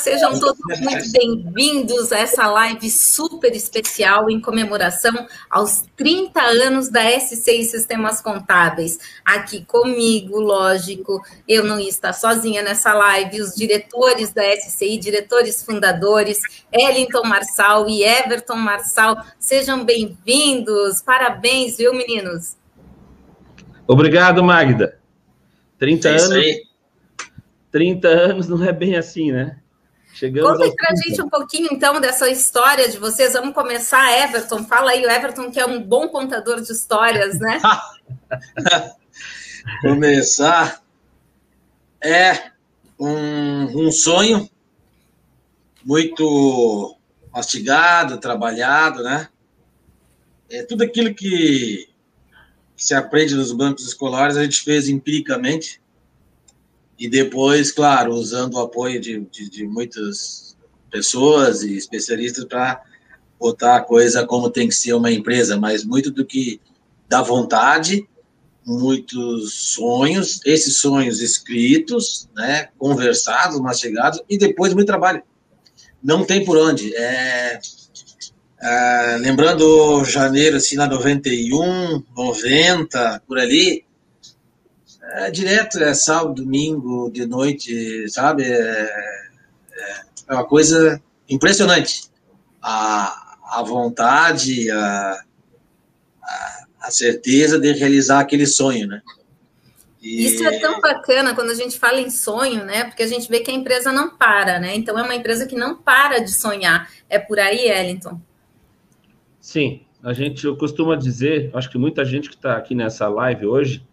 [0.00, 7.02] Sejam todos muito bem-vindos a essa live super especial em comemoração aos 30 anos da
[7.20, 8.98] SCI Sistemas Contábeis.
[9.22, 15.62] Aqui comigo, lógico, eu não ia estar sozinha nessa live, os diretores da SCI, diretores
[15.62, 16.40] fundadores,
[16.72, 21.02] Ellington Marçal e Everton Marçal, sejam bem-vindos.
[21.02, 22.56] Parabéns, viu, meninos?
[23.86, 24.98] Obrigado, Magda.
[25.78, 26.46] 30 é anos.
[27.70, 29.60] 30 anos não é bem assim, né?
[30.12, 33.32] Chegamos Conta para a gente um pouquinho, então, dessa história de vocês.
[33.32, 34.64] Vamos começar, Everton.
[34.64, 37.60] Fala aí, o Everton, que é um bom contador de histórias, né?
[39.80, 40.82] começar
[42.02, 42.50] é
[42.98, 44.48] um, um sonho
[45.84, 46.96] muito
[47.32, 49.28] mastigado, trabalhado, né?
[50.50, 51.88] É tudo aquilo que,
[52.76, 55.80] que se aprende nos bancos escolares, a gente fez empiricamente
[57.00, 60.54] e depois, claro, usando o apoio de, de, de muitas
[60.90, 62.82] pessoas e especialistas para
[63.38, 66.60] botar a coisa como tem que ser uma empresa, mas muito do que
[67.08, 68.06] dá vontade,
[68.66, 75.22] muitos sonhos, esses sonhos escritos, né, conversados, mastigados, e depois muito trabalho.
[76.02, 76.94] Não tem por onde.
[76.94, 77.60] É,
[78.62, 83.86] é, lembrando janeiro, assim, lá 91, 90, por ali,
[85.12, 88.44] é direto, é sábado, domingo, de noite, sabe?
[88.44, 89.28] É,
[90.28, 92.10] é, uma coisa impressionante.
[92.62, 95.20] A, a vontade, a,
[96.22, 99.02] a, a certeza de realizar aquele sonho, né?
[100.00, 100.24] E...
[100.26, 102.84] Isso é tão bacana quando a gente fala em sonho, né?
[102.84, 104.74] Porque a gente vê que a empresa não para, né?
[104.74, 106.90] Então é uma empresa que não para de sonhar.
[107.08, 108.18] É por aí, Ellington?
[109.40, 113.46] Sim, a gente eu costumo dizer, acho que muita gente que está aqui nessa live
[113.46, 113.84] hoje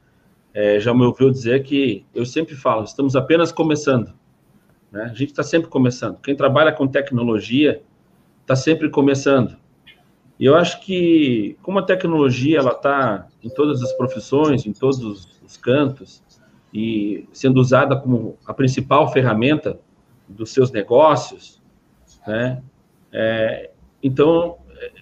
[0.57, 4.11] é, já me ouviu dizer que eu sempre falo, estamos apenas começando.
[4.91, 5.03] Né?
[5.03, 6.19] A gente está sempre começando.
[6.19, 7.83] Quem trabalha com tecnologia
[8.41, 9.55] está sempre começando.
[10.39, 14.97] E eu acho que, como a tecnologia ela está em todas as profissões, em todos
[15.03, 16.23] os, os cantos,
[16.73, 19.79] e sendo usada como a principal ferramenta
[20.27, 21.61] dos seus negócios,
[22.25, 22.63] né?
[23.11, 23.69] É,
[24.01, 24.57] então,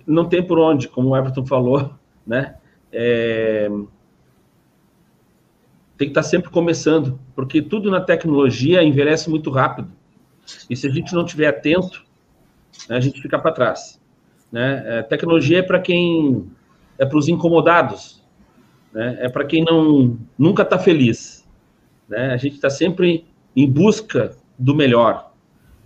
[0.05, 1.93] não tem por onde, como o Everton falou,
[2.27, 2.57] né?
[2.91, 3.69] É,
[5.97, 9.89] tem que estar sempre começando, porque tudo na tecnologia envelhece muito rápido.
[10.69, 12.03] E se a gente não estiver atento,
[12.89, 13.99] né, a gente fica para trás.
[14.51, 14.83] Né?
[14.85, 16.49] É, tecnologia é para quem
[16.97, 18.23] é para os incomodados,
[18.93, 19.17] né?
[19.19, 21.47] é para quem não nunca está feliz.
[22.07, 22.31] Né?
[22.33, 25.33] A gente está sempre em busca do melhor.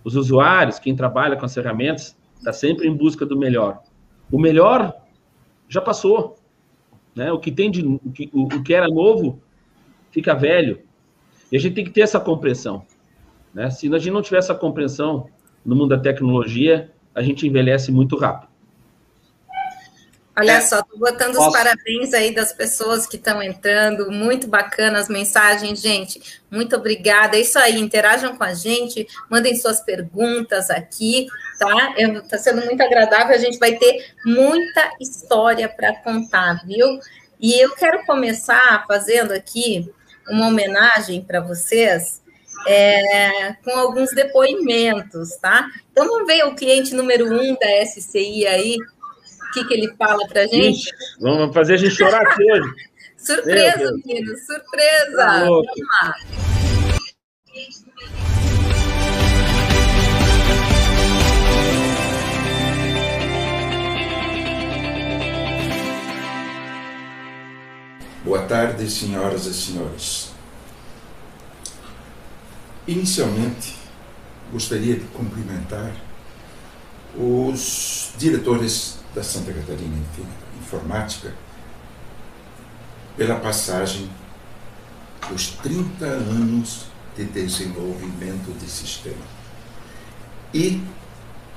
[0.04, 3.82] Os usuários, quem trabalha com as ferramentas, está sempre em busca do melhor.
[4.30, 4.94] O melhor
[5.68, 6.36] já passou.
[7.14, 7.32] Né?
[7.32, 9.40] O que tem de o que, o, o que era novo
[10.10, 10.82] fica velho.
[11.50, 12.84] E a gente tem que ter essa compreensão.
[13.52, 13.70] Né?
[13.70, 15.28] Se a gente não tiver essa compreensão
[15.64, 18.50] no mundo da tecnologia, a gente envelhece muito rápido.
[20.36, 21.48] Olha é, só, estou botando posso...
[21.48, 26.40] os parabéns aí das pessoas que estão entrando, muito bacana as mensagens, gente.
[26.50, 27.36] Muito obrigada.
[27.36, 31.26] É isso aí, interajam com a gente, mandem suas perguntas aqui,
[31.58, 31.94] tá?
[31.98, 37.00] Está sendo muito agradável, a gente vai ter muita história para contar, viu?
[37.38, 39.92] E eu quero começar fazendo aqui
[40.30, 42.22] uma homenagem para vocês
[42.66, 45.66] é, com alguns depoimentos, tá?
[45.90, 50.26] Então vamos ver o cliente número um da SCI aí, o que, que ele fala
[50.28, 50.88] para gente.
[50.88, 50.90] Ixi,
[51.20, 52.70] vamos fazer a gente chorar aqui hoje.
[53.16, 55.16] surpresa, menino, surpresa!
[55.16, 55.66] Tá vamos
[56.02, 56.14] lá.
[68.30, 70.30] Boa tarde, senhoras e senhores.
[72.86, 73.74] Inicialmente,
[74.52, 75.92] gostaria de cumprimentar
[77.18, 79.96] os diretores da Santa Catarina
[80.60, 81.34] Informática
[83.16, 84.08] pela passagem
[85.28, 86.84] dos 30 anos
[87.16, 89.26] de desenvolvimento de sistema
[90.54, 90.80] e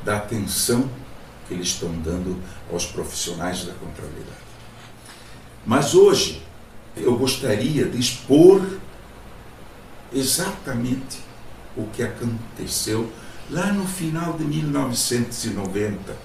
[0.03, 0.89] da atenção
[1.47, 2.41] que eles estão dando
[2.71, 4.41] aos profissionais da contabilidade.
[5.67, 6.41] Mas hoje,
[6.95, 8.61] eu gostaria de expor
[10.13, 11.19] exatamente
[11.75, 13.11] o que aconteceu
[13.49, 16.15] lá no final de 1990,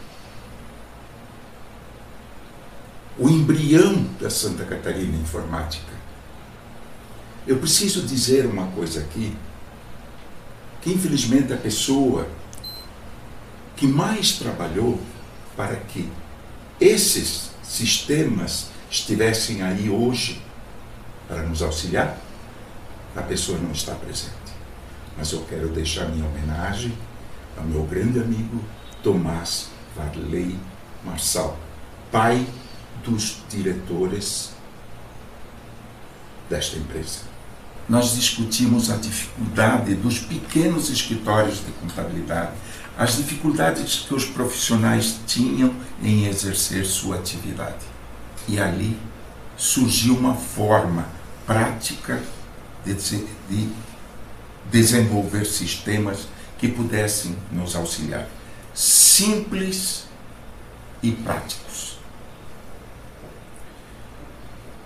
[3.19, 5.93] o embrião da Santa Catarina Informática.
[7.47, 9.35] Eu preciso dizer uma coisa aqui,
[10.83, 12.29] que infelizmente a pessoa
[13.75, 15.01] que mais trabalhou
[15.57, 16.11] para que
[16.81, 20.43] esses sistemas estivessem aí hoje
[21.29, 22.17] para nos auxiliar,
[23.15, 24.33] a pessoa não está presente.
[25.17, 26.97] Mas eu quero deixar minha homenagem
[27.57, 28.65] ao meu grande amigo
[29.03, 30.59] Tomás Varley
[31.05, 31.59] Marçal,
[32.11, 32.47] pai
[33.05, 34.53] dos diretores
[36.49, 37.21] desta empresa.
[37.89, 42.53] Nós discutimos a dificuldade dos pequenos escritórios de contabilidade,
[42.97, 47.87] as dificuldades que os profissionais tinham em exercer sua atividade.
[48.47, 48.99] E ali
[49.57, 51.18] surgiu uma forma
[51.49, 52.21] prática
[52.85, 53.73] de, de
[54.71, 56.29] desenvolver sistemas
[56.59, 58.29] que pudessem nos auxiliar.
[58.75, 60.05] Simples
[61.03, 61.99] e práticos.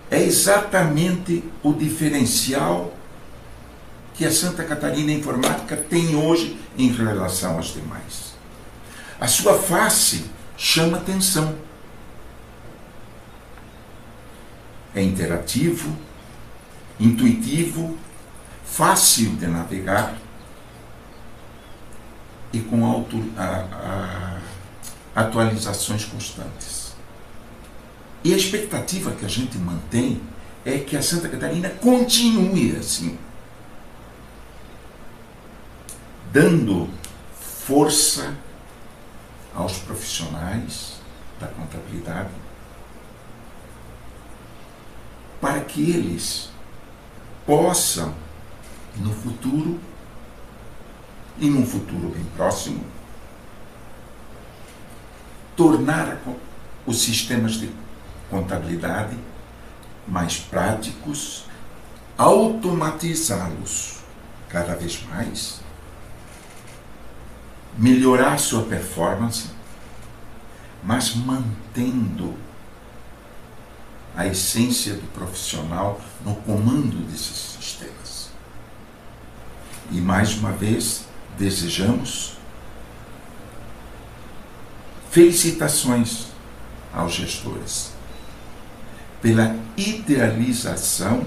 [0.09, 2.95] É exatamente o diferencial
[4.15, 8.35] que a Santa Catarina Informática tem hoje em relação às demais.
[9.19, 10.27] A sua face
[10.57, 11.57] chama atenção.
[14.95, 15.97] É interativo,
[17.03, 17.99] intuitivo,
[18.65, 20.17] fácil de navegar
[22.53, 24.41] e com auto, a,
[25.15, 26.95] a, atualizações constantes.
[28.23, 30.21] E a expectativa que a gente mantém
[30.65, 33.19] é que a Santa Catarina continue assim,
[36.31, 36.89] dando
[37.67, 38.35] força
[39.55, 41.01] aos profissionais
[41.41, 42.31] da contabilidade
[45.41, 46.52] para que eles
[47.47, 48.15] possam,
[48.97, 49.81] no futuro,
[51.39, 52.85] e num futuro bem próximo,
[55.57, 56.19] tornar
[56.87, 57.71] os sistemas de
[58.31, 59.17] contabilidade
[60.07, 61.47] mais práticos,
[62.17, 64.01] automatizá-los
[64.49, 65.61] cada vez mais,
[67.79, 69.51] melhorar sua performance,
[70.83, 72.37] mas mantendo
[74.17, 78.31] a essência do profissional no comando desses sistemas.
[79.91, 81.05] E mais uma vez,
[81.39, 82.37] desejamos
[85.11, 86.27] felicitações
[86.93, 87.93] aos gestores
[89.21, 91.25] pela idealização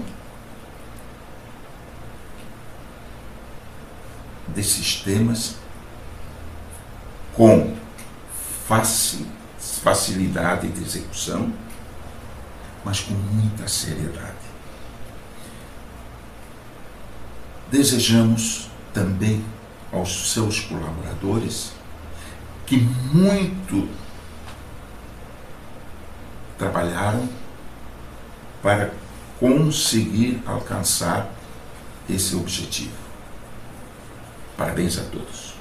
[4.48, 5.56] de sistemas
[7.34, 7.74] com
[9.82, 11.52] facilidade de execução
[12.86, 14.46] mas com muita seriedade.
[17.68, 19.44] Desejamos também
[19.92, 21.72] aos seus colaboradores
[22.64, 22.76] que
[23.12, 23.88] muito
[26.56, 27.28] trabalharam
[28.62, 28.92] para
[29.40, 31.28] conseguir alcançar
[32.08, 32.94] esse objetivo.
[34.56, 35.55] Parabéns a todos.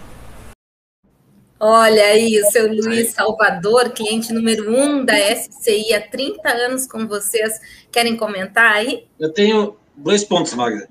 [1.60, 7.08] Olha aí, o seu Luiz Salvador, cliente número um da SCI há 30 anos com
[7.08, 7.60] vocês.
[7.90, 9.08] Querem comentar aí?
[9.18, 10.90] Eu tenho dois pontos, Magda.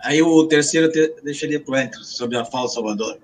[0.00, 3.18] Aí o terceiro eu deixaria para o Entro, sobre a fala Salvador.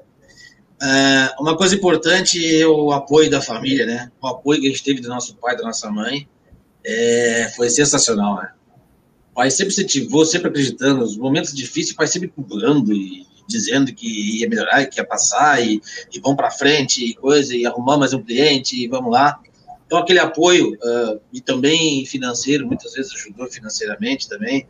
[0.83, 4.13] Uh, uma coisa importante é o apoio da família, né?
[4.21, 6.29] O apoio que a gente teve do nosso pai, da nossa mãe,
[6.85, 8.53] é, foi sensacional, né?
[9.31, 11.01] O pai sempre incentivou, sempre acreditando.
[11.01, 15.65] Nos momentos difíceis, o pai sempre cobrando e dizendo que ia melhorar, que ia passar,
[15.65, 15.81] e,
[16.23, 19.41] vamos para frente, e coisa, e arrumar mais um cliente, e vamos lá.
[19.87, 24.67] Então, aquele apoio, uh, e também financeiro, muitas vezes ajudou financeiramente também,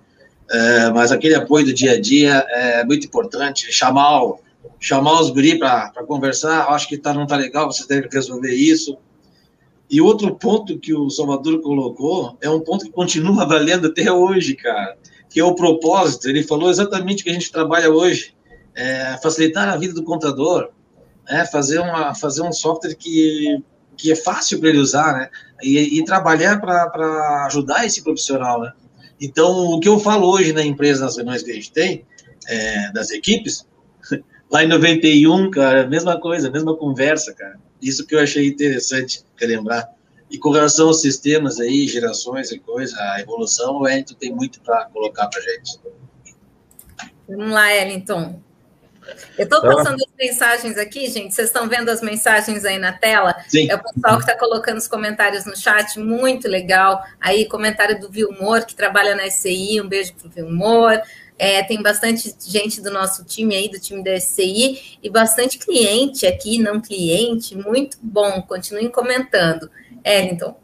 [0.51, 3.73] uh, mas aquele apoio do dia a dia é muito importante.
[3.73, 4.41] Chamar, o,
[4.81, 8.99] chamar os guri para conversar, acho que tá, não está legal, vocês devem resolver isso.
[9.89, 14.55] E outro ponto que o Salvador colocou é um ponto que continua valendo até hoje,
[14.57, 14.97] cara,
[15.31, 16.29] que é o propósito.
[16.29, 18.35] Ele falou exatamente o que a gente trabalha hoje
[18.75, 20.71] é, facilitar a vida do contador,
[21.29, 23.63] né, fazer, uma, fazer um software que,
[23.97, 25.31] que é fácil para ele usar, né,
[25.63, 28.73] e, e trabalhar para ajudar esse profissional, né.
[29.21, 32.05] Então, o que eu falo hoje na empresa, nas reuniões que a gente tem,
[32.47, 33.67] é, das equipes,
[34.51, 37.59] lá em 91, cara, mesma coisa, mesma conversa, cara.
[37.81, 39.89] Isso que eu achei interessante lembrar.
[40.31, 44.61] E com relação aos sistemas aí, gerações e coisa, a evolução, o Wellington tem muito
[44.61, 45.79] para colocar para gente.
[47.29, 48.41] Vamos lá, Wellington.
[49.39, 51.35] Eu estou então, passando as mensagens aqui, gente.
[51.35, 53.35] Vocês estão vendo as mensagens aí na tela?
[53.49, 53.71] Sim.
[53.71, 57.03] É o pessoal que está colocando os comentários no chat, muito legal.
[57.21, 61.01] Aí, comentário do Vilmor, que trabalha na SCI, um beijo para o Vilmor.
[61.37, 66.27] É, tem bastante gente do nosso time aí, do time da SCI, e bastante cliente
[66.27, 67.57] aqui, não cliente.
[67.57, 68.41] Muito bom.
[68.43, 69.69] Continuem comentando.
[70.05, 70.57] Ellington.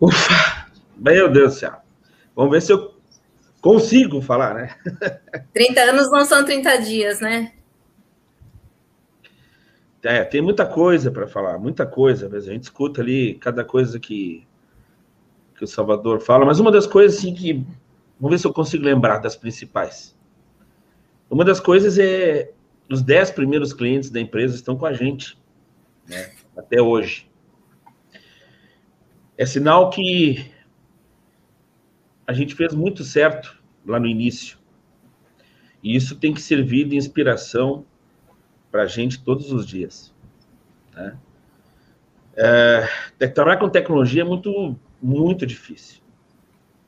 [0.00, 0.66] Ufa!
[0.96, 1.72] Meu Deus do céu.
[2.34, 2.91] Vamos ver se eu
[3.62, 4.76] consigo falar, né?
[5.54, 7.52] 30 anos não são 30 dias, né?
[10.02, 12.28] É, tem muita coisa para falar, muita coisa.
[12.36, 14.44] A gente escuta ali cada coisa que,
[15.56, 17.64] que o Salvador fala, mas uma das coisas assim que.
[18.18, 20.16] Vamos ver se eu consigo lembrar das principais.
[21.30, 22.52] Uma das coisas é
[22.90, 25.38] os dez primeiros clientes da empresa estão com a gente,
[26.06, 27.30] né, até hoje.
[29.38, 30.52] É sinal que
[32.26, 34.58] a gente fez muito certo lá no início.
[35.82, 37.84] E isso tem que servir de inspiração
[38.70, 40.14] para a gente todos os dias.
[40.94, 41.16] Né?
[42.34, 46.00] É, trabalhar com tecnologia é muito, muito difícil.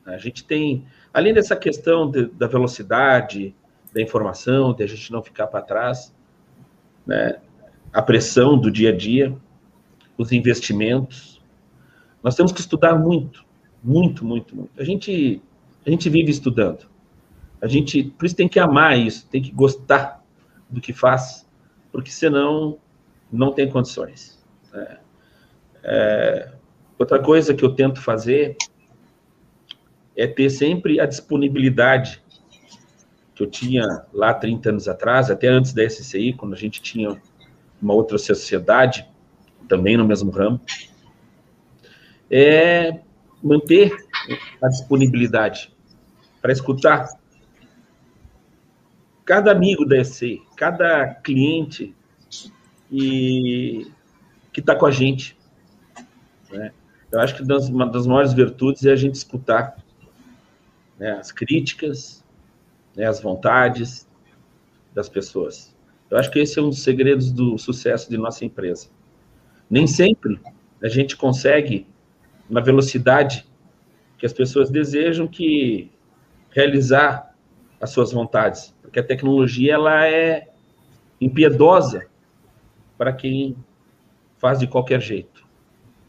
[0.05, 3.55] A gente tem, além dessa questão de, da velocidade,
[3.93, 6.13] da informação, de a gente não ficar para trás,
[7.05, 7.39] né?
[7.91, 9.35] a pressão do dia a dia,
[10.17, 11.41] os investimentos.
[12.21, 13.44] Nós temos que estudar muito,
[13.85, 14.71] muito, muito, muito.
[14.77, 15.41] A gente,
[15.85, 16.87] a gente vive estudando.
[17.61, 20.23] A gente, por isso tem que amar isso, tem que gostar
[20.69, 21.45] do que faz
[21.95, 22.77] porque senão
[23.31, 24.37] não tem condições.
[24.73, 24.97] É,
[25.81, 26.51] é,
[26.99, 28.57] outra coisa que eu tento fazer
[30.13, 32.21] é ter sempre a disponibilidade
[33.33, 37.17] que eu tinha lá 30 anos atrás, até antes da SCI, quando a gente tinha
[37.81, 39.07] uma outra sociedade,
[39.69, 40.59] também no mesmo ramo,
[42.29, 42.99] é
[43.45, 43.95] manter
[44.61, 45.71] a disponibilidade
[46.41, 47.07] para escutar
[49.23, 51.95] cada amigo da EC, cada cliente
[52.91, 53.87] e,
[54.51, 55.37] que está com a gente.
[56.51, 56.71] Né?
[57.11, 59.77] Eu acho que uma das maiores virtudes é a gente escutar
[60.97, 62.23] né, as críticas,
[62.95, 64.07] né, as vontades
[64.93, 65.75] das pessoas.
[66.09, 68.87] Eu acho que esse é um dos segredos do sucesso de nossa empresa.
[69.69, 70.39] Nem sempre
[70.81, 71.87] a gente consegue,
[72.49, 73.45] na velocidade
[74.17, 75.91] que as pessoas desejam, que
[76.51, 77.35] realizar
[77.81, 80.49] as suas vontades, porque a tecnologia ela é
[81.19, 82.07] impiedosa
[82.97, 83.55] para quem
[84.37, 85.45] faz de qualquer jeito.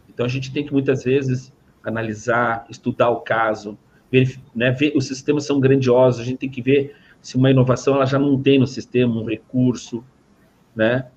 [0.08, 1.52] Então a gente tem que muitas vezes
[1.82, 3.78] analisar, estudar o caso,
[4.10, 7.96] ver, né, ver, os sistemas são grandiosos, a gente tem que ver se uma inovação
[7.96, 10.04] ela já não tem no sistema um recurso,
[10.74, 11.08] né?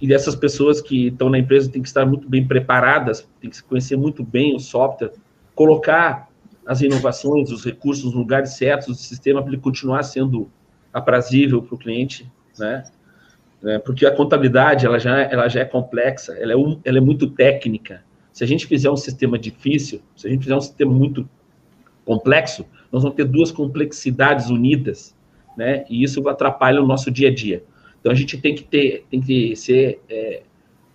[0.00, 3.62] E essas pessoas que estão na empresa têm que estar muito bem preparadas, têm que
[3.62, 5.12] conhecer muito bem o software,
[5.54, 6.28] colocar
[6.66, 10.50] as inovações, os recursos nos lugares certos do sistema para ele continuar sendo
[10.92, 12.84] aprazível para o cliente, né?
[13.64, 17.00] É, porque a contabilidade ela já, ela já é complexa, ela é, um, ela é
[17.00, 18.02] muito técnica.
[18.32, 21.28] Se a gente fizer um sistema difícil, se a gente fizer um sistema muito
[22.04, 25.16] complexo, nós vamos ter duas complexidades unidas,
[25.56, 25.84] né?
[25.88, 27.64] E isso atrapalha o nosso dia a dia.
[28.06, 30.44] Então a gente tem que ter, tem que ser, é,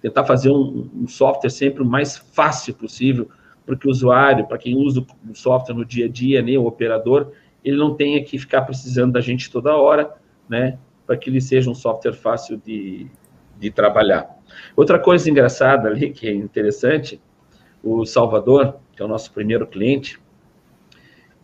[0.02, 3.28] tentar fazer um, um software sempre o mais fácil possível,
[3.66, 6.66] para que o usuário, para quem usa o software no dia a dia, né, o
[6.66, 7.34] operador,
[7.66, 10.16] ele não tenha que ficar precisando da gente toda hora,
[10.48, 13.08] né, para que ele seja um software fácil de,
[13.60, 14.34] de trabalhar.
[14.74, 17.22] Outra coisa engraçada ali, que é interessante,
[17.84, 20.18] o Salvador, que é o nosso primeiro cliente,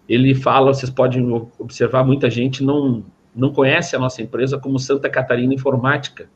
[0.08, 3.04] ele fala, vocês podem observar, muita gente não,
[3.38, 6.28] não conhece a nossa empresa como Santa Catarina Informática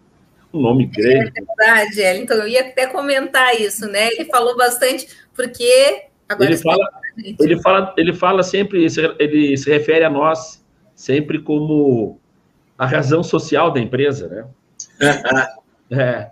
[0.53, 1.31] um nome grande.
[1.35, 2.21] É verdade.
[2.21, 4.07] Então, eu ia até comentar isso, né?
[4.07, 6.03] Ele falou bastante, porque.
[6.27, 6.89] Agora ele, fala,
[7.39, 8.85] ele, fala, ele fala sempre,
[9.19, 10.63] ele se refere a nós
[10.95, 12.19] sempre como
[12.77, 15.47] a razão social da empresa, né?
[15.91, 16.31] é.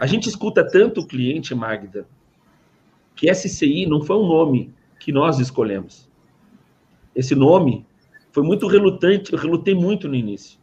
[0.00, 2.06] A gente escuta tanto o cliente, Magda,
[3.14, 6.08] que SCI não foi um nome que nós escolhemos.
[7.14, 7.86] Esse nome
[8.30, 10.58] foi muito relutante, eu relutei muito no início.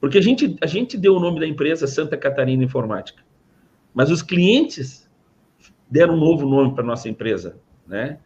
[0.00, 3.22] Porque a gente, a gente deu o nome da empresa Santa Catarina Informática,
[3.92, 5.08] mas os clientes
[5.90, 8.18] deram um novo nome para nossa empresa, né?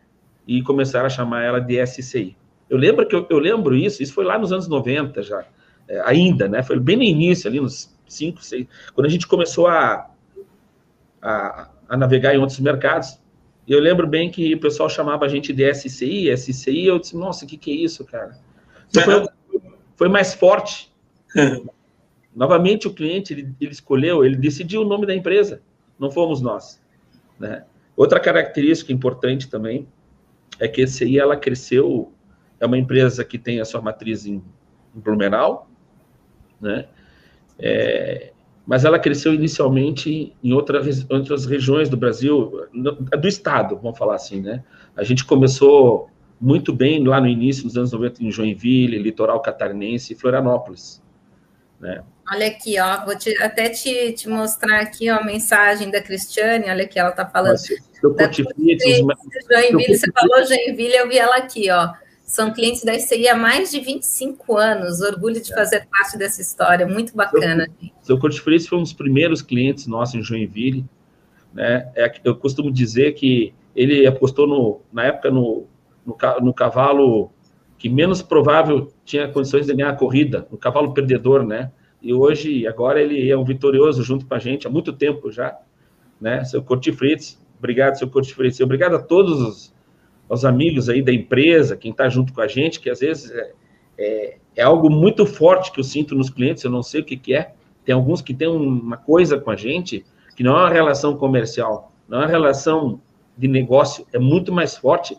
[0.47, 2.37] E começaram a chamar ela de SCI.
[2.69, 5.45] Eu lembro que eu, eu lembro isso, isso foi lá nos anos 90 já,
[5.89, 6.63] é, ainda, né?
[6.63, 10.11] Foi bem no início, ali nos 5, 6, quando a gente começou a,
[11.21, 13.22] a, a navegar em outros mercados.
[13.67, 17.17] E eu lembro bem que o pessoal chamava a gente de SCI, SCI, eu disse,
[17.17, 18.37] nossa, o que, que é isso, cara?
[18.91, 19.61] Então, foi,
[19.97, 20.93] foi mais forte
[22.35, 25.61] Novamente, o cliente ele, ele, escolheu, ele decidiu o nome da empresa,
[25.99, 26.81] não fomos nós.
[27.39, 27.65] Né?
[27.97, 29.87] Outra característica importante também
[30.59, 32.13] é que esse aí ela cresceu,
[32.59, 34.43] é uma empresa que tem a sua matriz em,
[34.95, 35.69] em Blumenau,
[36.61, 36.87] né?
[37.59, 38.33] É,
[38.67, 44.41] mas ela cresceu inicialmente em outras, outras regiões do Brasil, do estado, vamos falar assim,
[44.41, 44.63] né?
[44.97, 46.09] A gente começou
[46.41, 51.03] muito bem lá no início dos anos 90 em Joinville, litoral catarinense e Florianópolis.
[51.81, 52.03] Né?
[52.31, 56.71] Olha aqui, ó, vou te, até te, te mostrar aqui ó, a mensagem da Cristiane,
[56.71, 57.53] olha aqui, ela está falando.
[57.53, 57.75] Nossa,
[59.51, 61.93] Joinville, você falou Joinville, eu vi ela aqui, ó.
[62.33, 65.03] São clientes da SCI há mais de 25 anos.
[65.03, 65.55] Orgulho de é.
[65.55, 67.69] fazer parte dessa história, muito bacana.
[68.01, 70.83] Seu Cortifrício foi um dos primeiros clientes nossos em Joinville.
[71.53, 71.93] Né?
[71.95, 75.67] É, eu costumo dizer que ele apostou no, na época no,
[76.07, 77.31] no, no cavalo
[77.77, 81.71] que menos provável tinha condições de ganhar a corrida, no cavalo perdedor, né?
[82.01, 85.59] E hoje, agora ele é um vitorioso junto com a gente há muito tempo já,
[86.19, 86.45] né?
[86.45, 89.75] Seu Corti Fritz, obrigado, seu Corti Fritz, obrigado a todos os,
[90.33, 93.53] os amigos aí da empresa, quem está junto com a gente, que às vezes é,
[93.99, 97.17] é, é, algo muito forte que eu sinto nos clientes, eu não sei o que,
[97.17, 97.53] que é.
[97.85, 101.93] Tem alguns que têm uma coisa com a gente que não é uma relação comercial,
[102.09, 103.01] não é uma relação
[103.37, 105.17] de negócio, é muito mais forte.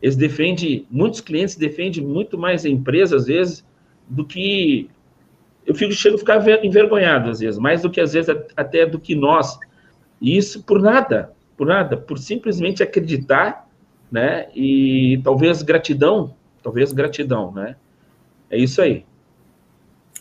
[0.00, 3.64] Eles defendem, muitos clientes defendem muito mais a empresa, às vezes,
[4.08, 4.88] do que
[5.66, 8.98] eu fico, chego a ficar envergonhado às vezes, mais do que às vezes até do
[8.98, 9.58] que nós.
[10.22, 13.68] E isso por nada, por nada, por simplesmente acreditar,
[14.10, 14.48] né?
[14.54, 17.76] E talvez gratidão, talvez gratidão, né?
[18.50, 19.04] É isso aí.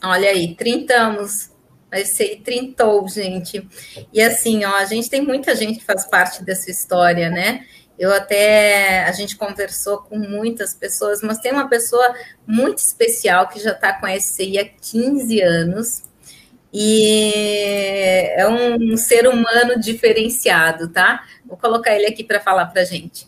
[0.04, 1.52] Olha aí, 30 anos,
[1.90, 3.68] vai ser 30, gente.
[4.12, 7.66] E assim, ó, a gente tem muita gente que faz parte dessa história, né?
[7.98, 13.60] Eu até, a gente conversou com muitas pessoas, mas tem uma pessoa muito especial que
[13.60, 16.04] já está com a SCI há 15 anos
[16.74, 17.32] e
[18.36, 21.24] é um ser humano diferenciado, tá?
[21.46, 23.28] Vou colocar ele aqui para falar para gente.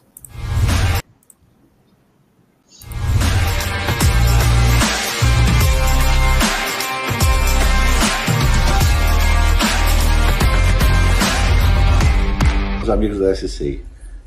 [12.85, 13.83] Os amigos da SCI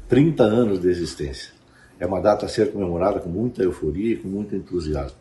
[0.08, 1.52] 30 anos de existência.
[1.96, 5.16] É uma data a ser comemorada com muita euforia e com muito entusiasmo.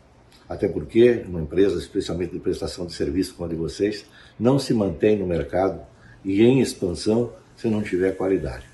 [0.48, 4.04] Até porque uma empresa, especialmente de prestação de serviço como a de vocês,
[4.40, 5.80] não se mantém no mercado
[6.24, 8.64] e em expansão se não tiver qualidade.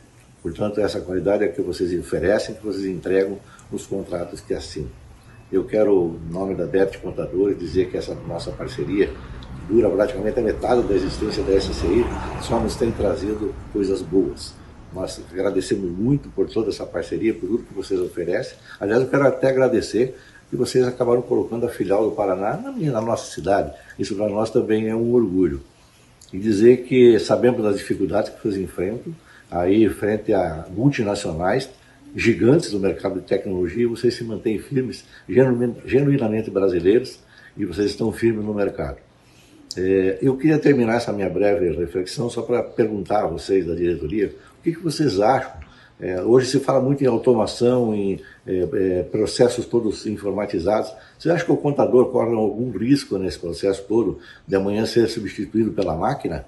[0.42, 3.38] Portanto, essa qualidade é que vocês oferecem, que vocês entregam
[3.70, 4.88] nos contratos que assinam.
[5.52, 9.12] Eu quero, em nome da Bert Contadores, dizer que essa nossa parceria,
[9.68, 12.04] dura praticamente a metade da existência da SCI,
[12.42, 14.54] só nos tem trazido coisas boas
[14.94, 18.56] nós agradecemos muito por toda essa parceria, por tudo que vocês oferecem.
[18.78, 20.16] Aliás, eu quero até agradecer
[20.48, 23.72] que vocês acabaram colocando a filial do Paraná na, minha, na nossa cidade.
[23.98, 25.60] Isso para nós também é um orgulho.
[26.32, 29.12] E dizer que sabemos das dificuldades que vocês enfrentam,
[29.50, 31.68] aí frente a multinacionais,
[32.14, 35.04] gigantes do mercado de tecnologia, vocês se mantêm firmes,
[35.84, 37.18] genuinamente brasileiros,
[37.56, 39.03] e vocês estão firmes no mercado.
[39.76, 44.32] É, eu queria terminar essa minha breve reflexão só para perguntar a vocês da diretoria
[44.64, 45.52] que, que vocês acham?
[46.00, 50.92] É, hoje se fala muito em automação, em é, é, processos todos informatizados.
[51.16, 55.72] Você acha que o contador corre algum risco nesse processo todo de amanhã ser substituído
[55.72, 56.44] pela máquina?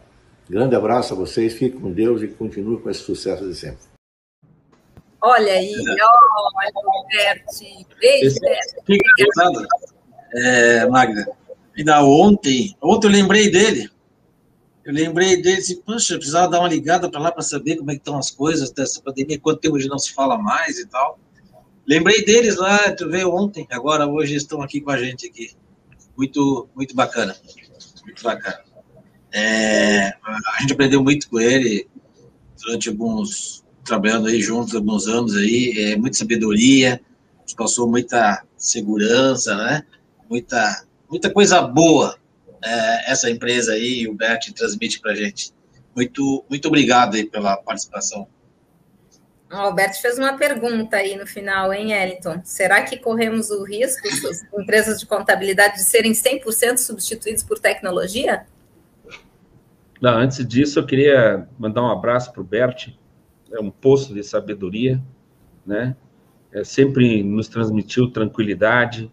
[0.49, 3.79] Grande abraço a vocês, fiquem com Deus e continuem com esse sucesso de sempre.
[5.23, 7.45] Olha aí, olha, Roberto.
[8.01, 9.69] Beijo, Roberto.
[10.35, 11.27] É, Magda,
[11.77, 13.91] ainda ontem, ontem eu lembrei dele,
[14.85, 17.77] eu lembrei dele e disse, puxa, eu precisava dar uma ligada para lá para saber
[17.77, 20.79] como é que estão as coisas dessa pandemia, quanto tempo hoje não se fala mais
[20.79, 21.19] e tal.
[21.87, 25.51] Lembrei deles lá, tu veio ontem, agora hoje estão aqui com a gente aqui.
[26.17, 27.37] Muito, muito bacana.
[28.05, 28.61] Muito bacana.
[29.33, 31.89] É, a gente aprendeu muito com ele
[32.63, 37.01] durante alguns, trabalhando aí juntos alguns anos aí, é, muita sabedoria,
[37.43, 39.83] nos passou muita segurança, né?
[40.31, 42.19] Muita, muita coisa boa
[42.65, 45.53] é, essa empresa aí, o Bert transmite para a gente.
[45.95, 48.27] Muito, muito obrigado aí pela participação.
[49.51, 52.41] O Alberto fez uma pergunta aí no final, hein, Eliton?
[52.45, 58.45] Será que corremos o risco, as empresas de contabilidade, de serem 100% substituídos por tecnologia?
[60.01, 62.89] Não, antes disso, eu queria mandar um abraço para o Bert,
[63.53, 65.01] é um poço de sabedoria,
[65.65, 65.97] né?
[66.53, 69.11] É, sempre nos transmitiu tranquilidade,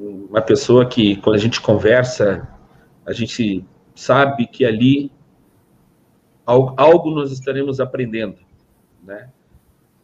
[0.00, 2.48] uma pessoa que, quando a gente conversa,
[3.04, 5.12] a gente sabe que ali
[6.46, 8.38] algo nós estaremos aprendendo,
[9.04, 9.28] né?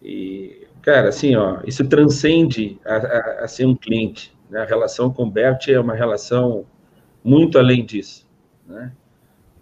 [0.03, 4.61] E, cara, assim, ó, isso transcende a, a, a ser um cliente, né?
[4.61, 6.67] A relação com o Bert é uma relação
[7.25, 8.29] muito além disso,
[8.67, 8.93] né?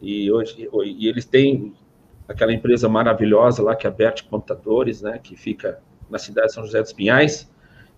[0.03, 1.75] E hoje, e eles têm
[2.29, 5.19] aquela empresa maravilhosa lá, que é a Bert Contadores, né?
[5.23, 7.51] Que fica na cidade de São José dos Pinhais,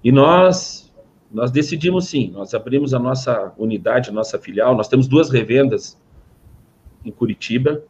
[0.05, 0.86] e nós
[1.31, 6.01] nós decidimos sim, nós abrimos a nossa unidade, a nossa filial, nós temos duas revendas
[7.05, 7.83] em Curitiba,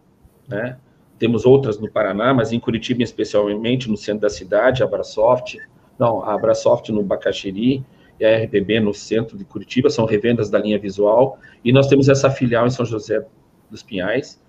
[0.49, 0.79] né?
[1.19, 5.57] Temos outras no Paraná, mas em Curitiba especialmente, no centro da cidade, a Abrasoft,
[5.99, 7.85] Não, a Abrasoft no Bacaxiri
[8.19, 12.09] e a RPB no centro de Curitiba, são revendas da linha visual, e nós temos
[12.09, 13.27] essa filial em São José
[13.71, 14.43] dos Pinhais,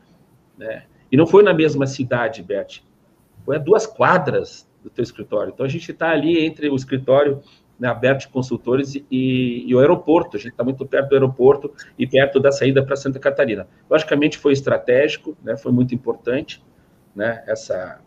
[0.58, 0.84] né?
[1.12, 2.82] E não foi na mesma cidade, Beth,
[3.46, 5.52] foi a duas quadras do teu escritório.
[5.54, 7.42] Então a gente está ali entre o escritório
[7.80, 9.06] né, aberto de consultores e,
[9.68, 10.38] e, o aeroporto.
[10.38, 13.68] A gente está muito perto do aeroporto e perto da saída para Santa Catarina.
[13.90, 16.64] Logicamente foi estratégico, né, foi muito importante
[17.16, 18.00] né, essa,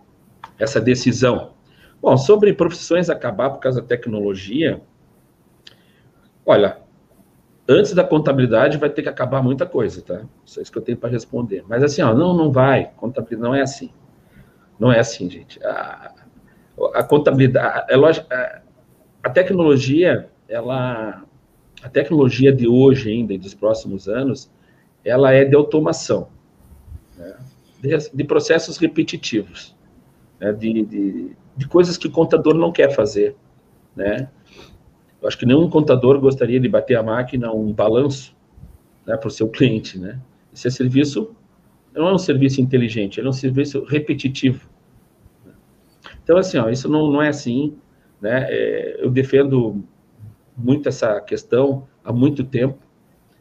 [0.59, 1.53] essa decisão.
[2.01, 4.81] Bom, sobre profissões acabar por causa da tecnologia,
[6.45, 6.79] olha,
[7.69, 10.23] antes da contabilidade vai ter que acabar muita coisa, tá?
[10.45, 11.65] Isso é isso que eu tenho para responder.
[11.69, 12.91] Mas assim, ó, não, não vai.
[12.97, 13.93] Contabilidade não é assim.
[14.79, 15.63] Não é assim, gente.
[15.65, 16.15] A,
[16.95, 18.27] a contabilidade, é lógico,
[19.23, 21.25] a, tecnologia, ela,
[21.83, 24.51] a tecnologia de hoje ainda e dos próximos anos,
[25.05, 26.29] ela é de automação,
[27.17, 27.37] né?
[27.81, 29.77] de, de, processos repetitivos,
[30.39, 30.53] né?
[30.53, 33.35] de, de, de, coisas que o contador não quer fazer,
[33.97, 34.29] né?
[35.21, 38.35] Eu acho que nenhum contador gostaria de bater a máquina um balanço
[39.07, 40.19] né, para o seu cliente, né?
[40.53, 41.35] Esse é serviço
[41.95, 44.69] não é um serviço inteligente, é um serviço repetitivo.
[46.23, 47.77] Então, assim, ó, isso não, não é assim,
[48.21, 48.47] né?
[48.49, 49.85] É, eu defendo
[50.57, 52.79] muito essa questão há muito tempo,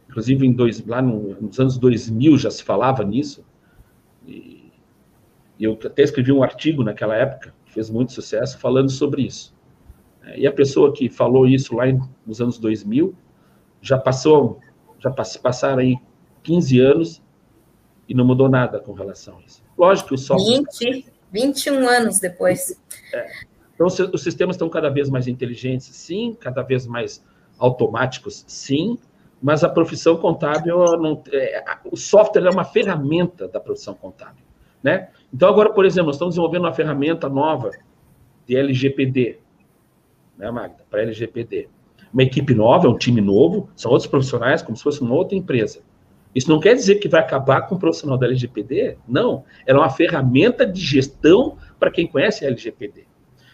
[0.08, 3.44] inclusive em dois, lá no, nos anos 2000 já se falava nisso,
[4.26, 4.70] e,
[5.58, 9.54] eu até escrevi um artigo naquela época, que fez muito sucesso, falando sobre isso.
[10.34, 11.84] E a pessoa que falou isso lá
[12.26, 13.14] nos anos 2000,
[13.82, 14.58] já passou,
[14.98, 15.96] já passaram aí
[16.42, 17.22] 15 anos
[18.08, 19.62] e não mudou nada com relação a isso.
[19.76, 20.62] Lógico que o software...
[20.80, 22.80] 20, 21 anos depois.
[23.12, 23.26] É.
[23.80, 27.24] Então, os sistemas estão cada vez mais inteligentes, sim, cada vez mais
[27.58, 28.98] automáticos, sim,
[29.40, 34.44] mas a profissão contábil, não, é, o software é uma ferramenta da profissão contábil,
[34.82, 35.08] né?
[35.32, 37.70] Então, agora, por exemplo, nós estamos desenvolvendo uma ferramenta nova
[38.46, 39.38] de LGPD,
[40.36, 41.70] né, Magda, para LGPD.
[42.12, 45.80] Uma equipe nova, um time novo, são outros profissionais, como se fosse uma outra empresa.
[46.34, 49.42] Isso não quer dizer que vai acabar com o profissional da LGPD, não.
[49.66, 53.08] Ela é uma ferramenta de gestão para quem conhece a LGPD.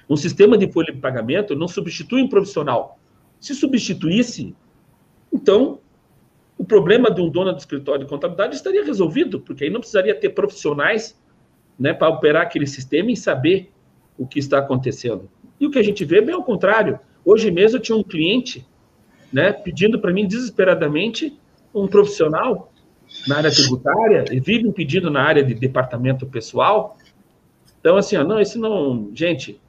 [0.08, 2.98] Um sistema de folha de pagamento não substitui um profissional.
[3.40, 4.54] Se substituísse,
[5.32, 5.80] então
[6.56, 10.14] o problema de um dono do escritório de contabilidade estaria resolvido, porque aí não precisaria
[10.14, 11.20] ter profissionais
[11.78, 13.70] né, para operar aquele sistema e saber
[14.16, 15.28] o que está acontecendo.
[15.60, 16.98] E o que a gente vê é bem ao contrário.
[17.24, 18.66] Hoje mesmo eu tinha um cliente
[19.32, 21.38] né, pedindo para mim desesperadamente
[21.74, 22.72] um profissional
[23.26, 26.96] na área tributária e vive pedindo na área de departamento pessoal.
[27.80, 29.10] Então, assim, ó, não, esse não.
[29.14, 29.60] Gente,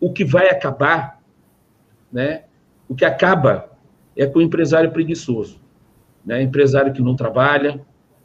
[0.00, 1.20] o que vai acabar,
[2.12, 2.44] né?
[2.88, 3.70] O que acaba
[4.16, 5.60] é com o empresário preguiçoso,
[6.24, 6.42] né?
[6.42, 7.80] Empresário que não trabalha,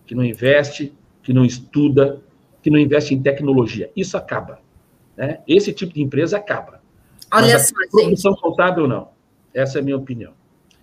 [0.06, 2.22] que não investe, que não estuda,
[2.62, 3.92] que não investe em tecnologia.
[3.96, 4.60] Isso acaba,
[5.16, 5.40] né?
[5.48, 6.82] Esse tipo de empresa acaba.
[7.32, 9.10] Olha Mas só, a produção contábil não.
[9.54, 10.34] Essa é a minha opinião.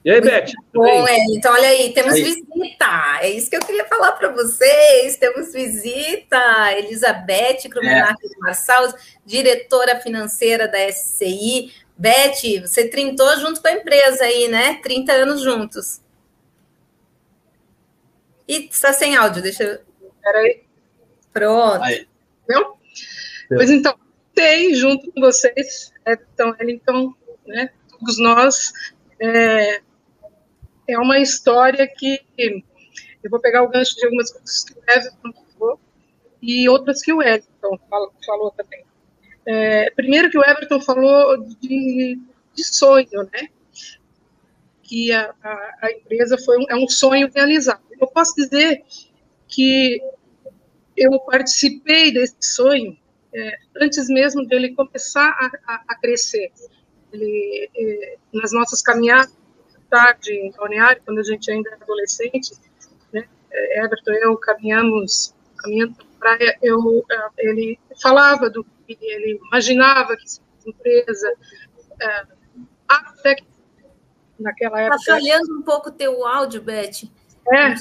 [0.03, 0.53] E aí, Beth?
[0.73, 2.23] Bom, é, então olha aí, temos aí.
[2.23, 3.19] visita.
[3.21, 5.17] É isso que eu queria falar para vocês.
[5.19, 6.73] Temos visita.
[6.79, 8.39] Elizabeth Krumenac é.
[8.39, 8.95] Marçal,
[9.27, 11.73] diretora financeira da SCI.
[11.99, 14.81] Beth, você trintou junto com a empresa aí, né?
[14.83, 16.01] 30 anos juntos.
[18.49, 19.81] E está sem áudio, deixa eu.
[20.23, 20.63] Peraí.
[21.31, 21.85] Pronto.
[21.85, 22.09] Aí.
[22.49, 22.75] Não?
[23.49, 23.95] Pois então,
[24.35, 27.15] tem junto com vocês, então, então,
[27.47, 27.71] né?
[27.91, 28.73] Todos nós.
[29.21, 29.83] É,
[30.93, 35.33] é uma história que eu vou pegar o gancho de algumas coisas que o Everton
[35.33, 35.81] falou
[36.43, 38.85] e outras que o Everton falou, falou também.
[39.47, 42.19] É, primeiro que o Everton falou de,
[42.55, 43.49] de sonho, né?
[44.83, 47.83] Que a, a, a empresa foi um, é um sonho realizado.
[48.01, 48.83] Eu posso dizer
[49.49, 50.01] que
[50.97, 52.97] eu participei desse sonho
[53.33, 56.51] é, antes mesmo dele começar a, a, a crescer.
[57.13, 59.40] Ele, é, nas nossas caminhadas
[59.91, 62.53] tarde em Balneário, quando a gente ainda era adolescente,
[63.13, 68.97] né, é, Everton e eu caminhamos, caminhando para praia, eu, é, ele falava do que
[69.01, 71.33] ele imaginava que seria empresa,
[72.01, 72.27] é,
[72.89, 73.45] até que
[74.39, 74.97] naquela tá época...
[74.97, 77.09] Está falhando um pouco o teu áudio, Beth.
[77.53, 77.75] É.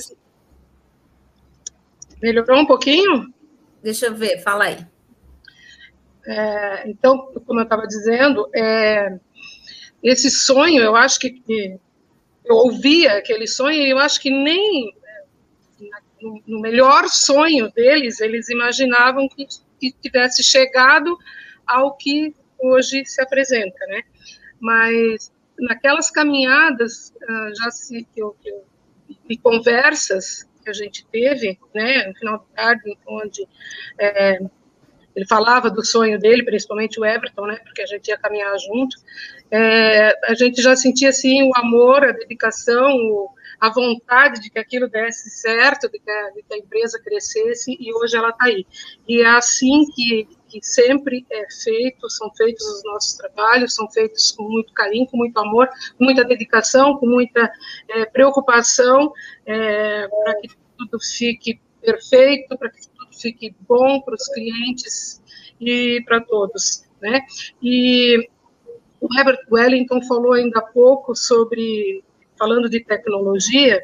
[2.21, 3.33] Melhorou um pouquinho?
[3.81, 4.85] Deixa eu ver, fala aí.
[6.25, 9.17] É, então, como eu estava dizendo, é,
[10.03, 11.79] esse sonho, eu acho que, que
[12.49, 14.93] eu ouvia aquele sonho e eu acho que nem
[16.47, 19.47] no melhor sonho deles, eles imaginavam que,
[19.79, 21.17] que tivesse chegado
[21.65, 24.01] ao que hoje se apresenta, né?
[24.59, 28.65] Mas naquelas caminhadas, ah, já se que eu, que eu,
[29.29, 33.47] e conversas que a gente teve, né, no final da tarde, onde
[33.97, 34.39] é,
[35.15, 38.95] ele falava do sonho dele, principalmente o Everton, né, porque a gente ia caminhar junto,
[39.51, 44.59] é, a gente já sentia, assim, o amor, a dedicação, o, a vontade de que
[44.59, 48.45] aquilo desse certo, de que a, de que a empresa crescesse, e hoje ela está
[48.45, 48.65] aí.
[49.07, 54.31] E é assim que, que sempre é feito, são feitos os nossos trabalhos, são feitos
[54.31, 55.67] com muito carinho, com muito amor,
[55.97, 57.51] com muita dedicação, com muita
[57.89, 59.11] é, preocupação,
[59.45, 62.79] é, para que tudo fique perfeito, para que
[63.19, 65.21] fique bom para os clientes
[65.59, 67.21] e para todos, né?
[67.61, 68.29] E
[68.99, 72.03] o Herbert Wellington falou ainda há pouco sobre,
[72.37, 73.83] falando de tecnologia,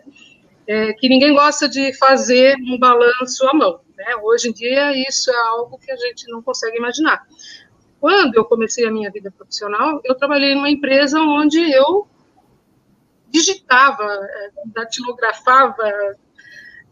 [0.67, 3.79] é, que ninguém gosta de fazer um balanço à mão.
[3.95, 4.15] Né?
[4.23, 7.23] Hoje em dia, isso é algo que a gente não consegue imaginar.
[7.99, 12.07] Quando eu comecei a minha vida profissional, eu trabalhei numa empresa onde eu
[13.29, 16.15] digitava, é, datilografava,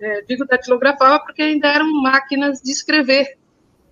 [0.03, 3.37] é, digo datilografava porque ainda eram máquinas de escrever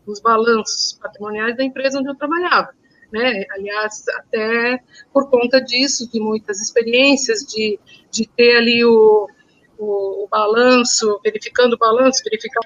[0.06, 2.70] os balanços patrimoniais da empresa onde eu trabalhava.
[3.12, 3.46] Né?
[3.52, 4.82] Aliás, até
[5.14, 9.28] por conta disso, de muitas experiências, de, de ter ali o,
[9.78, 12.62] o, o balanço, verificando o balanço, verificar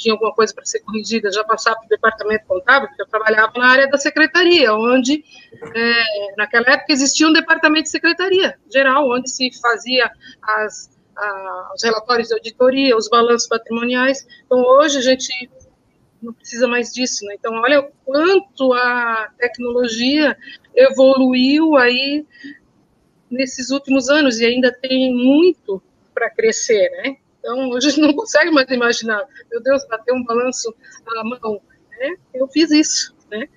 [0.00, 3.52] tinha alguma coisa para ser corrigida, já passar para o departamento contábil, porque eu trabalhava
[3.56, 5.22] na área da secretaria, onde
[5.74, 10.10] é, naquela época existia um departamento de secretaria geral, onde se fazia
[10.42, 10.89] as,
[11.20, 14.26] a, os relatórios de auditoria, os balanços patrimoniais.
[14.44, 15.50] Então, hoje a gente
[16.22, 17.34] não precisa mais disso, né?
[17.38, 20.36] Então, olha o quanto a tecnologia
[20.74, 22.26] evoluiu aí
[23.30, 27.16] nesses últimos anos e ainda tem muito para crescer, né?
[27.38, 30.74] Então, a gente não consegue mais imaginar, meu Deus, bater um balanço
[31.16, 31.60] à mão,
[31.98, 32.16] né?
[32.34, 33.48] Eu fiz isso, né?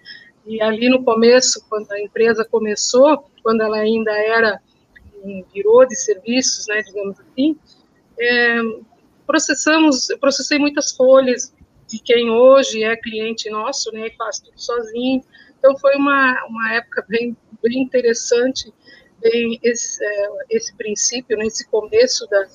[0.46, 4.62] E ali no começo, quando a empresa começou, quando ela ainda era
[5.24, 7.58] um birô de serviços, né, digamos assim,
[8.20, 8.58] é,
[9.26, 11.54] processamos, eu processei muitas folhas,
[11.88, 15.22] de quem hoje é cliente nosso, né, e faz tudo sozinho.
[15.58, 18.74] Então foi uma, uma época bem, bem interessante,
[19.22, 22.48] bem esse, é, esse princípio, né, esse começo da,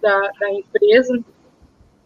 [0.00, 1.18] da, da, empresa,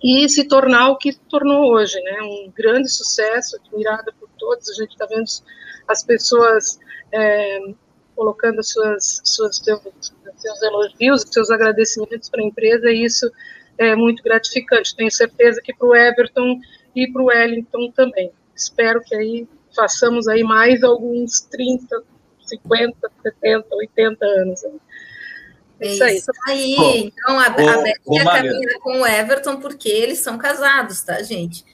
[0.02, 4.74] e se tornar o que tornou hoje, né, um grande sucesso, admirado por todos, a
[4.74, 5.26] gente está vendo
[5.86, 6.80] as pessoas
[7.12, 7.60] é,
[8.20, 9.80] colocando suas, suas, seus,
[10.36, 13.32] seus elogios, seus agradecimentos para a empresa, e isso
[13.78, 14.94] é muito gratificante.
[14.94, 16.60] Tenho certeza que para o Everton
[16.94, 18.30] e para o Wellington também.
[18.54, 22.02] Espero que aí façamos aí mais alguns 30,
[22.42, 24.64] 50, 70, 80 anos.
[25.80, 26.16] É isso aí.
[26.16, 26.76] Isso aí.
[26.76, 31.00] Bom, então, a, ô, a Beth ia caminhar com o Everton porque eles são casados,
[31.00, 31.64] tá, gente?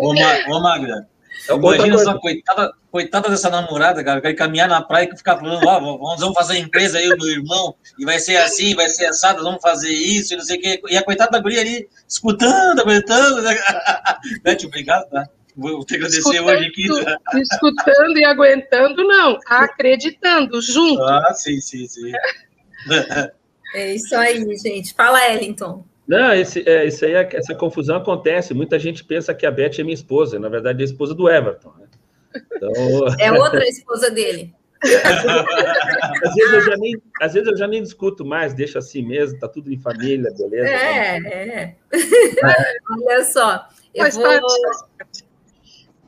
[0.00, 1.08] Ô, ô, ô Magda,
[1.48, 5.78] Imagina só, coitada, coitada dessa namorada, cara, vai caminhar na praia e ficar falando, ó,
[5.78, 9.42] oh, vamos fazer empresa aí, o meu irmão, e vai ser assim, vai ser assado,
[9.42, 10.82] vamos fazer isso, e não sei o quê.
[10.88, 13.42] E a coitada da guria ali, escutando, aguentando.
[13.42, 13.56] Né?
[14.42, 15.28] Beth, obrigado, tá?
[15.56, 17.04] Vou te agradecer escutando, hoje aqui.
[17.04, 17.40] Tá?
[17.40, 21.02] Escutando e aguentando, não, acreditando, junto.
[21.02, 22.12] Ah, sim, sim, sim.
[23.74, 24.94] É isso aí, gente.
[24.94, 25.84] Fala, Ellington.
[26.06, 28.54] Não, esse, é, isso aí, essa confusão acontece.
[28.54, 31.28] Muita gente pensa que a Beth é minha esposa, na verdade é a esposa do
[31.28, 31.72] Everton.
[31.78, 31.86] Né?
[32.52, 32.72] Então...
[33.18, 34.54] É outra esposa dele.
[34.82, 39.38] às, vezes eu já nem, às vezes eu já nem discuto mais, deixo assim mesmo,
[39.38, 40.68] tá tudo em família, beleza?
[40.68, 41.76] É, é.
[42.90, 44.40] Olha só, eu vou...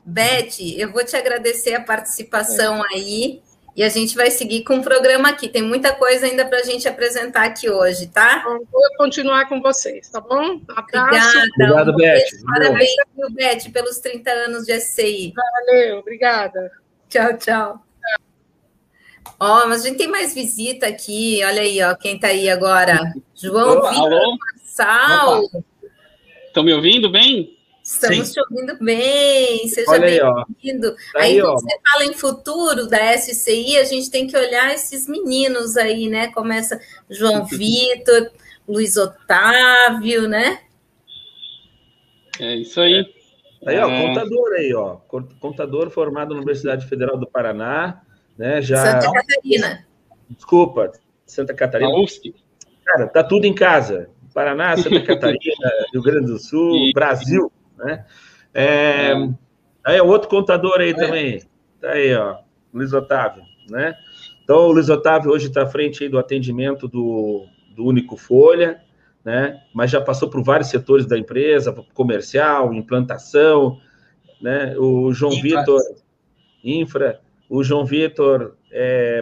[0.05, 3.43] Beth, eu vou te agradecer a participação aí.
[3.79, 5.47] E a gente vai seguir com o programa aqui.
[5.47, 8.43] Tem muita coisa ainda para a gente apresentar aqui hoje, tá?
[8.45, 10.61] Bom, vou continuar com vocês, tá bom?
[10.69, 11.39] Abraço.
[11.55, 11.93] Obrigada.
[11.93, 12.25] Obrigado, Beth.
[12.45, 15.33] Parabéns, viu, Beth, pelos 30 anos de SCI.
[15.33, 16.73] Valeu, obrigada.
[17.09, 17.85] Tchau, tchau.
[19.39, 21.41] Ó, oh, mas a gente tem mais visita aqui.
[21.45, 22.99] Olha aí, ó, quem está aí agora?
[23.33, 25.45] João Vitor Marçal.
[26.49, 27.57] Estão me ouvindo bem?
[27.89, 28.35] Estamos Sim.
[28.35, 30.95] te ouvindo bem, seja bem-vindo.
[31.11, 34.75] Tá aí, aí quando você fala em futuro da SCI, a gente tem que olhar
[34.75, 36.31] esses meninos aí, né?
[36.33, 38.31] Começa João Vitor,
[38.69, 40.61] Luiz Otávio, né?
[42.39, 43.11] É isso aí.
[43.63, 43.71] É.
[43.71, 44.07] Aí, ó, é...
[44.07, 44.97] contador aí, ó.
[45.41, 48.03] Contador formado na Universidade Federal do Paraná,
[48.37, 48.61] né?
[48.61, 49.01] Já...
[49.01, 49.87] Santa Catarina.
[50.29, 50.93] Desculpa,
[51.25, 51.91] Santa Catarina.
[52.85, 54.11] Cara, tá tudo em casa.
[54.35, 56.93] Paraná, Santa Catarina, Rio Grande do Sul, e...
[56.93, 57.51] Brasil.
[57.79, 58.05] Né?
[58.53, 59.13] É,
[59.85, 60.95] aí, outro contador aí é.
[60.95, 61.43] também.
[61.81, 62.39] Tá aí, ó,
[62.73, 63.95] Luiz Otávio, né?
[64.43, 68.81] Então, o Luiz Otávio hoje está à frente aí do atendimento do, do Único Folha,
[69.25, 69.61] né?
[69.75, 73.79] Mas já passou por vários setores da empresa, comercial, implantação,
[74.41, 74.77] né?
[74.79, 75.61] O João infra.
[75.61, 75.81] Vitor,
[76.65, 79.21] infra, o João Vitor, é,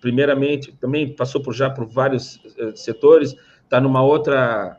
[0.00, 4.76] primeiramente, também passou por já por vários eh, setores, está numa outra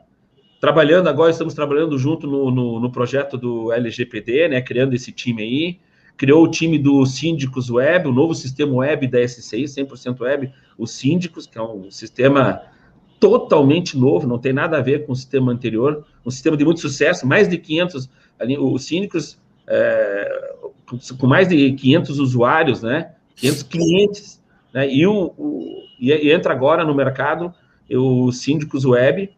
[0.64, 5.42] trabalhando agora, estamos trabalhando junto no, no, no, projeto do LGPD, né, criando esse time
[5.42, 5.78] aí,
[6.16, 10.92] criou o time do Síndicos Web, o novo sistema web da SCI, 100% web, os
[10.92, 12.62] Síndicos, que é um sistema
[13.20, 16.80] totalmente novo, não tem nada a ver com o sistema anterior, um sistema de muito
[16.80, 18.08] sucesso, mais de 500,
[18.40, 20.54] ali, os Síndicos, é,
[21.18, 26.86] com mais de 500 usuários, né, 500 clientes, né, e, o, o e entra agora
[26.86, 27.52] no mercado
[27.90, 29.30] o Síndicos Web,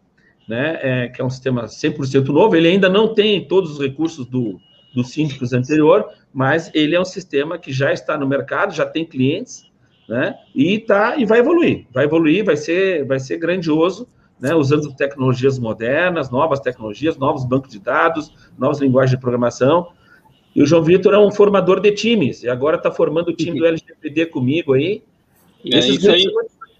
[0.49, 4.27] né, é, que é um sistema 100% novo, ele ainda não tem todos os recursos
[4.27, 4.61] do,
[4.95, 9.05] do Síndicos anterior, mas ele é um sistema que já está no mercado, já tem
[9.05, 9.71] clientes,
[10.09, 14.09] né, e, tá, e vai evoluir, vai evoluir, vai ser, vai ser grandioso,
[14.41, 19.89] né, usando tecnologias modernas, novas tecnologias, novos bancos de dados, novas linguagens de programação,
[20.55, 23.59] e o João Vitor é um formador de times, e agora está formando o time
[23.59, 25.03] do LGPD comigo aí.
[25.65, 26.25] É esses, aí.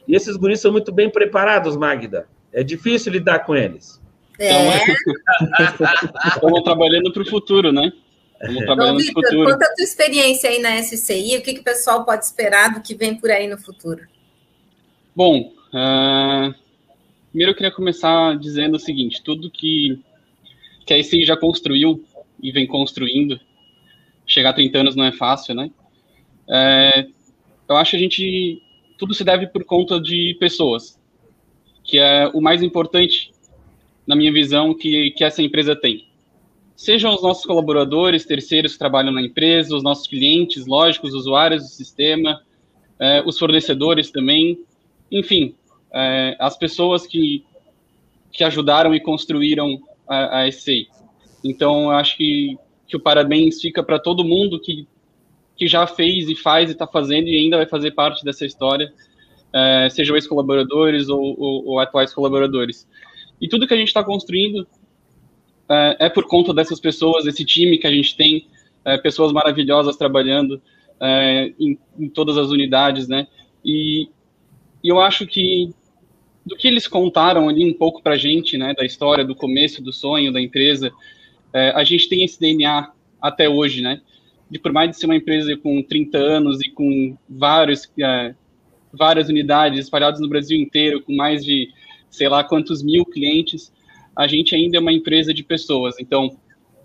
[0.09, 2.27] E esses guris são muito bem preparados, Magda.
[2.53, 4.01] É difícil lidar com eles.
[4.39, 4.51] É.
[6.29, 7.93] Estamos trabalhando para o futuro, né?
[8.41, 9.53] Estamos trabalhando então, Victor, futuro.
[9.53, 12.83] Conta a tua experiência aí na SCI, o que, que o pessoal pode esperar do
[12.83, 14.07] que vem por aí no futuro?
[15.15, 16.55] Bom, uh,
[17.31, 19.99] primeiro eu queria começar dizendo o seguinte, tudo que,
[20.85, 22.05] que a SCI já construiu
[22.43, 23.41] e vem construindo,
[24.27, 25.71] chegar a 30 anos não é fácil, né?
[26.49, 27.07] É,
[27.69, 28.63] eu acho que a gente
[28.99, 30.99] tudo se deve por conta de pessoas,
[31.87, 33.31] que é o mais importante,
[34.07, 36.07] na minha visão, que, que essa empresa tem.
[36.75, 41.63] Sejam os nossos colaboradores, terceiros que trabalham na empresa, os nossos clientes, lógico, os usuários
[41.63, 42.43] do sistema,
[42.99, 44.59] é, os fornecedores também,
[45.11, 45.55] enfim,
[45.93, 47.45] é, as pessoas que,
[48.33, 50.89] que ajudaram e construíram a, a SCI.
[51.43, 54.87] Então, acho que, que o parabéns fica para todo mundo que
[55.57, 58.93] que já fez e faz e está fazendo e ainda vai fazer parte dessa história,
[59.53, 62.87] é, sejam ex-colaboradores ou, ou, ou, atuais colaboradores.
[63.41, 64.67] E tudo que a gente está construindo
[65.69, 68.47] é, é, por conta dessas pessoas, desse time que a gente tem,
[68.85, 70.61] é, pessoas maravilhosas trabalhando
[71.01, 73.27] é, em, em, todas as unidades, né?
[73.65, 74.09] E,
[74.83, 75.71] e, eu acho que
[76.45, 79.83] do que eles contaram ali um pouco para a gente, né, da história, do começo,
[79.83, 80.93] do sonho da empresa,
[81.53, 84.01] é, a gente tem esse DNA até hoje, né?
[84.51, 88.35] de por mais de ser uma empresa com 30 anos e com vários, é,
[88.93, 91.71] várias unidades espalhadas no Brasil inteiro, com mais de
[92.11, 93.73] sei lá quantos mil clientes,
[94.17, 95.97] a gente ainda é uma empresa de pessoas.
[96.01, 96.37] Então,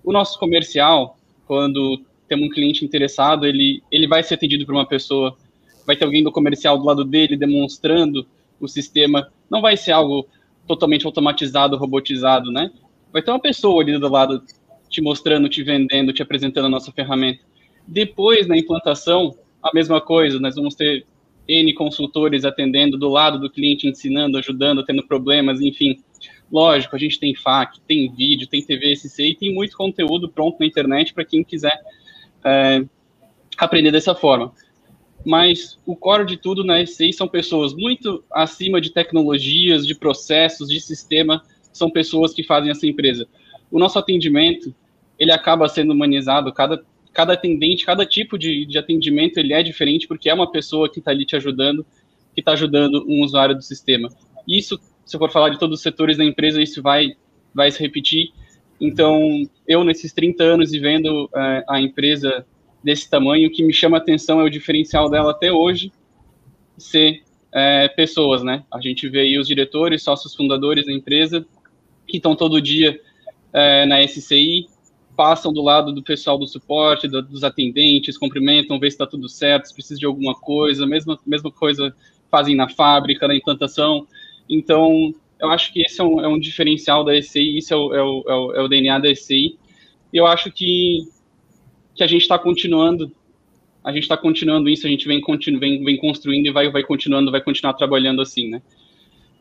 [0.03, 4.85] o nosso comercial, quando tem um cliente interessado, ele, ele vai ser atendido por uma
[4.85, 5.37] pessoa,
[5.85, 8.25] vai ter alguém do comercial do lado dele demonstrando
[8.59, 10.27] o sistema, não vai ser algo
[10.67, 12.71] totalmente automatizado, robotizado, né?
[13.11, 14.43] Vai ter uma pessoa ali do lado
[14.89, 17.41] te mostrando, te vendendo, te apresentando a nossa ferramenta.
[17.87, 21.05] Depois, na implantação, a mesma coisa, nós vamos ter
[21.51, 25.99] N consultores atendendo do lado do cliente, ensinando, ajudando, tendo problemas, enfim.
[26.51, 30.57] Lógico, a gente tem FAQ, tem vídeo, tem TV SC e tem muito conteúdo pronto
[30.59, 31.79] na internet para quem quiser
[32.43, 32.83] é,
[33.57, 34.51] aprender dessa forma.
[35.25, 40.67] Mas o core de tudo na SCI são pessoas muito acima de tecnologias, de processos,
[40.67, 43.27] de sistema, são pessoas que fazem essa empresa.
[43.69, 44.73] O nosso atendimento,
[45.17, 50.07] ele acaba sendo humanizado, cada cada atendente, cada tipo de, de atendimento ele é diferente
[50.07, 51.85] porque é uma pessoa que está ali te ajudando,
[52.33, 54.09] que está ajudando um usuário do sistema.
[54.47, 57.15] Isso, se eu for falar de todos os setores da empresa, isso vai,
[57.53, 58.31] vai se repetir.
[58.79, 62.45] Então, eu nesses 30 anos vivendo é, a empresa
[62.83, 65.91] desse tamanho, o que me chama a atenção é o diferencial dela até hoje
[66.77, 67.21] ser
[67.53, 68.63] é, pessoas, né?
[68.73, 71.45] A gente vê aí os diretores, sócios fundadores da empresa,
[72.07, 72.99] que estão todo dia
[73.53, 74.67] é, na SCI,
[75.15, 79.27] passam do lado do pessoal do suporte, do, dos atendentes, cumprimentam, vê se está tudo
[79.29, 81.95] certo, se precisa de alguma coisa, mesma, mesma coisa
[82.29, 84.07] fazem na fábrica, na implantação.
[84.49, 87.93] Então, eu acho que esse é um, é um diferencial da ECI, isso é o,
[87.93, 89.57] é o, é o, é DNA da ECI.
[90.13, 91.07] E eu acho que,
[91.95, 93.11] que a gente está continuando,
[93.83, 96.83] a gente está continuando isso, a gente vem, continu, vem, vem construindo e vai, vai
[96.83, 98.61] continuando, vai continuar trabalhando assim, né?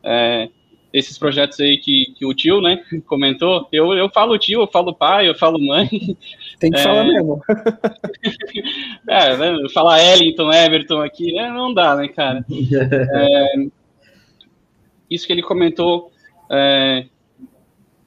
[0.03, 0.49] É,
[0.93, 4.93] esses projetos aí que, que o tio, né, comentou, eu, eu falo tio, eu falo
[4.93, 5.87] pai, eu falo mãe.
[6.59, 6.83] Tem que é...
[6.83, 7.41] falar mesmo.
[9.07, 12.45] é, né, falar Ellington, Everton aqui, né, não dá, né, cara.
[12.51, 13.53] É,
[15.09, 16.11] isso que ele comentou,
[16.49, 17.05] é,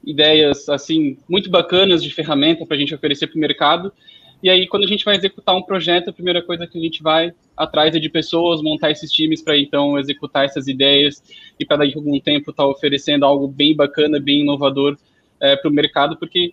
[0.02, 3.92] ideias, assim, muito bacanas de ferramenta para a gente oferecer para o mercado,
[4.44, 7.02] e aí, quando a gente vai executar um projeto, a primeira coisa que a gente
[7.02, 11.22] vai atrás é de pessoas, montar esses times para então executar essas ideias
[11.58, 14.98] e para daqui a algum tempo estar tá oferecendo algo bem bacana, bem inovador
[15.40, 16.52] é, para o mercado, porque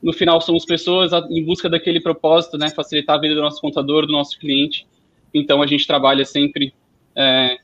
[0.00, 4.06] no final somos pessoas em busca daquele propósito, né, facilitar a vida do nosso contador,
[4.06, 4.86] do nosso cliente.
[5.34, 6.72] Então a gente trabalha sempre
[7.16, 7.58] é,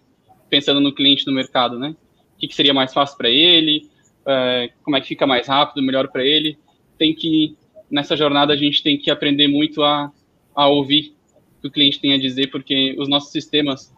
[0.51, 1.95] pensando no cliente no mercado, né?
[2.35, 3.89] O que, que seria mais fácil para ele,
[4.27, 6.59] é, como é que fica mais rápido, melhor para ele.
[6.99, 7.57] Tem que,
[7.91, 10.11] nessa jornada, a gente tem que aprender muito a,
[10.55, 11.15] a ouvir
[11.59, 13.93] o que o cliente tem a dizer, porque os nossos sistemas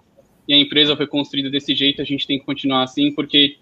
[0.47, 3.57] e a empresa foi construída desse jeito, a gente tem que continuar assim, porque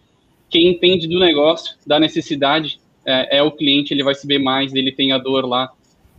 [0.48, 4.72] quem entende do negócio, da necessidade, é, é o cliente, ele vai se ver mais,
[4.72, 5.72] ele tem a dor lá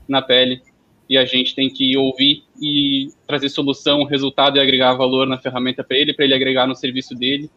[0.07, 0.61] na pele,
[1.09, 5.83] e a gente tem que ouvir e trazer solução, resultado e agregar valor na ferramenta
[5.85, 7.49] para ele, para ele agregar no serviço dele,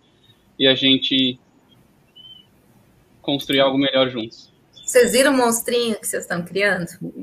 [0.56, 1.38] e a gente
[3.20, 4.49] construir algo melhor juntos.
[4.90, 6.88] Vocês viram o monstrinho que vocês estão criando?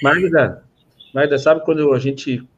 [0.00, 0.62] Magda,
[1.12, 2.48] Magda, sabe quando a gente,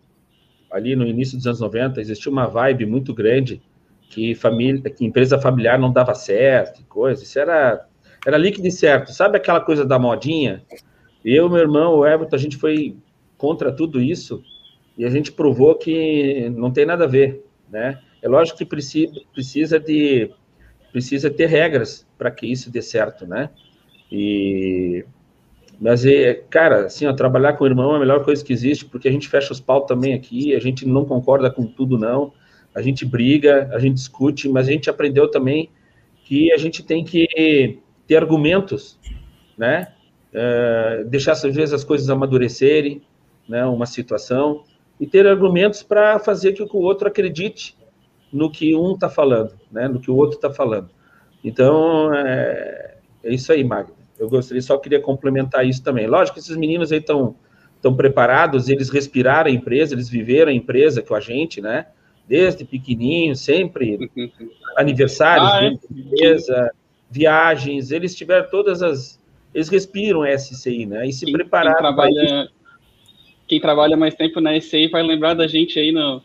[0.71, 3.63] ali no início dos anos 90, existia uma vibe muito grande
[4.11, 7.23] que família, que empresa familiar não dava certo, coisa.
[7.23, 7.87] Isso era
[8.27, 9.11] era líquido e certo.
[9.11, 10.63] Sabe aquela coisa da modinha?
[11.25, 12.99] Eu, meu irmão, o Everton, a gente foi
[13.39, 14.43] contra tudo isso
[14.99, 17.99] e a gente provou que não tem nada a ver, né?
[18.21, 20.31] É lógico que precisa, precisa de
[20.93, 23.51] precisa ter regras para que isso dê certo, né?
[24.11, 25.05] E
[25.81, 28.85] mas é, cara, assim, ó, trabalhar com o irmão é a melhor coisa que existe,
[28.85, 32.33] porque a gente fecha os pau também aqui, a gente não concorda com tudo não,
[32.75, 35.71] a gente briga, a gente discute, mas a gente aprendeu também
[36.25, 37.79] que a gente tem que
[38.09, 38.99] ter argumentos,
[39.57, 39.93] né?
[40.35, 43.01] Uh, deixar às vezes as coisas amadurecerem,
[43.49, 43.65] né?
[43.65, 44.65] Uma situação
[45.01, 47.77] e ter argumentos para fazer que o outro acredite
[48.33, 49.89] no que um está falando, né?
[49.89, 50.91] No que o outro está falando.
[51.43, 53.93] Então é, é, isso aí, Magda.
[54.19, 56.07] Eu gostaria, só queria complementar isso também.
[56.07, 57.37] Lógico que esses meninos aí estão
[57.79, 61.87] estão preparados, eles respiraram a empresa, eles viveram a empresa com a gente, né?
[62.27, 64.11] Desde pequenininho, sempre
[64.77, 65.79] aniversários ah, é?
[65.91, 66.73] empresa,
[67.11, 69.19] viagens, eles tiveram todas as.
[69.55, 71.07] Eles respiram a SCI, né?
[71.07, 71.77] E se quem, prepararam.
[71.77, 72.49] Quem trabalha,
[73.47, 76.21] quem trabalha mais tempo na SCI vai lembrar da gente aí no,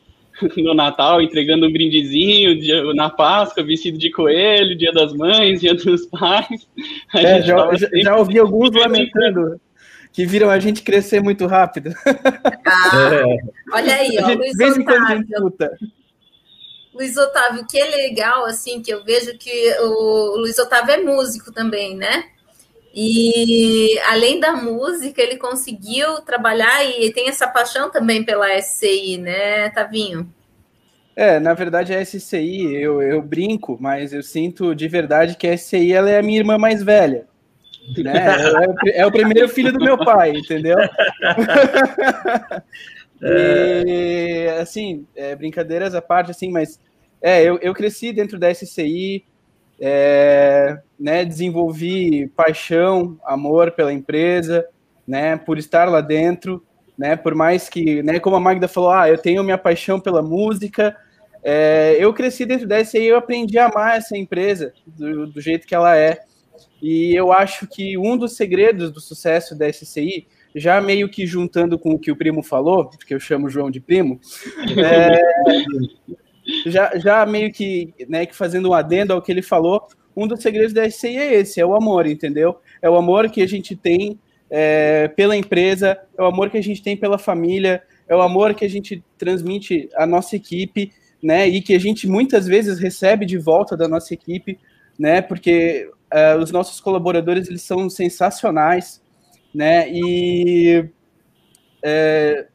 [0.58, 5.74] no Natal, entregando um brindezinho, dia, na Páscoa, vestido de coelho, dia das mães, dia
[5.74, 6.68] dos pais.
[7.14, 9.60] É, já, já, já, ouvi alguns lamentando
[10.12, 11.94] que viram a gente crescer muito rápido.
[12.66, 13.38] Ah, é.
[13.74, 15.26] Olha aí, ó, Luiz Otávio.
[16.94, 21.52] Luiz Otávio, que é legal, assim, que eu vejo que o Luiz Otávio é músico
[21.52, 22.26] também, né?
[22.94, 29.70] E além da música, ele conseguiu trabalhar e tem essa paixão também pela SCI, né,
[29.72, 30.32] Tavinho?
[31.16, 35.58] É, na verdade a SCI, eu, eu brinco, mas eu sinto de verdade que a
[35.58, 37.28] SCI ela é a minha irmã mais velha.
[37.98, 38.14] Né?
[38.86, 40.78] É, é, o primeiro filho do meu pai, entendeu?
[43.26, 46.78] E, assim, é, brincadeiras à parte, assim, mas
[47.22, 49.24] é, eu, eu cresci dentro da SCI,
[49.80, 54.66] é, né, desenvolvi paixão, amor pela empresa,
[55.06, 56.64] né, por estar lá dentro,
[56.97, 60.22] né, por mais que, né, como a Magda falou, ah, eu tenho minha paixão pela
[60.22, 60.95] música,
[61.43, 65.68] é, eu cresci dentro SCI e eu aprendi a amar essa empresa do, do jeito
[65.68, 66.20] que ela é.
[66.82, 70.26] E eu acho que um dos segredos do sucesso da SCI
[70.56, 73.70] já meio que juntando com o que o primo falou, porque eu chamo o João
[73.70, 74.22] de primo,
[74.82, 75.22] é,
[76.72, 79.86] já, já meio que, né, que fazendo um adendo ao que ele falou,
[80.16, 82.57] um dos segredos da SCI é esse, é o amor, entendeu?
[82.82, 86.64] É o amor que a gente tem é, pela empresa, é o amor que a
[86.64, 90.91] gente tem pela família, é o amor que a gente transmite à nossa equipe,
[91.22, 94.59] né, e que a gente muitas vezes recebe de volta da nossa equipe,
[94.99, 99.01] né, porque uh, os nossos colaboradores, eles são sensacionais,
[99.53, 99.89] né?
[99.89, 100.89] E
[101.84, 102.47] é,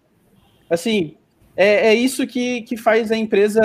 [0.71, 1.18] assim
[1.61, 3.61] é, é, isso que, que faz a empresa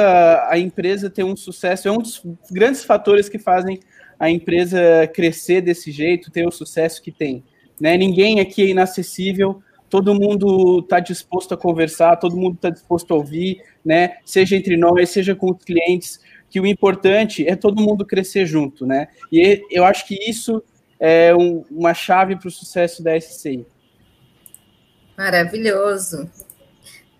[0.49, 1.87] a empresa ter um sucesso.
[1.87, 3.79] É um dos grandes fatores que fazem
[4.19, 4.79] a empresa
[5.13, 7.43] crescer desse jeito, ter o sucesso que tem.
[7.79, 7.95] Né?
[7.95, 9.61] Ninguém aqui é inacessível.
[9.91, 14.17] Todo mundo está disposto a conversar, todo mundo está disposto a ouvir, né?
[14.25, 16.19] Seja entre nós, seja com os clientes.
[16.49, 19.07] Que o importante é todo mundo crescer junto, né?
[19.31, 20.63] E eu acho que isso
[20.99, 23.67] é um, uma chave para o sucesso da SCI.
[25.15, 26.27] Maravilhoso.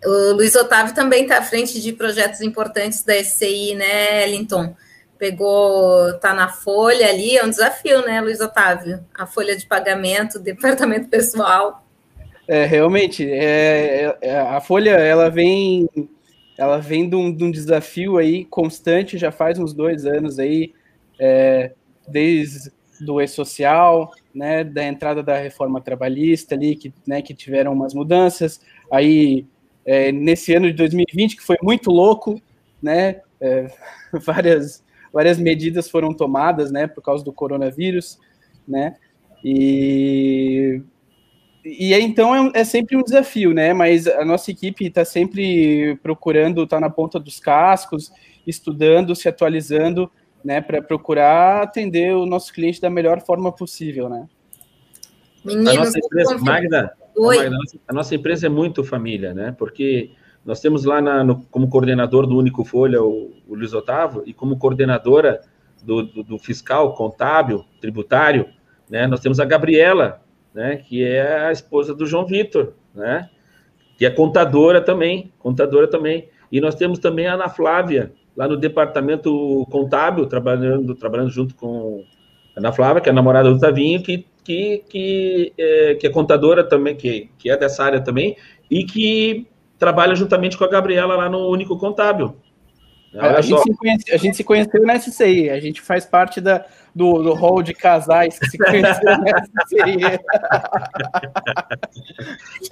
[0.04, 4.74] O Luiz Otávio também está à frente de projetos importantes da SCI, né, Ellington?
[5.18, 9.04] Pegou, tá na folha ali, é um desafio, né, Luiz Otávio?
[9.14, 11.84] A folha de pagamento, departamento pessoal.
[12.46, 15.88] É, realmente, é, é, a folha, ela vem,
[16.58, 20.74] ela vem de um, de um, desafio aí constante, já faz uns dois anos aí,
[21.18, 21.72] é,
[22.06, 27.94] desde do e-social, né, da entrada da reforma trabalhista ali, que, né, que tiveram umas
[27.94, 29.46] mudanças, aí
[29.86, 32.40] é, nesse ano de 2020, que foi muito louco,
[32.82, 33.70] né, é,
[34.24, 38.18] várias, várias medidas foram tomadas, né, por causa do coronavírus,
[38.66, 38.96] né,
[39.44, 40.80] e,
[41.64, 46.64] e então é, é sempre um desafio, né, mas a nossa equipe está sempre procurando
[46.64, 48.10] estar tá na ponta dos cascos
[48.46, 50.10] estudando, se atualizando,
[50.44, 54.28] né, para procurar atender o nosso cliente da melhor forma possível, né?
[55.42, 57.46] Meninos, a nossa empresa, Magda, Oi.
[57.46, 59.54] A, nossa, a nossa empresa é muito família, né?
[59.56, 60.10] Porque
[60.44, 64.34] nós temos lá na, no, como coordenador do Único Folha o, o Luiz Otávio e
[64.34, 65.40] como coordenadora
[65.82, 68.48] do, do, do, fiscal, contábil, tributário,
[68.88, 69.06] né?
[69.06, 70.20] Nós temos a Gabriela,
[70.52, 70.76] né?
[70.76, 73.30] Que é a esposa do João Vitor, né?
[73.96, 76.28] Que é contadora também, contadora também.
[76.50, 82.04] E nós temos também a Ana Flávia, lá no departamento contábil, trabalhando, trabalhando junto com
[82.56, 86.10] a Ana Flávia, que é a namorada do Tavinho, que que, que, é, que é
[86.10, 88.36] contadora também, que, que é dessa área também,
[88.70, 89.46] e que
[89.78, 92.36] trabalha juntamente com a Gabriela lá no Único Contábil.
[93.16, 97.22] A, gente conhece, a, gente se conheceu na SCI, a gente faz parte da, do,
[97.22, 100.18] do hall de casais que se conheceram na SCI.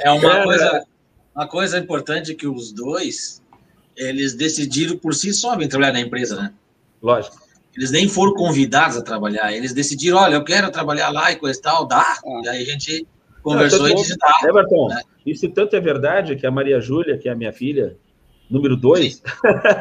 [0.00, 0.84] É uma coisa,
[1.34, 3.40] uma coisa importante que os dois,
[3.96, 6.52] eles decidiram por si só vir trabalhar na empresa, né?
[7.00, 7.41] Lógico.
[7.76, 11.58] Eles nem foram convidados a trabalhar, eles decidiram, olha, eu quero trabalhar lá e coisa
[11.58, 12.00] e tal, dá.
[12.00, 12.40] Ah.
[12.44, 13.06] E aí a gente
[13.42, 14.32] conversou Não, e disse, dá.
[14.44, 15.00] É, Berton, né?
[15.24, 17.96] isso tanto é verdade que a Maria Júlia, que é a minha filha,
[18.50, 19.22] número dois,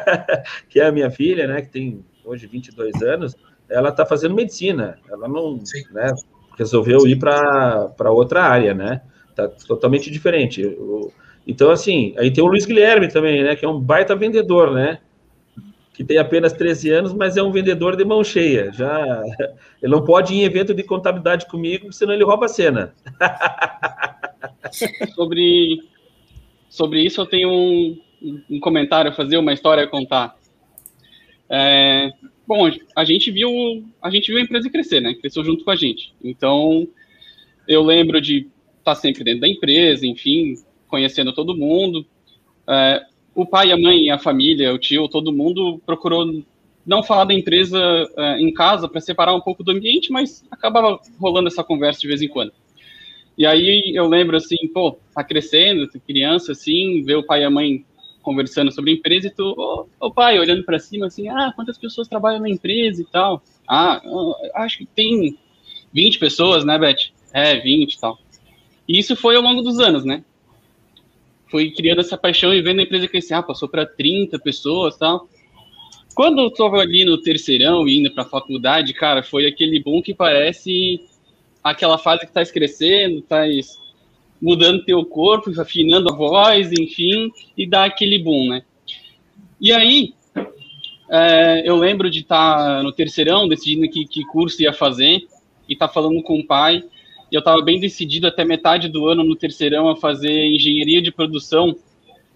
[0.70, 3.36] que é a minha filha, né, que tem hoje 22 anos,
[3.68, 4.98] ela está fazendo medicina.
[5.10, 5.58] Ela não
[5.90, 6.12] né,
[6.58, 7.08] resolveu Sim.
[7.08, 9.02] ir para outra área, né?
[9.34, 10.76] Tá totalmente diferente.
[11.46, 13.56] Então, assim, aí tem o Luiz Guilherme também, né?
[13.56, 14.98] Que é um baita vendedor, né?
[15.92, 18.72] Que tem apenas 13 anos, mas é um vendedor de mão cheia.
[18.72, 19.22] Já
[19.82, 22.94] ele não pode ir em evento de contabilidade comigo, senão ele rouba a cena.
[25.14, 25.82] sobre
[26.68, 28.00] sobre isso eu tenho um,
[28.50, 30.34] um comentário a fazer, uma história a contar.
[31.50, 32.10] É,
[32.46, 33.50] bom, a gente viu
[34.00, 35.14] a gente viu a empresa crescer, né?
[35.14, 36.14] Cresceu junto com a gente.
[36.24, 36.88] Então
[37.68, 40.54] eu lembro de estar sempre dentro da empresa, enfim,
[40.88, 42.06] conhecendo todo mundo.
[42.66, 43.02] É,
[43.34, 46.42] o pai, a mãe, a família, o tio, todo mundo procurou
[46.84, 51.00] não falar da empresa uh, em casa para separar um pouco do ambiente, mas acabava
[51.20, 52.52] rolando essa conversa de vez em quando.
[53.38, 57.50] E aí eu lembro assim, pô, tá crescendo, criança assim, ver o pai e a
[57.50, 57.84] mãe
[58.20, 61.78] conversando sobre a empresa e tu, ô, oh, pai, olhando para cima assim, ah, quantas
[61.78, 63.42] pessoas trabalham na empresa e tal.
[63.68, 64.00] Ah,
[64.56, 65.38] acho que tem
[65.92, 67.10] 20 pessoas, né, Beth?
[67.32, 68.18] É, 20 e tal.
[68.88, 70.24] E isso foi ao longo dos anos, né?
[71.52, 75.28] Foi criando essa paixão e vendo a empresa crescer, ah, passou para 30 pessoas tal.
[76.14, 80.14] Quando eu estava ali no terceirão, indo para a faculdade, cara, foi aquele boom que
[80.14, 80.98] parece
[81.62, 83.42] aquela fase que está crescendo, está
[84.40, 88.62] mudando teu corpo, afinando a voz, enfim, e dá aquele boom, né?
[89.60, 90.14] E aí,
[91.10, 95.26] é, eu lembro de estar tá no terceirão, decidindo que, que curso ia fazer,
[95.68, 96.82] e tá falando com o pai,
[97.32, 101.74] eu estava bem decidido até metade do ano no terceirão a fazer engenharia de produção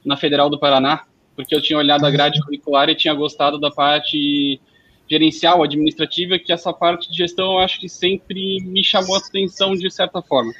[0.02, 3.70] na Federal do Paraná, porque eu tinha olhado a grade curricular e tinha gostado da
[3.70, 4.58] parte
[5.08, 9.74] gerencial, administrativa, que essa parte de gestão eu acho que sempre me chamou a atenção
[9.74, 10.52] de certa forma.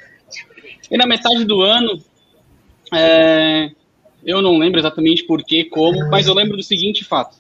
[0.91, 1.99] E na metade do ano,
[2.95, 3.71] é,
[4.23, 7.39] eu não lembro exatamente por que, como, mas eu lembro do seguinte fato.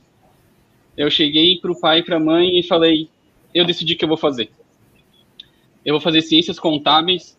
[0.96, 3.08] Eu cheguei para o pai e para a mãe e falei,
[3.54, 4.50] eu decidi que eu vou fazer
[5.86, 7.38] eu vou fazer ciências contábeis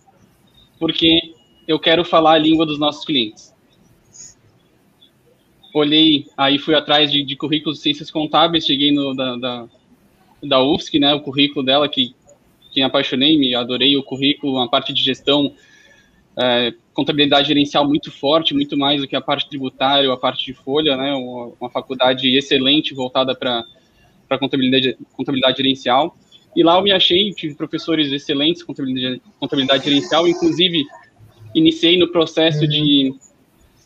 [0.79, 1.33] porque
[1.67, 3.53] eu quero falar a língua dos nossos clientes.
[5.73, 9.67] Olhei, aí fui atrás de, de currículos de ciências contábeis, cheguei no da, da,
[10.41, 12.15] da UFSC, né, o currículo dela, que,
[12.71, 15.53] que me apaixonei, me adorei o currículo, a parte de gestão,
[16.37, 20.53] é, contabilidade gerencial muito forte, muito mais do que a parte tributária, a parte de
[20.53, 23.65] folha, né, uma, uma faculdade excelente voltada para
[24.39, 26.15] contabilidade, contabilidade gerencial.
[26.57, 30.83] E lá eu me achei, tive professores excelentes, contabilidade, contabilidade gerencial, inclusive
[31.53, 33.13] iniciei no processo de,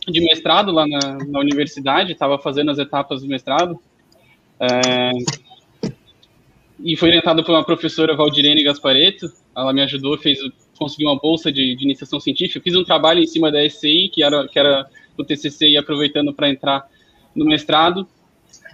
[0.08, 3.78] de mestrado lá na, na universidade, estava fazendo as etapas do mestrado.
[4.58, 5.12] É,
[6.80, 10.40] e foi orientado por uma professora Valdirene Gaspareto, ela me ajudou, fez
[10.80, 14.24] conseguir uma bolsa de, de, iniciação científica, fiz um trabalho em cima da SCI, que
[14.24, 16.88] era, que era o TCC, e aproveitando para entrar
[17.36, 18.08] no mestrado,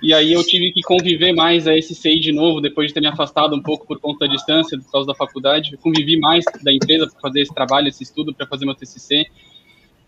[0.02, 3.02] e aí eu tive que conviver mais a esse CI de novo, depois de ter
[3.02, 5.74] me afastado um pouco por conta da distância, por causa da faculdade.
[5.74, 9.26] Eu convivi mais da empresa para fazer esse trabalho, esse estudo, para fazer meu TCC.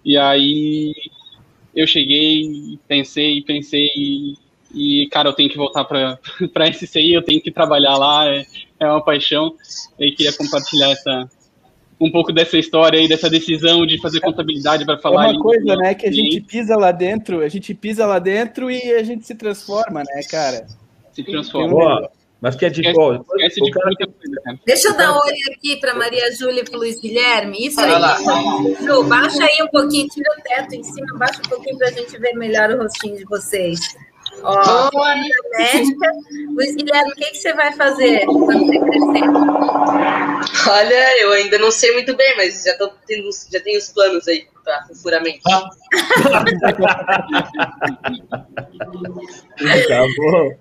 [0.05, 0.93] E aí
[1.75, 3.89] eu cheguei, pensei, pensei,
[4.73, 6.19] e, cara, eu tenho que voltar para
[6.69, 8.45] esse CI, eu tenho que trabalhar lá, é,
[8.79, 9.55] é uma paixão.
[9.99, 11.29] E queria compartilhar essa,
[11.99, 15.27] um pouco dessa história aí, dessa decisão de fazer contabilidade para falar.
[15.27, 18.71] É uma coisa, né, que a gente pisa lá dentro, a gente pisa lá dentro
[18.71, 20.65] e a gente se transforma, né, cara?
[21.11, 22.09] Se transforma.
[22.39, 23.25] mas que é de boa.
[24.65, 27.67] Deixa eu dar um olho aqui para Maria Júlia e para Luiz Guilherme.
[27.67, 27.91] Isso aí.
[28.81, 31.91] Ju, baixa aí um pouquinho, tira o teto em cima, baixa um pouquinho para a
[31.91, 33.79] gente ver melhor o rostinho de vocês.
[34.43, 34.89] Ó,
[35.57, 36.11] médica.
[36.49, 39.23] Luiz Guilherme, o que, que você vai fazer quando você crescer?
[40.69, 44.27] Olha, eu ainda não sei muito bem, mas já, tô tendo, já tenho os planos
[44.27, 45.41] aí para futuramente.
[45.43, 45.69] tá
[50.17, 50.57] bom.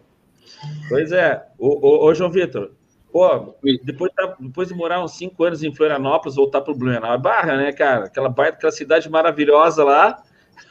[0.88, 1.46] Pois é.
[1.58, 2.72] Ô, ô, ô João Vitor,
[3.12, 3.54] pô,
[3.84, 7.56] depois, depois de morar uns cinco anos em Florianópolis, voltar para o Blumenau, é barra,
[7.56, 8.06] né, cara?
[8.06, 10.22] Aquela, baita, aquela cidade maravilhosa lá.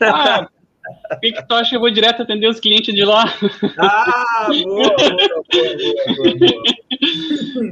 [0.02, 0.48] Ah,
[1.74, 3.26] Eu vou direto atender os clientes de lá.
[3.78, 5.44] Ah, boa, boa,
[6.16, 6.64] boa, boa,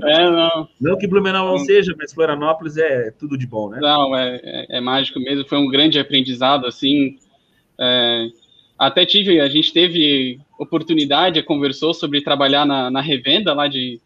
[0.03, 0.67] É, não.
[0.79, 3.79] Não que Blumenau não seja, mas Florianópolis é tudo de bom, né?
[3.81, 5.47] Não, é, é, é mágico mesmo.
[5.47, 7.17] Foi um grande aprendizado, assim.
[7.79, 8.27] É,
[8.77, 13.99] até tive, a gente teve oportunidade, conversou sobre trabalhar na, na revenda lá de,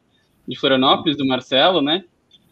[0.48, 2.04] de Florianópolis, do Marcelo, né?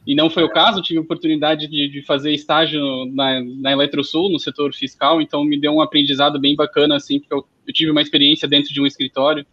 [0.07, 2.81] E não foi o caso, tive oportunidade de, de fazer estágio
[3.13, 7.33] na, na Eletrosul, no setor fiscal, então me deu um aprendizado bem bacana, assim, porque
[7.33, 9.45] eu, eu tive uma experiência dentro de um escritório,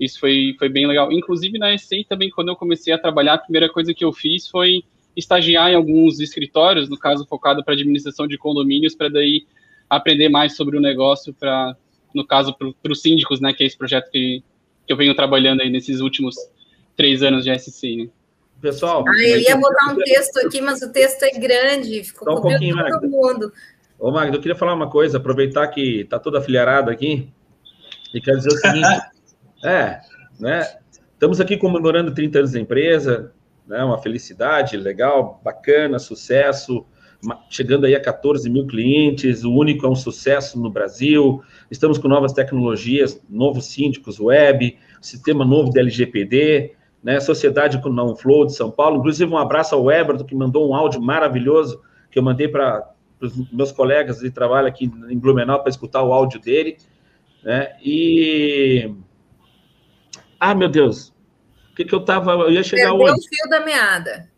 [0.00, 1.12] isso foi, foi bem legal.
[1.12, 4.48] Inclusive na SCI também, quando eu comecei a trabalhar, a primeira coisa que eu fiz
[4.48, 4.82] foi
[5.14, 9.44] estagiar em alguns escritórios, no caso focado para administração de condomínios, para daí
[9.88, 11.76] aprender mais sobre o negócio, para
[12.14, 14.42] no caso para os síndicos, né, que é esse projeto que,
[14.86, 16.36] que eu venho trabalhando aí nesses últimos
[16.96, 17.96] três anos de SCI.
[17.96, 18.08] Né?
[18.64, 19.04] Pessoal.
[19.06, 22.40] Ah, eu ia botar um texto aqui, mas o texto é grande, ficou Só um
[22.40, 23.06] pouquinho, todo Magda.
[23.06, 23.52] mundo.
[23.98, 27.30] Ô, Magda, eu queria falar uma coisa, aproveitar que está toda afiliarada aqui,
[28.14, 29.02] e quero dizer o seguinte,
[29.62, 30.00] é,
[30.40, 30.66] né,
[31.12, 33.34] estamos aqui comemorando 30 anos da empresa,
[33.66, 36.86] né, uma felicidade, legal, bacana, sucesso,
[37.50, 42.08] chegando aí a 14 mil clientes, o único é um sucesso no Brasil, estamos com
[42.08, 48.54] novas tecnologias, novos síndicos web, sistema novo de LGPD, né, Sociedade com Não Flow de
[48.54, 48.96] São Paulo.
[48.96, 52.90] Inclusive, um abraço ao Everton, que mandou um áudio maravilhoso que eu mandei para
[53.20, 56.78] os meus colegas de trabalho aqui em Blumenau para escutar o áudio dele.
[57.42, 57.76] Né?
[57.84, 58.90] E.
[60.40, 61.12] Ah, meu Deus!
[61.72, 62.32] O que, que eu estava.
[62.32, 63.20] Eu ia chegar Perdeu onde?
[63.20, 64.30] o fio da meada.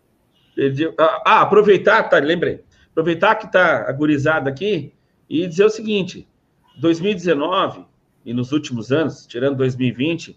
[0.56, 0.92] Perdi...
[0.98, 2.64] Ah, aproveitar, tá, lembrei.
[2.90, 4.92] Aproveitar que está agorizado aqui
[5.30, 6.26] e dizer o seguinte:
[6.80, 7.84] 2019
[8.24, 10.36] e nos últimos anos, tirando 2020,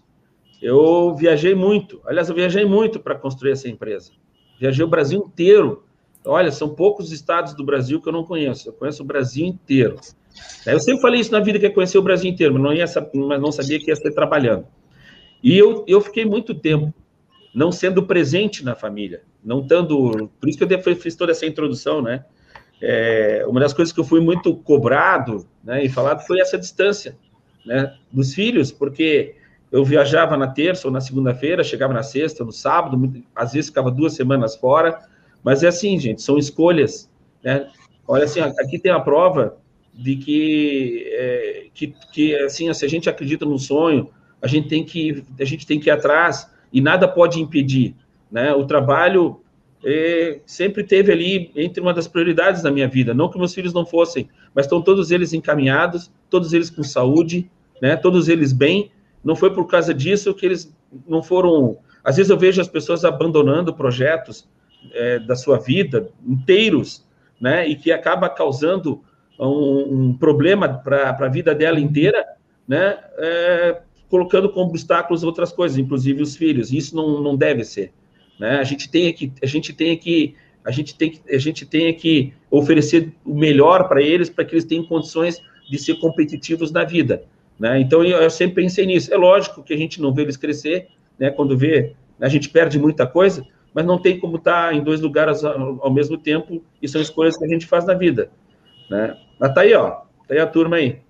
[0.60, 2.00] eu viajei muito.
[2.06, 4.12] Aliás, eu viajei muito para construir essa empresa.
[4.58, 5.84] Viajei o Brasil inteiro.
[6.24, 8.68] Olha, são poucos estados do Brasil que eu não conheço.
[8.68, 9.96] Eu conheço o Brasil inteiro.
[10.66, 12.84] Eu sempre falei isso na vida, que é conhecer o Brasil inteiro, mas não, ia,
[13.26, 14.66] mas não sabia que ia ser trabalhando.
[15.42, 16.92] E eu, eu fiquei muito tempo
[17.54, 20.30] não sendo presente na família, não estando...
[20.38, 22.24] Por isso que eu fiz toda essa introdução, né?
[22.80, 27.14] É, uma das coisas que eu fui muito cobrado né, e falado foi essa distância
[27.66, 29.34] né, dos filhos, porque
[29.70, 33.90] eu viajava na terça ou na segunda-feira, chegava na sexta, no sábado, às vezes ficava
[33.90, 34.98] duas semanas fora,
[35.42, 37.10] mas é assim, gente, são escolhas,
[37.42, 37.68] né?
[38.06, 39.56] Olha assim, aqui tem a prova
[39.94, 44.10] de que, é, que, que, assim, se a gente acredita no sonho,
[44.42, 47.94] a gente tem que, a gente tem que ir atrás e nada pode impedir,
[48.30, 48.52] né?
[48.52, 49.40] O trabalho
[49.84, 53.72] é, sempre teve ali entre uma das prioridades da minha vida, não que meus filhos
[53.72, 57.50] não fossem, mas estão todos eles encaminhados, todos eles com saúde,
[57.80, 57.96] né?
[57.96, 58.90] Todos eles bem,
[59.22, 60.74] não foi por causa disso que eles
[61.06, 61.78] não foram.
[62.02, 64.48] Às vezes eu vejo as pessoas abandonando projetos
[64.92, 67.06] é, da sua vida inteiros,
[67.40, 67.66] né?
[67.66, 69.02] E que acaba causando
[69.38, 72.26] um, um problema para a vida dela inteira,
[72.66, 72.98] né?
[73.18, 76.72] É, colocando como obstáculos outras coisas, inclusive os filhos.
[76.72, 77.92] Isso não, não deve ser.
[78.38, 78.58] Né?
[78.58, 81.94] A gente tem que a gente tem que a gente tem que a gente tem
[81.94, 85.40] que oferecer o melhor para eles para que eles tenham condições
[85.70, 87.22] de ser competitivos na vida.
[87.60, 87.78] Né?
[87.78, 89.12] Então, eu, eu, sempre pensei nisso.
[89.12, 90.88] É lógico que a gente não vê eles crescer,
[91.18, 91.30] né?
[91.30, 95.44] quando vê, a gente perde muita coisa, mas não tem como estar em dois lugares
[95.44, 98.30] ao, ao mesmo tempo, e são escolhas que a gente faz na vida.
[98.88, 99.14] Né?
[99.38, 99.90] Mas tá aí, ó,
[100.26, 101.00] tá aí a turma aí.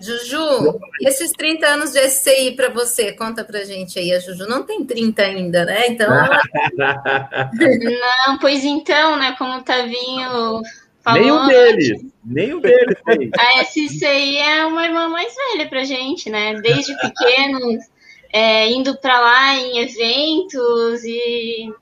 [0.00, 4.12] Juju, esses 30 anos de SCI para você, conta pra gente aí.
[4.12, 5.88] A Juju não tem 30 ainda, né?
[5.88, 6.08] Então.
[8.26, 9.34] não, pois então, né?
[9.36, 10.62] Como o Tavinho
[11.02, 11.20] falou.
[11.20, 12.96] Nem um deles, nem um deles.
[13.38, 16.60] A SCI é uma irmã mais velha pra gente, né?
[16.60, 17.84] Desde pequenos,
[18.32, 21.72] é, indo para lá em eventos e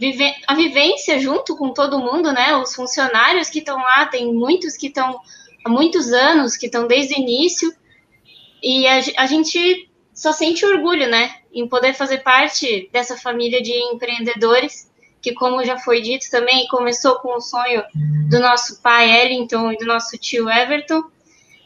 [0.00, 0.32] vive...
[0.46, 2.56] a vivência junto com todo mundo, né?
[2.56, 5.20] Os funcionários que estão lá, tem muitos que estão
[5.64, 7.72] há muitos anos, que estão desde o início,
[8.62, 11.36] e a, a gente só sente orgulho, né?
[11.52, 14.90] Em poder fazer parte dessa família de empreendedores
[15.24, 17.82] que, como já foi dito também, começou com o sonho
[18.28, 21.02] do nosso pai Ellington e do nosso tio Everton,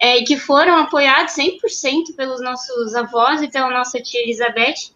[0.01, 4.93] é, e que foram apoiados 100% pelos nossos avós e pela nossa tia Elizabeth,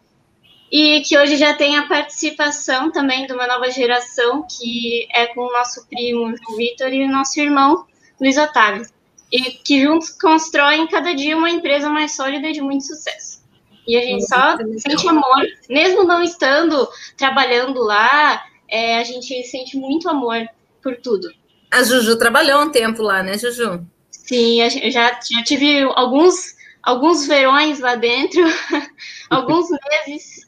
[0.71, 5.41] e que hoje já tem a participação também de uma nova geração, que é com
[5.41, 7.85] o nosso primo João Vitor e o nosso irmão
[8.21, 8.87] Luiz Otávio.
[9.31, 13.43] e que juntos constroem cada dia uma empresa mais sólida e de muito sucesso.
[13.87, 19.77] E a gente só sente amor, mesmo não estando trabalhando lá, é, a gente sente
[19.77, 20.49] muito amor
[20.83, 21.31] por tudo.
[21.70, 23.87] A Juju trabalhou um tempo lá, né, Juju?
[24.11, 28.41] Sim, eu já, já tive alguns, alguns verões lá dentro,
[29.29, 29.68] alguns
[30.07, 30.47] meses.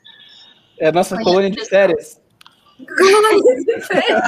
[0.80, 2.18] É a nossa colônia de férias.
[2.96, 4.20] Colônia de férias.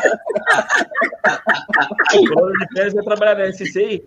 [2.29, 4.05] colônia de férias vai trabalhar na SCI.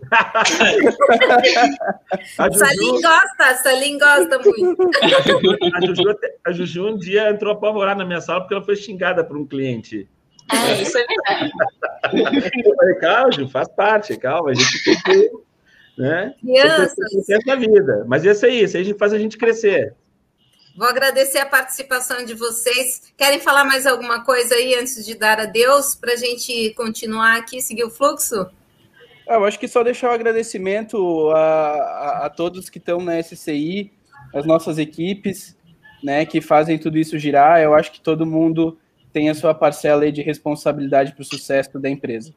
[2.40, 2.58] Juju...
[2.58, 4.90] Salim gosta, Salim gosta muito.
[5.74, 9.22] A Juju, a Juju um dia entrou apavorada na minha sala porque ela foi xingada
[9.22, 10.08] por um cliente.
[10.50, 11.52] É, isso é verdade.
[12.64, 15.30] Eu falei, calma, Ju, faz parte, calma, a gente tem que.
[15.98, 16.34] Né?
[16.40, 16.94] Crianças.
[17.46, 18.04] na vida.
[18.06, 19.94] Mas isso aí, isso aí a gente faz a gente crescer.
[20.76, 23.12] Vou agradecer a participação de vocês.
[23.16, 27.60] Querem falar mais alguma coisa aí antes de dar adeus para a gente continuar aqui,
[27.60, 28.46] seguir o fluxo?
[29.28, 33.00] Ah, eu acho que só deixar o um agradecimento a, a, a, todos que estão
[33.00, 33.92] na SCI,
[34.34, 35.56] as nossas equipes,
[36.02, 37.60] né, que fazem tudo isso girar.
[37.60, 38.78] Eu acho que todo mundo
[39.12, 42.32] tem a sua parcela de responsabilidade para o sucesso da empresa.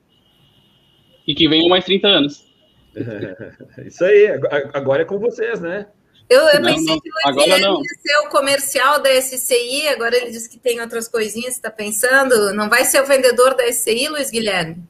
[1.28, 2.52] E que venham mais 30 anos.
[3.86, 4.28] isso aí,
[4.74, 5.88] agora é com vocês, né?
[6.30, 10.15] Eu, eu não, pensei não, que o Luiz ia ser o comercial da SCI, agora
[10.15, 12.53] ele disse que tem outras coisinhas, está pensando?
[12.53, 14.84] Não vai ser o vendedor da SCI, Luiz Guilherme?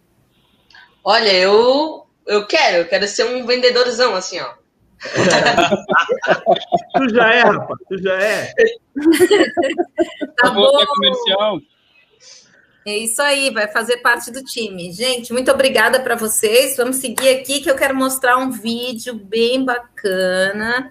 [1.04, 4.54] Olha, eu, eu quero, eu quero ser um vendedorzão, assim, ó.
[6.96, 8.54] tu já é, rapaz, tu já é.
[10.38, 10.86] tá bom.
[10.86, 11.60] comercial.
[12.86, 14.94] É isso aí, vai fazer parte do time.
[14.94, 16.78] Gente, muito obrigada para vocês.
[16.78, 20.90] Vamos seguir aqui que eu quero mostrar um vídeo bem bacana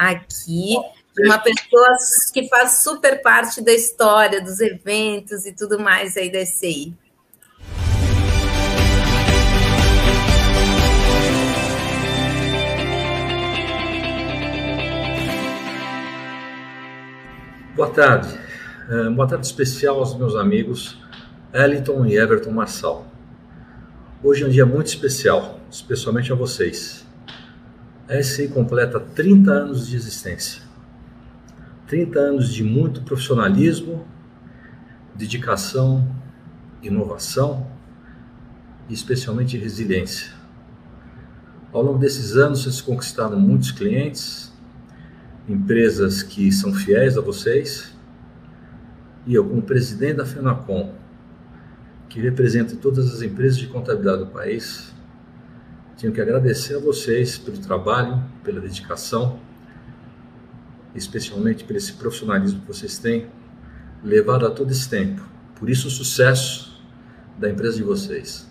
[0.00, 0.78] aqui
[1.14, 1.88] de uma pessoa
[2.32, 6.94] que faz super parte da história dos eventos e tudo mais aí da SCI.
[17.76, 18.40] Boa tarde.
[18.88, 20.98] É, boa tarde especial aos meus amigos
[21.52, 23.06] Eliton e Everton Marçal.
[24.24, 27.09] Hoje é um dia muito especial, especialmente a vocês.
[28.10, 30.62] A SCI completa 30 anos de existência.
[31.86, 34.04] 30 anos de muito profissionalismo,
[35.14, 36.12] dedicação,
[36.82, 37.70] inovação
[38.88, 40.32] e especialmente resiliência.
[41.72, 44.52] Ao longo desses anos, vocês conquistaram muitos clientes,
[45.48, 47.94] empresas que são fiéis a vocês,
[49.24, 50.94] e eu, como presidente da FENACOM,
[52.08, 54.92] que representa todas as empresas de contabilidade do país,
[56.00, 59.38] tenho que agradecer a vocês pelo trabalho, pela dedicação,
[60.94, 63.26] especialmente por esse profissionalismo que vocês têm
[64.02, 65.22] levado a todo esse tempo.
[65.54, 66.80] Por isso o sucesso
[67.38, 68.48] da empresa de vocês.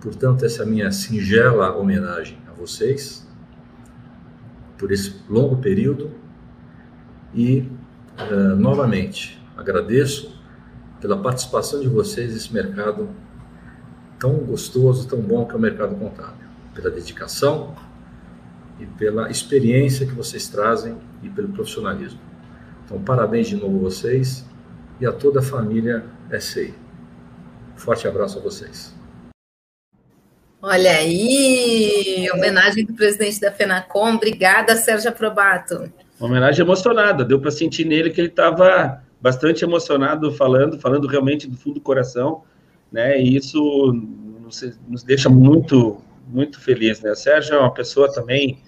[0.00, 3.26] Portanto, essa é a minha singela homenagem a vocês
[4.76, 6.10] por esse longo período
[7.32, 7.68] e
[8.18, 10.36] uh, novamente agradeço
[11.00, 13.08] pela participação de vocês nesse mercado
[14.18, 16.47] tão gostoso, tão bom que é o mercado contábil,
[16.80, 17.74] pela dedicação
[18.78, 22.20] e pela experiência que vocês trazem e pelo profissionalismo.
[22.84, 24.46] Então, parabéns de novo a vocês
[25.00, 26.04] e a toda a família
[26.38, 26.72] SI.
[27.76, 28.96] Forte abraço a vocês.
[30.62, 34.14] Olha aí, homenagem do presidente da FENACOM.
[34.14, 35.92] Obrigada, Sérgio Aprobato.
[36.18, 41.48] Uma homenagem emocionada, deu para sentir nele que ele estava bastante emocionado falando, falando realmente
[41.48, 42.42] do fundo do coração,
[42.90, 43.20] né?
[43.20, 43.92] E isso
[44.40, 47.10] nos, nos deixa muito, muito feliz, né?
[47.10, 48.62] O Sérgio é uma pessoa também.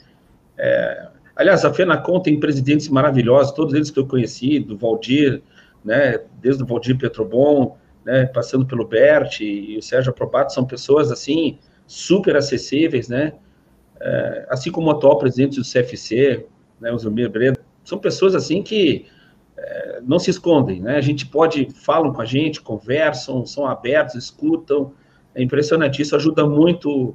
[0.58, 1.08] É...
[1.36, 5.42] Aliás, a FENACOM tem presidentes maravilhosos, todos eles que eu conheci, do Valdir,
[5.84, 6.20] né?
[6.40, 8.26] Desde o Valdir Petrobon, né?
[8.26, 13.34] Passando pelo Bert e, o Sérgio Aprobato, são pessoas assim super acessíveis, né?
[14.00, 16.46] É, assim como o atual presidente do CFC,
[16.80, 16.92] né?
[16.92, 19.06] O Zumir Breda, são pessoas assim que
[20.02, 20.96] não se escondem, né?
[20.96, 24.92] A gente pode, falam com a gente, conversam, são abertos, escutam.
[25.34, 27.14] É impressionante, isso ajuda muito,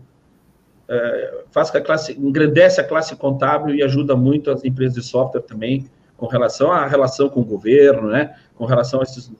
[0.87, 5.03] é, faz que a classe, engrandece a classe contábil e ajuda muito as empresas de
[5.03, 8.35] software também, com relação à relação com o governo, né?
[8.55, 9.31] Com relação às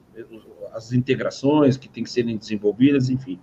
[0.76, 3.40] as integrações que têm que serem desenvolvidas, enfim.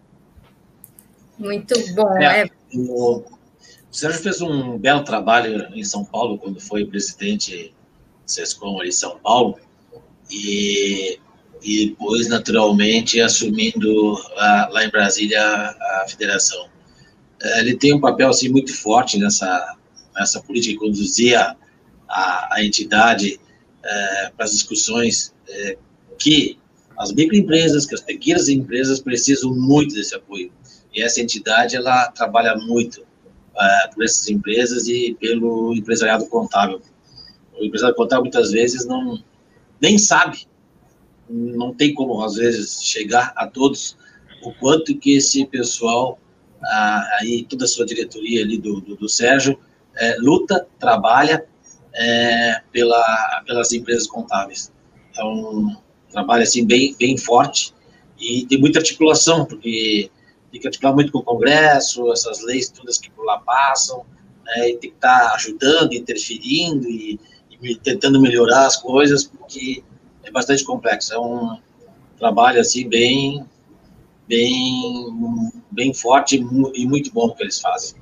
[1.38, 2.50] Muito bom, é, é.
[2.74, 3.24] O
[3.90, 7.74] Sérgio fez um belo trabalho em São Paulo quando foi presidente
[8.26, 9.58] SESCOM ali em São Paulo,
[10.30, 11.18] e,
[11.62, 16.71] e depois, naturalmente, assumindo a, lá em Brasília a, a federação.
[17.42, 19.76] É, ele tem um papel assim, muito forte nessa,
[20.14, 21.56] nessa política, conduzia
[22.08, 23.40] a, a entidade
[23.84, 25.76] é, para as discussões é,
[26.18, 26.58] que
[26.96, 30.52] as microempresas, que as pequenas empresas precisam muito desse apoio.
[30.94, 36.80] E essa entidade, ela trabalha muito uh, por essas empresas e pelo empresariado contábil.
[37.58, 39.22] O empresariado contábil muitas vezes não
[39.80, 40.46] nem sabe,
[41.28, 43.96] não tem como às vezes chegar a todos
[44.42, 46.20] o quanto que esse pessoal
[47.18, 49.58] aí toda a sua diretoria ali do, do, do Sérgio
[49.96, 51.44] é, luta, trabalha
[51.94, 54.72] é, pela, pelas empresas contábeis.
[55.16, 55.76] É um
[56.10, 57.74] trabalho assim bem bem forte
[58.18, 60.10] e tem muita articulação porque
[60.50, 64.04] tem que articular muito com o Congresso, essas leis todas que por lá passam,
[64.44, 67.18] né, e tem que estar tá ajudando, interferindo e,
[67.62, 69.82] e, tentando melhorar as coisas, porque
[70.22, 71.14] é bastante complexo.
[71.14, 71.58] É um
[72.18, 73.44] trabalho assim bem,
[74.32, 76.42] bem, bem forte
[76.74, 78.00] e muito bom que eles fazem.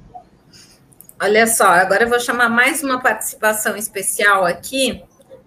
[1.21, 5.03] Olha só, agora eu vou chamar mais uma participação especial aqui,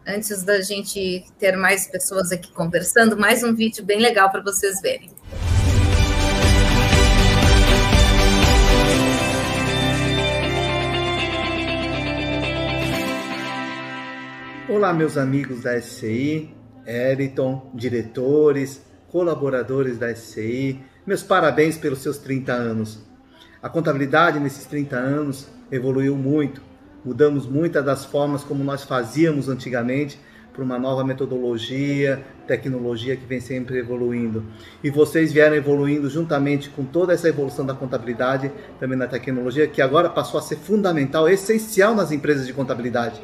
[0.05, 4.81] antes da gente ter mais pessoas aqui conversando, mais um vídeo bem legal para vocês
[4.81, 5.09] verem.
[14.67, 16.53] Olá, meus amigos da SCI,
[16.85, 18.81] Eriton, diretores,
[19.13, 22.99] colaboradores da SCI, meus parabéns pelos seus 30 anos.
[23.61, 26.63] A contabilidade nesses 30 anos evoluiu muito,
[27.05, 30.19] mudamos muitas das formas como nós fazíamos antigamente
[30.51, 34.43] para uma nova metodologia, tecnologia que vem sempre evoluindo.
[34.83, 39.81] E vocês vieram evoluindo juntamente com toda essa evolução da contabilidade, também na tecnologia, que
[39.81, 43.21] agora passou a ser fundamental, essencial nas empresas de contabilidade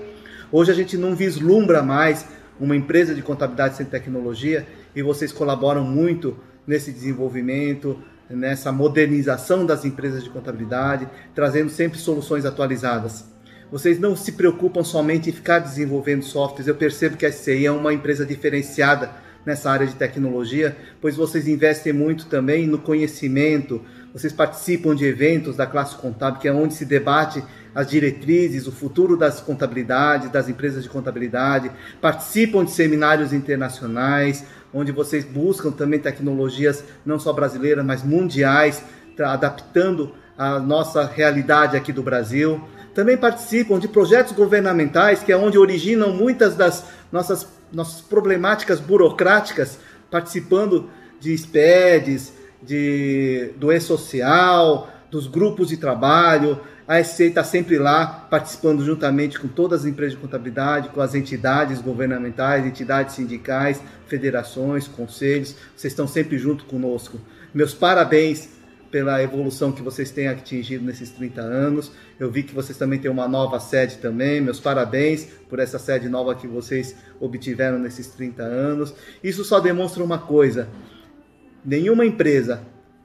[0.51, 2.25] Hoje a gente não vislumbra mais
[2.59, 4.65] uma empresa de contabilidade sem tecnologia
[4.95, 7.97] e vocês colaboram muito nesse desenvolvimento,
[8.29, 13.25] nessa modernização das empresas de contabilidade, trazendo sempre soluções atualizadas.
[13.71, 16.67] Vocês não se preocupam somente em ficar desenvolvendo softwares.
[16.67, 19.11] Eu percebo que a SCI é uma empresa diferenciada
[19.45, 23.81] nessa área de tecnologia, pois vocês investem muito também no conhecimento,
[24.13, 28.71] vocês participam de eventos da classe contábil, que é onde se debate as diretrizes, o
[28.71, 31.71] futuro das contabilidades, das empresas de contabilidade,
[32.01, 34.43] participam de seminários internacionais,
[34.73, 38.83] onde vocês buscam também tecnologias não só brasileiras, mas mundiais,
[39.19, 42.61] adaptando a nossa realidade aqui do Brasil.
[42.93, 49.79] Também participam de projetos governamentais, que é onde originam muitas das nossas, nossas problemáticas burocráticas,
[50.09, 50.89] participando
[51.19, 58.83] de SPEDs, de, do E-Social, dos grupos de trabalho, a SCI está sempre lá, participando
[58.83, 65.55] juntamente com todas as empresas de contabilidade, com as entidades governamentais, entidades sindicais, federações, conselhos.
[65.75, 67.19] Vocês estão sempre junto conosco.
[67.53, 68.49] Meus parabéns
[68.91, 71.91] pela evolução que vocês têm atingido nesses 30 anos.
[72.19, 74.41] Eu vi que vocês também têm uma nova sede também.
[74.41, 78.93] Meus parabéns por essa sede nova que vocês obtiveram nesses 30 anos.
[79.23, 80.67] Isso só demonstra uma coisa:
[81.63, 82.61] nenhuma empresa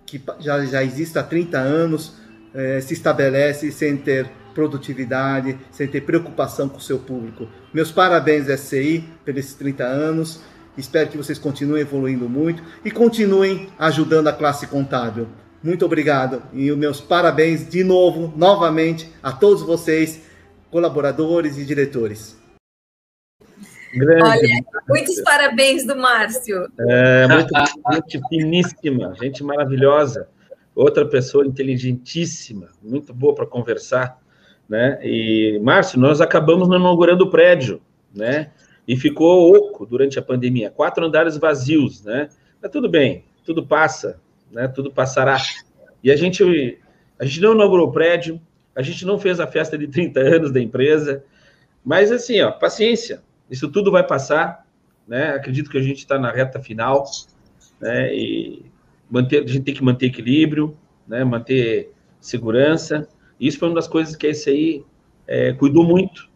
[0.06, 2.14] que já, já existe há 30 anos
[2.54, 7.48] é, se estabelece sem ter produtividade, sem ter preocupação com o seu público.
[7.72, 10.40] Meus parabéns, SCI, pelos 30 anos.
[10.78, 15.28] Espero que vocês continuem evoluindo muito e continuem ajudando a classe contábil.
[15.62, 20.20] Muito obrigado e meus parabéns de novo, novamente, a todos vocês,
[20.70, 22.36] colaboradores e diretores.
[23.96, 24.22] Grande.
[24.22, 26.68] Olha, muitos parabéns do Márcio.
[26.78, 27.52] É, muito,
[27.92, 30.28] gente finíssima, gente maravilhosa
[30.74, 34.18] outra pessoa inteligentíssima, muito boa para conversar,
[34.68, 34.98] né?
[35.02, 37.80] E Márcio, nós acabamos inaugurando o prédio,
[38.14, 38.50] né?
[38.86, 42.28] E ficou oco durante a pandemia, quatro andares vazios, né?
[42.60, 44.20] Mas tudo bem, tudo passa,
[44.50, 44.66] né?
[44.68, 45.38] Tudo passará.
[46.02, 46.78] E a gente
[47.18, 48.40] a gente não inaugurou o prédio,
[48.74, 51.24] a gente não fez a festa de 30 anos da empresa,
[51.84, 53.22] mas assim, ó, paciência,
[53.54, 54.66] isso tudo vai passar,
[55.06, 55.30] né?
[55.30, 57.04] Acredito que a gente está na reta final,
[57.80, 58.14] né?
[58.14, 58.64] E
[59.10, 60.76] manter, a gente tem que manter equilíbrio,
[61.06, 63.08] né, manter segurança.
[63.38, 64.84] Isso foi uma das coisas que a SCI
[65.26, 66.28] é, cuidou muito.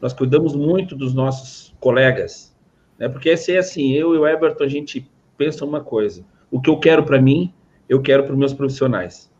[0.00, 2.54] Nós cuidamos muito dos nossos colegas,
[2.98, 6.24] né, porque a SCI é assim, eu e o Everton, a gente pensa uma coisa,
[6.50, 7.52] o que eu quero para mim,
[7.88, 9.30] eu quero para os meus profissionais,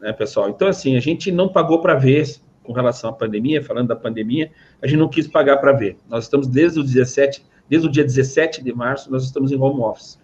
[0.00, 0.48] né, pessoal?
[0.48, 2.26] Então, assim, a gente não pagou para ver
[2.62, 4.50] com relação à pandemia, falando da pandemia,
[4.84, 5.96] a gente não quis pagar para ver.
[6.10, 9.80] Nós estamos desde o 17, desde o dia 17 de março, nós estamos em home
[9.80, 10.20] office.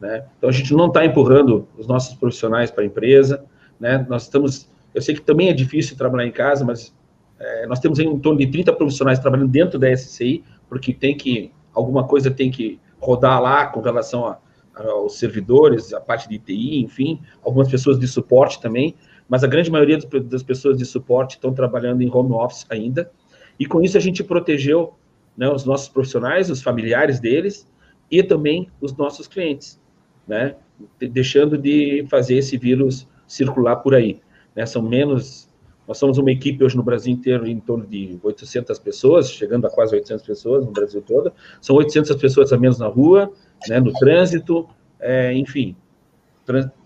[0.00, 0.24] Né?
[0.38, 3.44] Então, a gente não está empurrando os nossos profissionais para a empresa.
[3.80, 4.06] Né?
[4.08, 4.70] Nós estamos.
[4.94, 6.94] Eu sei que também é difícil trabalhar em casa, mas
[7.40, 11.50] é, nós temos em torno de 30 profissionais trabalhando dentro da SCI, porque tem que.
[11.72, 14.38] Alguma coisa tem que rodar lá com relação a,
[14.76, 18.94] aos servidores, a parte de TI, enfim, algumas pessoas de suporte também,
[19.28, 23.10] mas a grande maioria das pessoas de suporte estão trabalhando em home office ainda,
[23.58, 24.94] e com isso a gente protegeu
[25.36, 27.66] né, os nossos profissionais, os familiares deles
[28.10, 29.78] e também os nossos clientes
[30.26, 30.56] né?
[30.98, 34.20] Deixando de fazer esse vírus circular por aí.
[34.54, 34.66] Né?
[34.66, 35.48] São menos,
[35.86, 39.70] Nós somos uma equipe hoje no Brasil inteiro em torno de 800 pessoas, chegando a
[39.70, 41.32] quase 800 pessoas no Brasil todo.
[41.60, 43.30] São 800 pessoas a menos na rua,
[43.68, 45.76] né, no trânsito, é, enfim,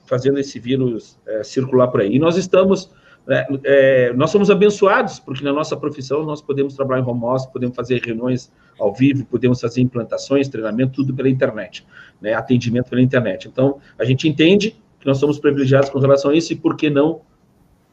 [0.06, 2.14] fazendo esse vírus é, circular por aí.
[2.14, 2.90] E nós estamos,
[3.28, 7.46] é, é, nós somos abençoados, porque na nossa profissão nós podemos trabalhar em home office,
[7.46, 11.86] podemos fazer reuniões ao vivo, podemos fazer implantações, treinamento, tudo pela internet,
[12.20, 13.46] né, atendimento pela internet.
[13.46, 16.88] Então, a gente entende que nós somos privilegiados com relação a isso e por que
[16.88, 17.20] não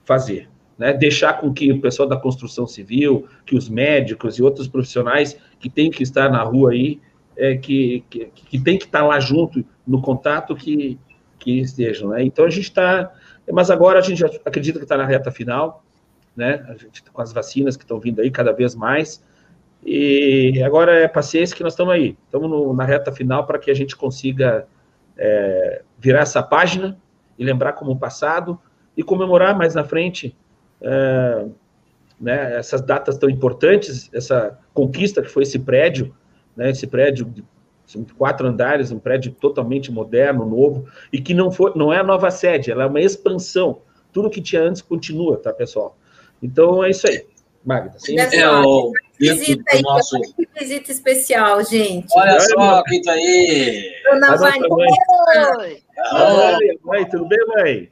[0.05, 0.49] fazer?
[0.77, 5.37] Né, deixar com que o pessoal da construção civil, que os médicos e outros profissionais
[5.59, 6.99] que têm que estar na rua aí,
[7.37, 10.97] é, que, que, que tem que estar lá junto, no contato, que,
[11.39, 12.09] que estejam.
[12.09, 12.23] Né?
[12.23, 13.13] Então a gente está.
[13.51, 15.83] Mas agora a gente acredita que está na reta final,
[16.35, 16.65] né?
[16.67, 19.23] A gente tá com as vacinas que estão vindo aí cada vez mais.
[19.85, 22.17] E agora é paciência que nós estamos aí.
[22.25, 24.67] Estamos na reta final para que a gente consiga
[25.17, 26.97] é, virar essa página
[27.37, 28.59] e lembrar como o passado
[28.97, 30.35] e comemorar mais na frente
[30.81, 31.45] é,
[32.19, 36.15] né, essas datas tão importantes, essa conquista que foi esse prédio,
[36.55, 37.31] né, esse prédio
[37.85, 42.03] de quatro andares, um prédio totalmente moderno, novo, e que não, foi, não é a
[42.03, 43.81] nova sede, ela é uma expansão.
[44.11, 45.97] Tudo que tinha antes continua, tá, pessoal?
[46.41, 47.25] Então é isso aí.
[47.63, 48.19] Magda, sim?
[48.19, 48.91] É, o...
[49.19, 50.19] Visita aí, nosso...
[50.21, 52.07] que visita especial, gente.
[52.15, 53.91] Olha só quem tá aí.
[54.03, 54.35] Dona.
[55.57, 55.81] Oi.
[56.85, 57.91] Oi, tudo bem, mãe?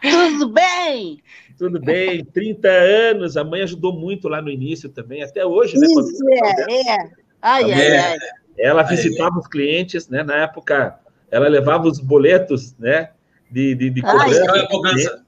[0.00, 1.22] Tudo bem?
[1.58, 5.86] Tudo bem, 30 anos, a mãe ajudou muito lá no início também, até hoje, né?
[5.86, 7.10] Isso, é, é.
[7.40, 8.18] Ai, ai, ai.
[8.58, 10.22] Ela visitava os clientes, né?
[10.22, 10.98] Na época,
[11.30, 13.10] ela levava os boletos, né?
[13.50, 15.24] De, de, de cobrança, ai, cobrança.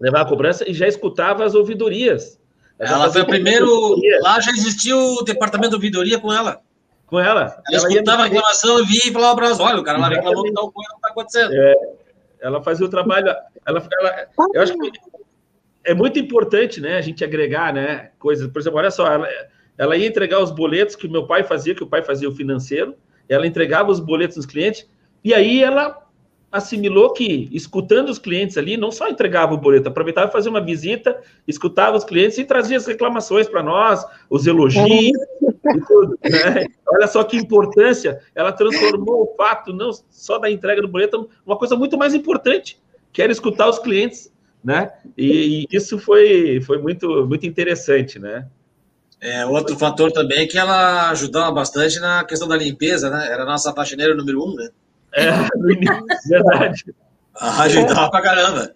[0.00, 2.38] Levava a cobrança e já escutava as ouvidorias.
[2.78, 3.96] Ela, ela foi o primeiro.
[4.20, 6.60] Lá já existia o departamento de ouvidoria com ela.
[7.06, 7.62] Com ela?
[7.70, 10.08] Ela, ela escutava a reclamação e via e falava para elas: olha, o cara lá
[10.08, 11.52] reclamou que tal coisa não está acontecendo.
[11.54, 11.74] É,
[12.40, 13.28] ela fazia o trabalho.
[13.66, 14.92] Ela, ela, eu acho que
[15.84, 18.46] é muito importante, né, a gente agregar, né, coisas.
[18.50, 19.26] Por exemplo, olha só, ela,
[19.78, 22.34] ela ia entregar os boletos que o meu pai fazia, que o pai fazia o
[22.34, 22.94] financeiro,
[23.28, 24.86] ela entregava os boletos nos clientes,
[25.24, 26.04] e aí ela
[26.50, 31.20] assimilou que, escutando os clientes ali, não só entregava o boleto, aproveitava fazer uma visita,
[31.46, 36.18] escutava os clientes e trazia as reclamações para nós, os elogios e tudo.
[36.24, 36.66] Né?
[36.88, 41.56] Olha só que importância, ela transformou o fato não só da entrega do boleto, uma
[41.56, 42.80] coisa muito mais importante,
[43.12, 44.92] que era escutar os clientes né?
[45.16, 48.46] E, e, isso foi, foi muito, muito interessante, né?
[49.20, 53.26] É, outro fator também é que ela ajudava bastante na questão da limpeza, né?
[53.30, 54.70] Era a nossa faxineira número um, né?
[55.12, 56.94] É, no início, verdade.
[57.34, 58.74] Ajudava pra caramba.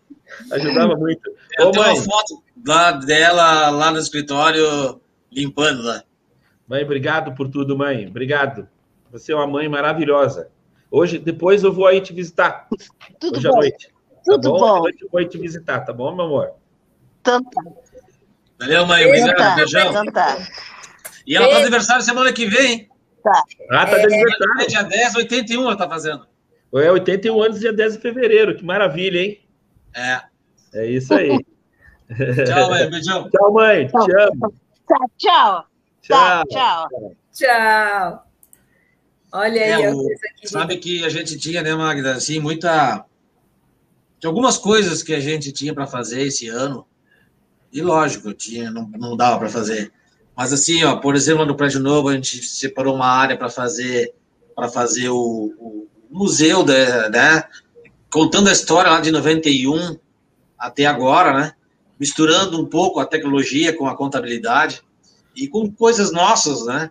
[0.50, 1.30] Ajudava muito.
[1.58, 1.94] Eu Ô, tenho mãe.
[1.94, 6.02] uma foto lá dela lá no escritório limpando lá.
[6.66, 8.06] Mãe, obrigado por tudo, mãe.
[8.08, 8.68] Obrigado.
[9.10, 10.48] Você é uma mãe maravilhosa.
[10.90, 12.68] Hoje, depois eu vou aí te visitar.
[13.20, 13.54] Tudo Hoje bom.
[13.54, 13.88] à noite.
[14.24, 14.88] Tudo tá bom.
[14.88, 16.50] Eu vou te visitar, tá bom, meu amor?
[17.22, 17.40] Tá.
[18.62, 19.06] Valeu, mãe.
[19.06, 19.36] Obrigado.
[19.36, 19.54] Tá.
[19.56, 19.90] Beijão.
[19.90, 20.38] Então tá.
[21.26, 22.88] E ela tá de aniversário semana que vem, hein?
[23.22, 23.42] Tá.
[23.70, 24.60] Ah, tá de aniversário.
[24.60, 26.26] É dia 10, 81 ela tá fazendo.
[26.74, 28.56] É 81 anos, dia 10 de fevereiro.
[28.56, 29.40] Que maravilha, hein?
[29.94, 30.20] É.
[30.74, 31.28] É isso aí.
[32.46, 32.90] Tchau, mãe.
[32.90, 33.30] Beijão.
[33.30, 33.86] Tchau, mãe.
[33.86, 34.54] Te amo.
[34.86, 35.66] Tá, tchau.
[36.08, 36.88] Tá, Tchau.
[36.88, 37.16] tchau.
[37.32, 38.26] Tchau.
[39.32, 39.82] Olha aí.
[39.84, 40.08] É, ó, o-
[40.44, 43.04] sabe que a gente tinha, né, Magda, assim, muita.
[44.20, 46.86] Tinha algumas coisas que a gente tinha para fazer esse ano,
[47.72, 49.92] e lógico, tinha, não, não dava para fazer.
[50.36, 54.12] Mas assim, ó, por exemplo, no prédio novo, a gente separou uma área para fazer
[54.54, 57.44] para fazer o, o museu, da, né?
[58.10, 59.96] Contando a história lá de 91
[60.58, 61.52] até agora, né?
[61.98, 64.82] Misturando um pouco a tecnologia com a contabilidade
[65.34, 66.90] e com coisas nossas, né?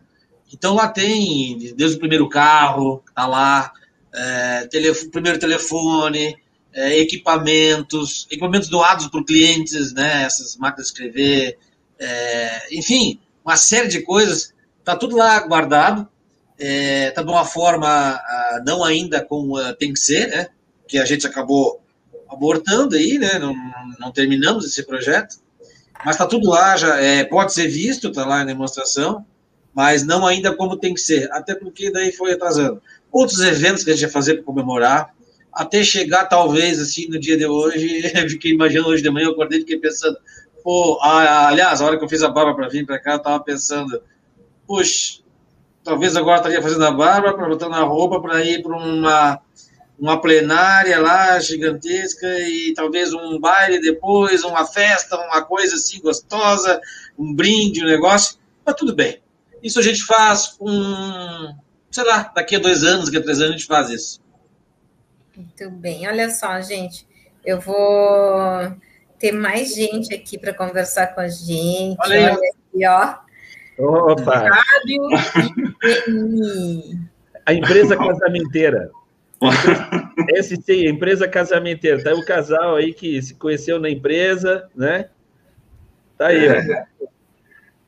[0.52, 3.72] Então lá tem desde o primeiro carro, tá lá,
[4.14, 4.68] é,
[5.12, 6.36] primeiro telefone,
[6.74, 10.24] é, equipamentos, equipamentos doados por clientes, né?
[10.24, 11.58] Essas máquinas de escrever,
[12.00, 14.54] é, enfim, uma série de coisas.
[14.84, 16.08] Tá tudo lá guardado,
[16.58, 20.48] é, tá de uma forma ah, não ainda como ah, tem que ser, né?
[20.88, 21.82] Que a gente acabou
[22.30, 23.38] abortando aí, né?
[23.40, 23.54] Não,
[24.00, 25.38] não terminamos esse projeto,
[26.06, 29.26] mas tá tudo lá já, é, pode ser visto, tá lá em demonstração
[29.74, 32.82] mas não ainda como tem que ser, até porque daí foi atrasando.
[33.12, 35.14] Outros eventos que a gente ia fazer para comemorar,
[35.54, 39.60] até chegar talvez assim no dia de hoje, fiquei imaginando hoje de manhã, eu acordei
[39.60, 40.18] e fiquei pensando,
[40.64, 43.18] pô, ah, aliás, a hora que eu fiz a barba para vir para cá, eu
[43.18, 44.02] estava pensando,
[44.68, 45.20] puxa,
[45.84, 49.42] talvez agora estaria fazendo a barba, para botando a roupa para ir para uma
[50.02, 56.82] uma plenária lá gigantesca e talvez um baile depois, uma festa, uma coisa assim gostosa,
[57.16, 59.22] um brinde, um negócio, mas tudo bem.
[59.62, 61.56] Isso a gente faz com,
[61.92, 64.21] sei lá, daqui a dois anos, daqui a três anos a gente faz isso.
[65.36, 66.08] Muito bem.
[66.08, 67.08] Olha só, gente.
[67.44, 68.76] Eu vou
[69.18, 71.98] ter mais gente aqui para conversar com a gente.
[72.00, 72.34] Olha.
[72.34, 73.32] Olha aqui, ó.
[73.78, 74.48] Opa!
[74.48, 75.10] Fábio
[75.84, 77.00] e Eni.
[77.46, 78.92] A empresa casamenteira.
[80.42, 82.04] SC, empresa casamenteira.
[82.04, 85.10] Tá aí o casal aí que se conheceu na empresa, né?
[86.18, 87.08] Tá aí, ó.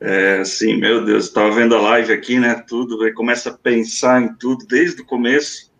[0.00, 2.62] É, sim, meu Deus, estava vendo a live aqui, né?
[2.66, 5.72] Tudo, aí começa a pensar em tudo desde o começo,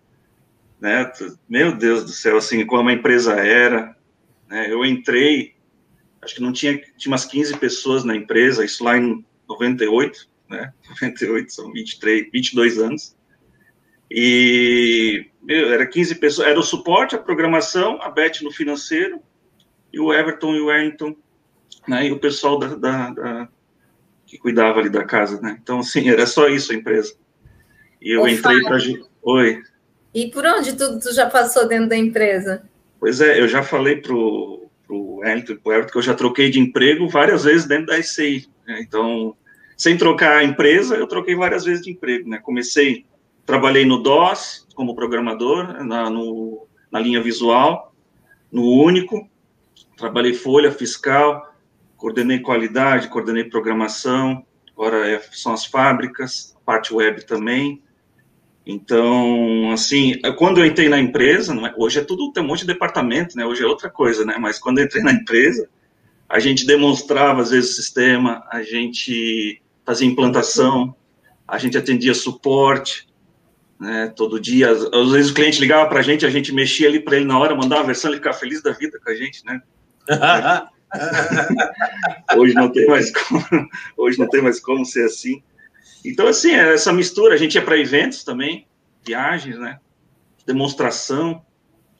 [0.85, 1.11] né?
[1.49, 3.97] Meu Deus do céu, assim, como a empresa era,
[4.47, 4.71] né?
[4.71, 5.55] Eu entrei,
[6.21, 10.75] acho que não tinha, tinha umas 15 pessoas na empresa, isso lá em 98, né?
[11.01, 13.17] 98, são 23, 22 anos.
[14.11, 19.23] E meu, era 15 pessoas, era o suporte, a programação, a Beth no financeiro,
[19.91, 21.17] e o Everton e o Wellington,
[21.89, 22.09] né?
[22.09, 23.49] E o pessoal da, da, da
[24.27, 25.59] que cuidava ali da casa, né?
[25.63, 27.17] Então, assim, era só isso a empresa.
[28.03, 28.77] E eu Ô, entrei para.
[29.23, 29.63] Oi.
[30.15, 32.63] E por onde tudo tu já passou dentro da empresa?
[33.01, 36.61] Pois é, eu já falei pro, pro Wellington pro Everton que eu já troquei de
[36.61, 38.47] emprego várias vezes dentro da SCI.
[38.67, 38.81] Né?
[38.81, 39.37] Então,
[39.77, 42.39] sem trocar a empresa, eu troquei várias vezes de emprego, né?
[42.39, 43.05] Comecei,
[43.45, 47.93] trabalhei no DOS como programador, na, no, na linha visual,
[48.51, 49.29] no Único,
[49.97, 51.55] trabalhei folha fiscal,
[51.97, 57.83] coordenei qualidade, coordenei programação, agora é, são as fábricas, parte web também.
[58.67, 62.69] Então, assim, quando eu entrei na empresa, é- hoje é tudo, tem um monte de
[62.69, 63.45] departamento, né?
[63.45, 64.37] Hoje é outra coisa, né?
[64.39, 65.69] Mas quando eu entrei na empresa,
[66.29, 70.95] a gente demonstrava, às vezes, o sistema, a gente fazia implantação,
[71.47, 73.07] a gente atendia suporte,
[73.79, 74.13] né?
[74.17, 77.01] Todo dia, às, às vezes o cliente ligava para a gente, a gente mexia ali
[77.01, 79.45] para ele na hora, mandava a versão, ele ficava feliz da vida com a gente,
[79.45, 79.61] né?
[82.37, 83.45] hoje não tem mais como,
[83.97, 85.43] hoje não tem mais como ser assim.
[86.05, 88.67] Então, assim, é essa mistura, a gente ia para eventos também,
[89.05, 89.81] viagens, né?
[90.47, 91.45] Demonstração,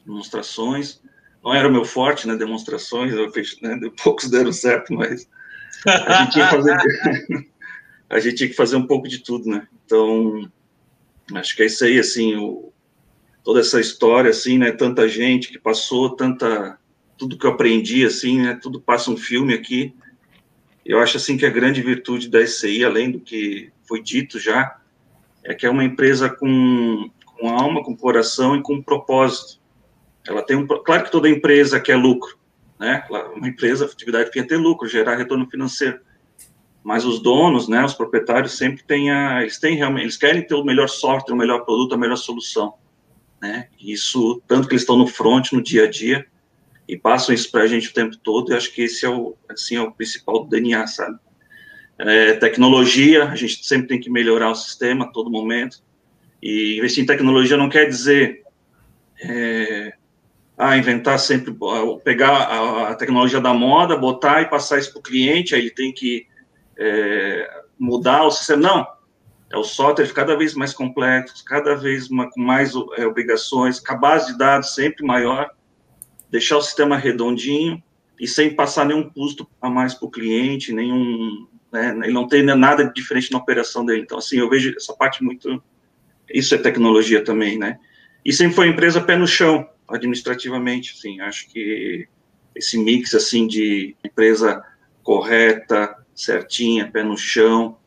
[0.05, 1.01] demonstrações.
[1.43, 2.35] Não era o meu forte, né?
[2.35, 3.31] Demonstrações, eu
[3.61, 3.79] né?
[4.03, 5.27] poucos deram certo, mas
[5.87, 6.77] a gente que fazer,
[8.09, 9.67] a gente tinha que fazer um pouco de tudo, né?
[9.85, 10.49] Então,
[11.33, 12.71] acho que é isso aí, assim, o,
[13.43, 14.71] toda essa história, assim, né?
[14.71, 16.77] Tanta gente que passou, tanta
[17.17, 18.59] tudo que eu aprendi, assim, né?
[18.61, 19.95] Tudo passa um filme aqui.
[20.85, 24.77] Eu acho, assim, que a grande virtude da SCI, além do que foi dito já,
[25.43, 29.61] é que é uma empresa com, com alma, com coração e com propósito.
[30.27, 30.65] Ela tem um...
[30.65, 32.37] Claro que toda empresa quer lucro,
[32.79, 33.05] né?
[33.35, 35.99] Uma empresa, atividade que ter lucro, gerar retorno financeiro.
[36.83, 39.41] Mas os donos, né, os proprietários sempre têm a...
[39.41, 40.03] Eles têm realmente...
[40.03, 42.75] Eles querem ter o melhor software, o melhor produto, a melhor solução,
[43.41, 43.69] né?
[43.79, 46.25] Isso, tanto que eles estão no front, no dia a dia,
[46.87, 49.35] e passam isso para a gente o tempo todo, e acho que esse é o,
[49.49, 51.17] assim, é o principal do DNA, sabe?
[51.97, 55.81] É, tecnologia, a gente sempre tem que melhorar o sistema a todo momento,
[56.41, 58.43] e investir em tecnologia não quer dizer
[59.21, 59.93] é,
[60.57, 61.55] ah, inventar sempre,
[62.03, 65.71] pegar a, a, tecnologia da moda, botar e passar isso para o cliente, aí ele
[65.71, 66.27] tem que
[66.77, 68.87] é, mudar o sistema, não,
[69.51, 73.93] é o software cada vez mais completo, cada vez uma, com mais é, obrigações, com
[73.93, 75.49] a base de dados sempre maior,
[76.29, 77.81] deixar o sistema redondinho
[78.19, 82.83] e sem passar nenhum custo a mais para o cliente, nenhum, né, não tem nada
[82.85, 84.01] diferente na operação dele.
[84.03, 85.61] Então, assim, eu vejo essa parte muito,
[86.29, 87.79] isso é tecnologia também, né?
[88.23, 92.07] E sempre foi empresa pé no chão, administrativamente, assim, acho que
[92.55, 94.63] esse mix, assim, de empresa
[95.03, 97.77] correta, certinha, pé no chão,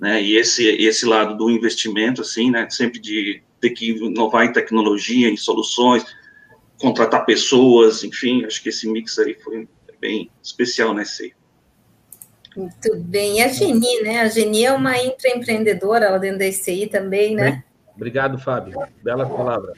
[0.00, 4.52] né, e esse, esse lado do investimento, assim, né, sempre de ter que inovar em
[4.52, 6.04] tecnologia, em soluções,
[6.78, 9.68] contratar pessoas, enfim, acho que esse mix aí foi
[10.00, 11.32] bem especial nesse aí.
[12.56, 13.38] Muito bem.
[13.38, 14.20] E a Geni, né?
[14.20, 17.62] A Geni é uma intraempreendedora lá dentro da ICI também, né?
[17.94, 18.78] Obrigado, Fábio.
[19.02, 19.72] Bela palavra.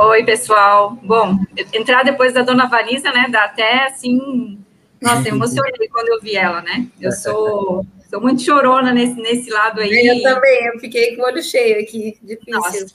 [0.00, 0.98] Oi, pessoal.
[1.02, 1.38] Bom,
[1.72, 3.26] entrar depois da dona Vanessa, né?
[3.30, 4.58] Dá até assim.
[5.00, 6.86] Nossa, eu emocionei quando eu vi ela, né?
[7.00, 9.90] Eu sou, sou muito chorona nesse, nesse lado aí.
[9.90, 12.52] Eu também, eu fiquei com o olho cheio aqui, difícil.
[12.52, 12.86] Nossa.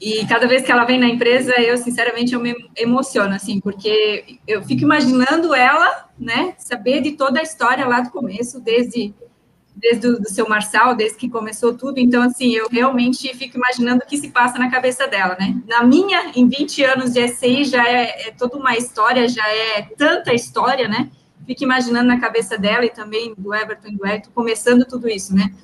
[0.00, 4.38] E cada vez que ela vem na empresa, eu sinceramente eu me emociono, assim, porque
[4.46, 9.12] eu fico imaginando ela, né, saber de toda a história lá do começo, desde
[9.78, 11.98] desde o do seu Marçal, desde que começou tudo.
[11.98, 15.56] Então, assim, eu realmente fico imaginando o que se passa na cabeça dela, né?
[15.68, 19.82] Na minha, em 20 anos de SCI, já é, é toda uma história, já é
[19.96, 21.08] tanta história, né?
[21.46, 25.34] Fico imaginando na cabeça dela e também do Everton e do Hector, começando tudo isso,
[25.34, 25.54] né?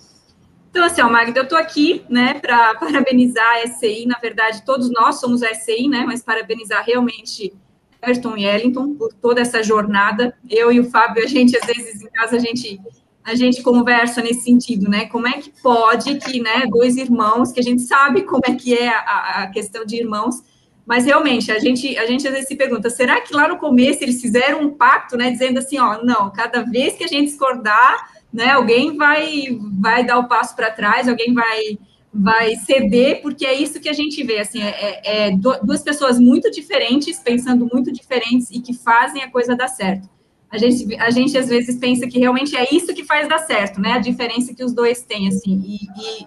[0.75, 4.91] Então, assim, ó, Magda, eu estou aqui, né, para parabenizar a SCI, na verdade, todos
[4.91, 7.55] nós somos a SCI, né, mas parabenizar realmente
[8.03, 10.37] Everton e Ellington por toda essa jornada.
[10.51, 12.81] Eu e o Fábio, a gente, às vezes, em casa, a gente,
[13.23, 17.61] a gente conversa nesse sentido, né, como é que pode que, né, dois irmãos, que
[17.61, 20.43] a gente sabe como é que é a, a questão de irmãos,
[20.85, 24.03] Mas realmente, a gente, a gente às vezes se pergunta: será que lá no começo
[24.03, 25.31] eles fizeram um pacto, né?
[25.31, 30.19] Dizendo assim, ó, não, cada vez que a gente discordar, né, alguém vai, vai dar
[30.19, 31.79] o passo para trás, alguém vai,
[32.13, 35.31] vai ceder, porque é isso que a gente vê, assim, é, é, é
[35.63, 40.09] duas pessoas muito diferentes, pensando muito diferentes e que fazem a coisa dar certo.
[40.51, 43.81] A gente, a gente às vezes pensa que realmente é isso que faz dar certo,
[43.81, 43.93] né?
[43.93, 45.79] A diferença que os dois têm, assim, e,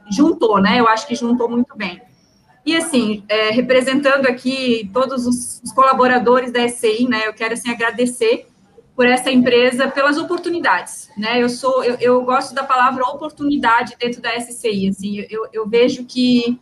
[0.10, 0.80] e juntou, né?
[0.80, 2.02] Eu acho que juntou muito bem.
[2.66, 7.70] E assim, é, representando aqui todos os, os, colaboradores da SCI, né, eu quero assim
[7.70, 8.48] agradecer
[8.98, 11.42] por essa empresa, pelas oportunidades, né?
[11.42, 16.04] Eu sou, eu, eu gosto da palavra oportunidade dentro da SCI, assim, eu, eu vejo
[16.04, 16.60] que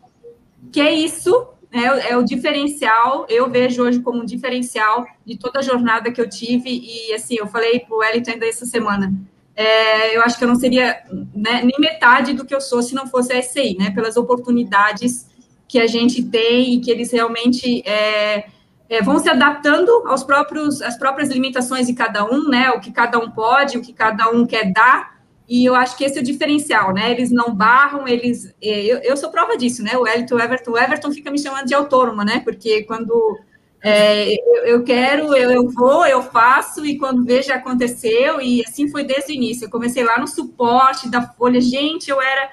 [0.69, 3.25] que é isso, né, é o diferencial.
[3.29, 7.35] Eu vejo hoje como um diferencial de toda a jornada que eu tive e assim,
[7.39, 9.13] eu falei para o Wellington ainda essa semana.
[9.55, 11.03] É, eu acho que eu não seria
[11.33, 13.91] né, nem metade do que eu sou se não fosse a SCI, né?
[13.91, 15.29] Pelas oportunidades
[15.69, 18.47] que a gente tem e que eles realmente é,
[18.89, 22.69] é, vão se adaptando aos próprios, às próprias limitações de cada um, né?
[22.71, 25.15] O que cada um pode, o que cada um quer dar.
[25.47, 27.11] E eu acho que esse é o diferencial, né?
[27.11, 28.53] Eles não barram, eles.
[28.61, 29.97] É, eu, eu sou prova disso, né?
[29.97, 32.41] O Elton Everton, o Everton fica me chamando de autônoma, né?
[32.43, 33.39] Porque quando
[33.83, 38.89] é, eu, eu, quero, eu, eu, vou, eu faço, e quando vejo aconteceu, e assim
[38.89, 39.65] foi desde o início.
[39.65, 42.49] Eu comecei lá no suporte da Folha, gente, eu era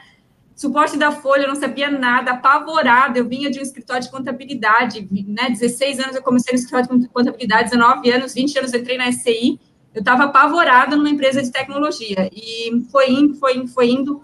[0.55, 3.19] Suporte da Folha, eu não sabia nada, apavorada.
[3.19, 5.49] Eu vinha de um escritório de contabilidade, né?
[5.51, 9.59] 16 anos eu comecei no escritório de contabilidade, 19 anos, 20 anos entrei na SCI.
[9.95, 12.31] Eu estava apavorada numa empresa de tecnologia.
[12.33, 14.23] E foi indo, foi indo, foi indo.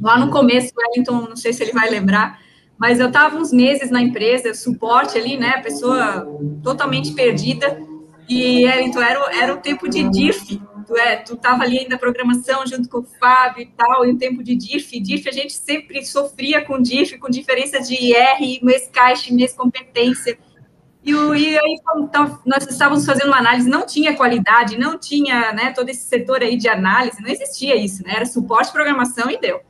[0.00, 2.40] Lá no começo, o Wellington, não sei se ele vai lembrar,
[2.78, 5.60] mas eu estava uns meses na empresa, suporte ali, né?
[5.60, 6.26] Pessoa
[6.62, 7.82] totalmente perdida.
[8.28, 12.66] E Wellington, era, era o tempo de DIF, tu é, tu estava ali na programação
[12.66, 16.64] junto com o Fábio e tal, em tempo de DIF, DIF a gente sempre sofria
[16.64, 20.38] com DIF, com diferença de IR, mês caixa, mês competência.
[21.04, 25.72] E, e aí então, nós estávamos fazendo uma análise, não tinha qualidade, não tinha né,
[25.72, 28.14] todo esse setor aí de análise, não existia isso, né?
[28.16, 29.60] Era suporte, programação e deu.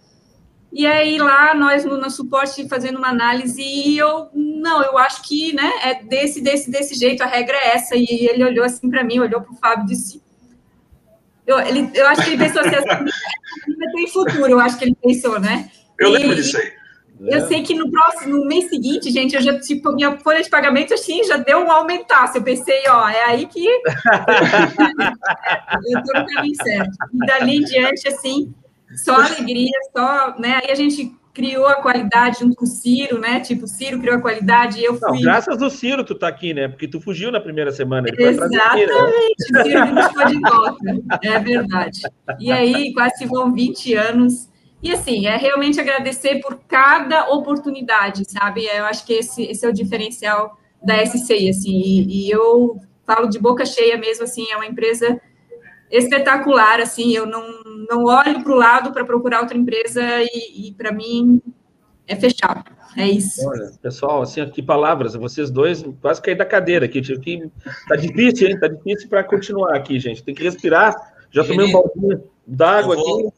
[0.72, 5.22] E aí lá nós no, no, suporte fazendo uma análise e eu não, eu acho
[5.22, 7.96] que né, é desse desse desse jeito, a regra é essa.
[7.96, 10.22] E ele olhou assim para mim, olhou para o Fábio e disse:
[11.48, 13.06] eu, ele, eu acho que ele pensou assim, assim
[13.94, 15.70] tem futuro, eu acho que ele pensou, né?
[15.98, 16.78] Eu lembro disso aí.
[17.20, 20.48] Eu sei que no próximo, no mês seguinte, gente, eu já, tipo, minha folha de
[20.48, 22.38] pagamento, assim, já deu um aumentasse.
[22.38, 23.80] Eu pensei, ó, é aí que eu
[26.04, 26.92] tô no caminho certo.
[27.12, 28.54] E dali em diante, assim,
[28.94, 30.60] só alegria, só, né?
[30.62, 33.38] Aí a gente criou a qualidade junto com o Ciro, né?
[33.38, 35.08] Tipo, o Ciro criou a qualidade e eu fui.
[35.08, 36.66] Não, graças ao Ciro tu tá aqui, né?
[36.66, 38.08] Porque tu fugiu na primeira semana.
[38.18, 38.92] Exatamente,
[39.52, 39.60] né?
[39.60, 41.18] o Ciro me de volta.
[41.22, 42.00] É verdade.
[42.40, 44.48] E aí, quase vão 20 anos.
[44.82, 48.64] E assim, é realmente agradecer por cada oportunidade, sabe?
[48.64, 53.28] Eu acho que esse, esse é o diferencial da SCI, assim, e, e eu falo
[53.28, 55.20] de boca cheia mesmo, assim, é uma empresa
[55.90, 60.74] espetacular, assim, eu não, não olho para o lado para procurar outra empresa e, e
[60.74, 61.40] para mim
[62.06, 62.64] é fechado.
[62.96, 63.46] É isso.
[63.46, 67.50] Olha, pessoal, assim, que palavras, vocês dois quase caí da cadeira aqui, que
[67.88, 68.58] tá difícil, hein?
[68.58, 70.22] Tá difícil para continuar aqui, gente.
[70.22, 70.94] Tem que respirar.
[71.30, 73.28] Já tomei um baldinho d'água aqui.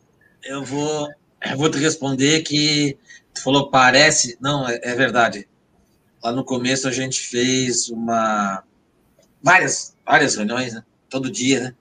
[0.45, 1.09] Eu vou,
[1.51, 2.97] eu vou te responder que
[3.35, 5.49] tu falou parece, não, é, é verdade.
[6.23, 8.63] Lá no começo a gente fez uma
[9.43, 10.83] várias várias reuniões, né?
[11.11, 11.75] todo dia, né?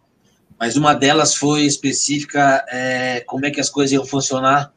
[0.60, 4.74] Mas uma delas foi específica é, como é que as coisas iam funcionar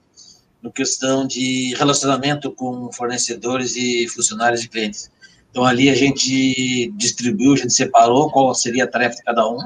[0.62, 5.10] no questão de relacionamento com fornecedores e funcionários de clientes.
[5.50, 9.59] Então ali a gente distribuiu, a gente separou qual seria a tarefa de cada um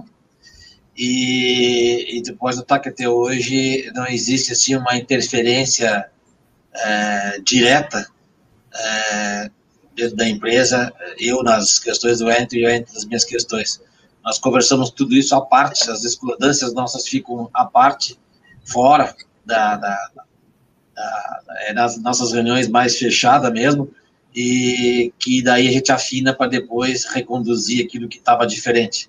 [0.97, 6.11] e, e depois notar que até hoje não existe assim uma interferência
[6.75, 8.07] é, direta
[8.75, 9.51] é,
[9.95, 13.81] dentro da empresa, eu nas questões do ente e eu entre nas minhas questões.
[14.27, 18.19] Nós conversamos tudo isso à parte, as discordâncias nossas ficam à parte,
[18.65, 23.89] fora da, da, da, é das nossas reuniões mais fechadas mesmo,
[24.35, 29.09] e que daí a gente afina para depois reconduzir aquilo que estava diferente.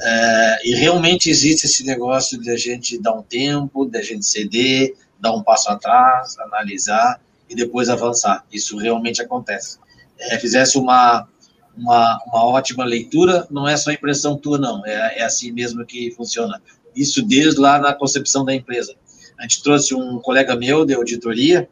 [0.00, 4.24] É, e realmente existe esse negócio de a gente dar um tempo, de a gente
[4.24, 7.20] ceder, dar um passo atrás, analisar
[7.50, 8.44] e depois avançar.
[8.52, 9.78] Isso realmente acontece.
[10.18, 11.28] É, fizesse uma,
[11.76, 16.10] uma, uma ótima leitura, não é só impressão tua, não, é, é assim mesmo que
[16.12, 16.62] funciona.
[16.94, 18.94] Isso desde lá na concepção da empresa.
[19.38, 21.68] A gente trouxe um colega meu de auditoria,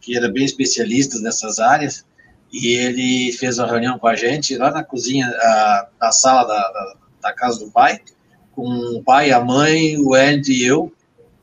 [0.00, 2.04] que era bem especialista nessas áreas,
[2.52, 6.56] e ele fez uma reunião com a gente lá na cozinha, a, na sala da,
[6.56, 8.00] da, da, casa do pai,
[8.54, 10.92] com o pai, a mãe, o Andy e eu.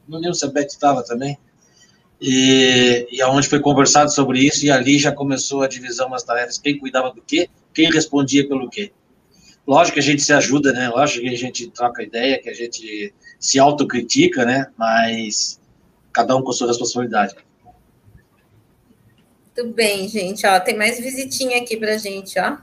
[0.07, 1.37] Não lembro se a Beth estava também.
[2.19, 6.57] E, e aonde foi conversado sobre isso, e ali já começou a divisão das tarefas,
[6.57, 8.91] quem cuidava do quê, quem respondia pelo quê.
[9.67, 10.89] Lógico que a gente se ajuda, né?
[10.89, 14.65] Lógico que a gente troca ideia, que a gente se autocritica, né?
[14.75, 15.61] Mas
[16.11, 17.35] cada um com sua responsabilidade.
[19.55, 20.47] Muito bem, gente.
[20.47, 22.57] Ó, tem mais visitinha aqui pra gente, ó.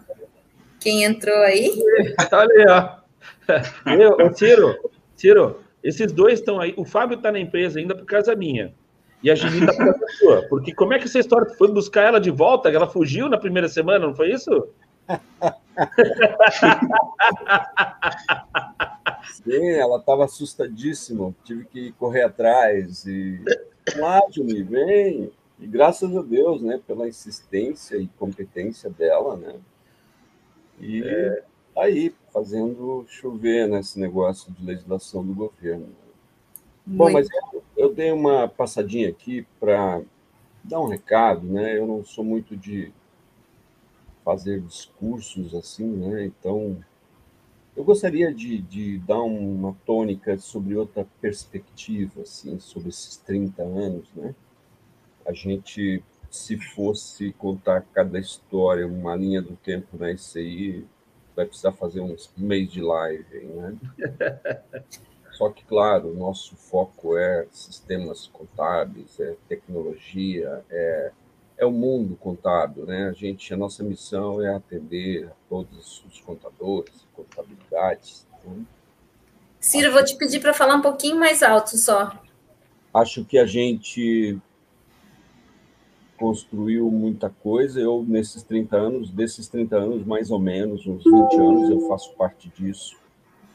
[0.80, 1.70] Quem entrou aí?
[2.32, 3.04] Olha aí, ó.
[4.18, 6.74] Eu, Ciro, Ciro, esses dois estão aí.
[6.76, 8.74] O Fábio está na empresa ainda por causa minha.
[9.22, 10.42] E a Gini está por causa sua.
[10.48, 12.68] Porque como é que essa história foi buscar ela de volta?
[12.68, 14.50] Ela fugiu na primeira semana, não foi isso?
[19.32, 21.34] Sim, ela estava assustadíssima.
[21.44, 23.04] Tive que correr atrás.
[23.06, 23.40] E.
[23.96, 25.32] Lá, Juni, vem.
[25.58, 29.54] E graças a Deus, né, pela insistência e competência dela, né?
[30.80, 31.44] E é.
[31.76, 35.88] aí, fazendo chover nesse negócio de legislação do governo.
[36.86, 36.98] Muito.
[36.98, 40.02] Bom, mas eu, eu dei uma passadinha aqui para
[40.62, 41.78] dar um recado, né?
[41.78, 42.92] Eu não sou muito de
[44.24, 46.24] fazer discursos assim, né?
[46.24, 46.82] Então,
[47.76, 54.08] eu gostaria de, de dar uma tônica sobre outra perspectiva, assim, sobre esses 30 anos,
[54.14, 54.34] né?
[55.26, 60.86] a gente, se fosse contar cada história, uma linha do tempo na ICI,
[61.34, 63.76] vai precisar fazer uns mês de live, né?
[65.32, 71.12] Só que, claro, o nosso foco é sistemas contábeis, é tecnologia, é,
[71.56, 73.08] é o mundo contábil, né?
[73.08, 78.26] A gente, a nossa missão é atender a todos os contadores, contabilidades.
[78.44, 78.64] Né?
[79.60, 82.12] Ciro, vou te pedir para falar um pouquinho mais alto só.
[82.92, 84.38] Acho que a gente
[86.16, 87.80] construiu muita coisa.
[87.80, 92.12] Eu, nesses 30 anos, desses 30 anos, mais ou menos, uns 20 anos, eu faço
[92.14, 92.96] parte disso,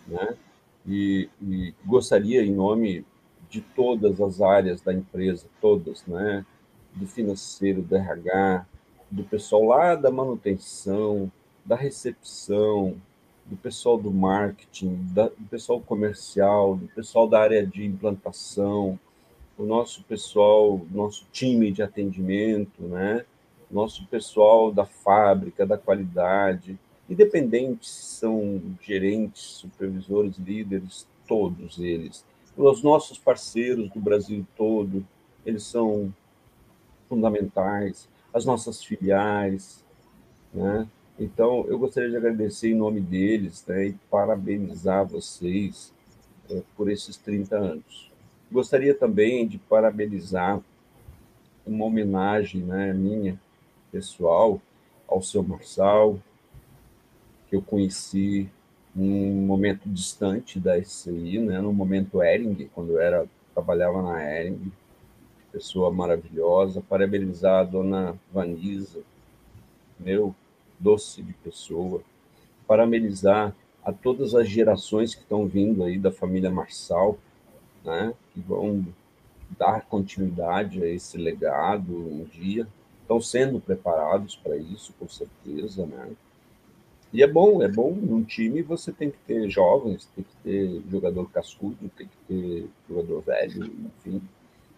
[0.08, 0.36] né?
[0.88, 3.06] E, e gostaria, em nome
[3.50, 6.46] de todas as áreas da empresa, todas, né?
[7.00, 8.66] Do financeiro, do RH,
[9.10, 11.32] do pessoal lá da manutenção,
[11.66, 12.96] da recepção,
[13.46, 19.00] do pessoal do marketing, da, do pessoal comercial, do pessoal da área de implantação,
[19.58, 23.26] o nosso pessoal, nosso time de atendimento, né?
[23.70, 26.78] nosso pessoal da fábrica, da qualidade,
[27.10, 32.26] independentes são gerentes, supervisores, líderes, todos eles.
[32.58, 35.06] Os nossos parceiros do Brasil todo,
[35.46, 36.14] eles são
[37.10, 39.84] fundamentais, as nossas filiais,
[40.54, 40.88] né?
[41.20, 45.94] Então, eu gostaria de agradecer em nome deles né, e parabenizar vocês
[46.50, 48.10] é, por esses 30 anos.
[48.50, 50.62] Gostaria também de parabenizar
[51.66, 53.40] uma homenagem né, minha,
[53.92, 54.62] pessoal,
[55.08, 56.18] ao seu Marçal,
[57.50, 58.50] que eu conheci
[58.96, 64.72] num momento distante da SCI, né, no momento Ering, quando eu era, trabalhava na Ering,
[65.52, 66.82] pessoa maravilhosa.
[66.82, 69.02] Parabenizar a dona Vanisa,
[70.00, 70.34] meu
[70.80, 72.02] doce de pessoa.
[72.68, 77.18] Parabenizar a todas as gerações que estão vindo aí da família Marçal,
[77.84, 78.86] né, que vão
[79.58, 82.68] dar continuidade a esse legado um dia.
[83.02, 86.12] Estão sendo preparados para isso, com certeza, né?
[87.12, 90.82] E é bom, é bom num time você tem que ter jovens, tem que ter
[90.92, 94.22] jogador cascudo, tem que ter jogador velho, enfim.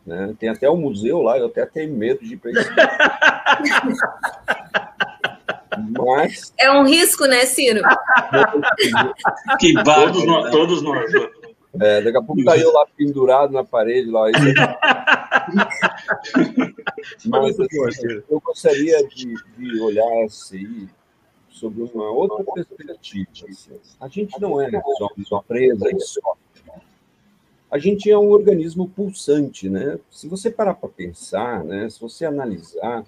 [0.05, 0.35] Né?
[0.39, 2.69] Tem até um museu lá, eu até tenho medo de ir para esse.
[5.97, 6.53] Mas...
[6.57, 7.81] É um risco, né, Ciro?
[9.59, 11.11] que todos nós, todos nós.
[11.79, 14.25] É, daqui a pouco tá eu lá pendurado na parede lá.
[17.25, 20.89] Mas assim, eu gostaria de, de olhar assim
[21.49, 23.29] sobre uma outra perspectiva.
[23.49, 23.79] Assim.
[23.99, 25.89] A gente não é só uma empresa
[27.72, 29.98] A gente é um organismo pulsante, né?
[30.10, 31.89] Se você parar para pensar, né?
[31.89, 33.06] Se você analisar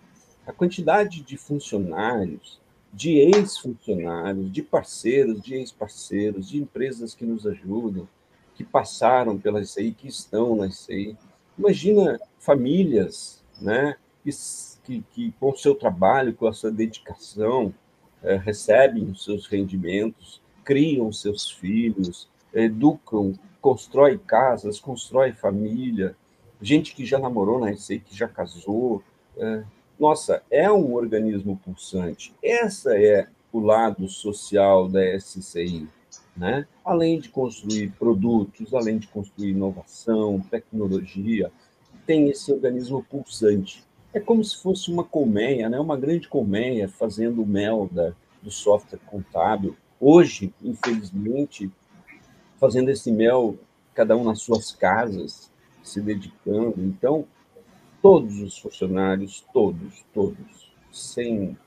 [0.47, 2.61] a quantidade de funcionários,
[2.93, 8.07] de ex-funcionários, de parceiros, de ex-parceiros, de empresas que nos ajudam,
[8.55, 11.17] que passaram pela ICI, que estão na ICI.
[11.59, 17.73] Imagina famílias né, que, que, com o seu trabalho, com a sua dedicação,
[18.21, 23.33] é, recebem os seus rendimentos, criam seus filhos, educam,
[23.63, 26.15] constroem casas, constroem família,
[26.61, 29.01] gente que já namorou na ICI, que já casou.
[29.35, 29.63] É,
[29.99, 32.31] nossa, é um organismo pulsante.
[32.43, 35.87] Essa é o lado social da SCI
[36.35, 36.65] né?
[36.83, 41.51] além de construir produtos, além de construir inovação, tecnologia,
[42.05, 43.83] tem esse organismo pulsante.
[44.13, 45.79] É como se fosse uma colmeia, né?
[45.79, 49.75] uma grande colmeia fazendo mel da, do software contábil.
[49.99, 51.71] Hoje, infelizmente,
[52.63, 53.57] fazendo esse mel,
[53.93, 55.51] cada um nas suas casas,
[55.83, 56.75] se dedicando.
[56.77, 57.25] Então,
[58.01, 61.57] todos os funcionários, todos, todos, sem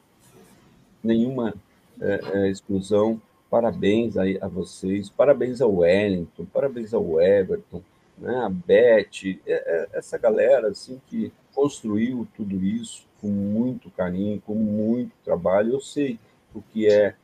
[1.05, 1.53] nenhuma
[2.01, 3.21] é, é, exclusão.
[3.51, 7.83] Parabéns a, a, vocês, parabéns ao Wellington, parabéns ao Everton,
[8.17, 14.41] né, a Beth, é, é, essa galera assim que construiu tudo isso com muito carinho,
[14.41, 15.75] com muito trabalho.
[15.75, 16.19] Eu sei
[16.55, 17.15] o que é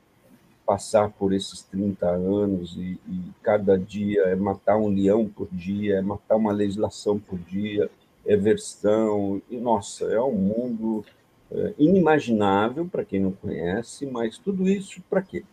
[0.64, 5.96] passar por esses 30 anos e, e, cada dia é matar um leão por dia,
[5.96, 7.90] é matar uma legislação por dia,
[8.24, 11.04] é versão, e nossa, é um mundo
[11.50, 15.44] é, inimaginável para quem não conhece, mas tudo isso para quê?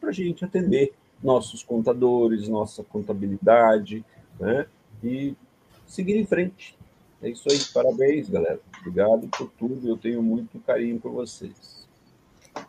[0.00, 4.04] Para a gente atender nossos contadores, nossa contabilidade,
[4.38, 4.66] né?
[5.02, 5.34] E
[5.86, 6.76] seguir em frente.
[7.20, 8.60] É isso aí, parabéns, galera.
[8.80, 11.77] Obrigado por tudo, eu tenho muito carinho por vocês.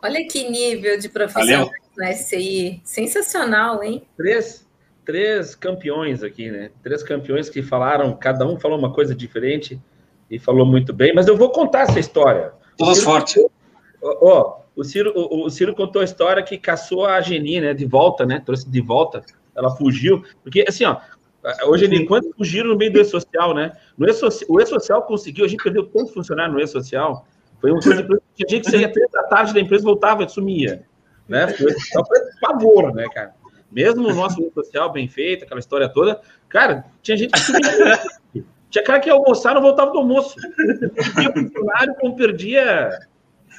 [0.02, 2.80] Olha que nível de profissional na SCI.
[2.84, 4.02] Sensacional, hein?
[4.16, 4.66] Três,
[5.04, 6.70] três campeões aqui, né?
[6.82, 9.80] Três campeões que falaram, cada um falou uma coisa diferente
[10.30, 12.52] e falou muito bem, mas eu vou contar essa história.
[12.78, 13.44] Todos fortes.
[14.02, 17.74] Ó, o Ciro, o, o, Ciro contou a história que caçou a Geni, né?
[17.74, 18.40] De volta, né?
[18.44, 19.22] Trouxe de volta.
[19.54, 20.24] Ela fugiu.
[20.42, 20.98] Porque, assim, ó,
[21.66, 23.72] hoje em enquanto fugiram no meio do E-Social, né?
[23.98, 24.12] No e
[24.48, 27.26] o E-Social conseguiu, a gente perdeu tanto funcionário no E-Social
[27.60, 28.02] foi uma coisa
[28.34, 30.84] que que sair três da tarde da empresa, voltava e sumia.
[31.28, 31.48] Né?
[31.48, 33.34] Foi, foi pavor, né, cara?
[33.70, 38.00] Mesmo o nosso social bem feito, aquela história toda, cara, tinha gente que sumia.
[38.70, 40.36] Tinha cara que ia almoçar não voltava do almoço.
[40.94, 43.00] Perdia funcionário como perdia.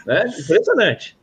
[0.06, 0.26] Né?
[0.40, 1.18] Impressionante.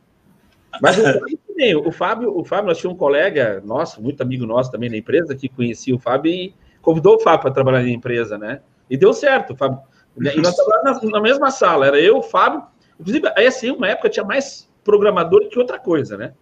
[0.79, 1.39] Mas o Fábio
[1.87, 5.35] o Fábio, o Fábio, nós tínhamos um colega nosso, muito amigo nosso também na empresa,
[5.35, 8.61] que conhecia o Fábio e convidou o Fábio para trabalhar na empresa, né?
[8.89, 9.53] E deu certo.
[9.53, 9.79] O Fábio?
[10.21, 12.63] E nós trabalhávamos na, na, mesma sala, era eu, o Fábio.
[12.99, 16.33] Inclusive, aí assim, uma época tinha mais programador que outra coisa, né?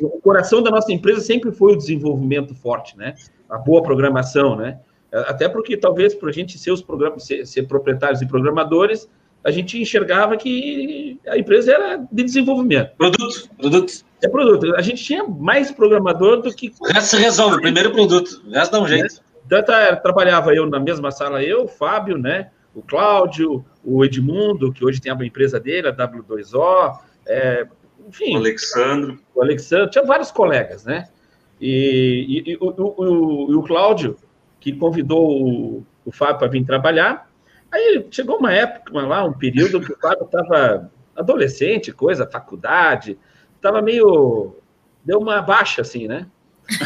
[0.00, 3.14] O, o, coração da nossa empresa sempre foi o desenvolvimento forte, né?
[3.48, 4.78] A boa programação, né?
[5.12, 9.08] Até porque talvez para a gente ser os programas, ser, ser, proprietários e programadores,
[9.42, 12.94] a gente enxergava que a empresa era de desenvolvimento.
[12.96, 13.92] Produto, produto.
[14.22, 14.74] É produto.
[14.76, 16.72] A gente tinha mais programador do que.
[16.80, 19.22] O resto se resolve, primeiro produto, o resto dá um jeito.
[19.46, 19.62] Então,
[20.02, 22.50] trabalhava eu na mesma sala, eu, o Fábio, né?
[22.76, 27.66] O Cláudio, o Edmundo, que hoje tem a empresa dele, a W2O, é,
[28.06, 28.34] enfim.
[28.34, 29.18] O Alexandre.
[29.34, 31.08] O Alexandre, tinha vários colegas, né?
[31.58, 34.18] E, e, e o, o, o, Cláudio,
[34.60, 37.30] que convidou o, o Fábio para vir trabalhar,
[37.72, 43.18] aí chegou uma época lá, um período que o Fábio estava adolescente, coisa, faculdade,
[43.54, 44.54] estava meio.
[45.02, 46.26] deu uma baixa, assim, né?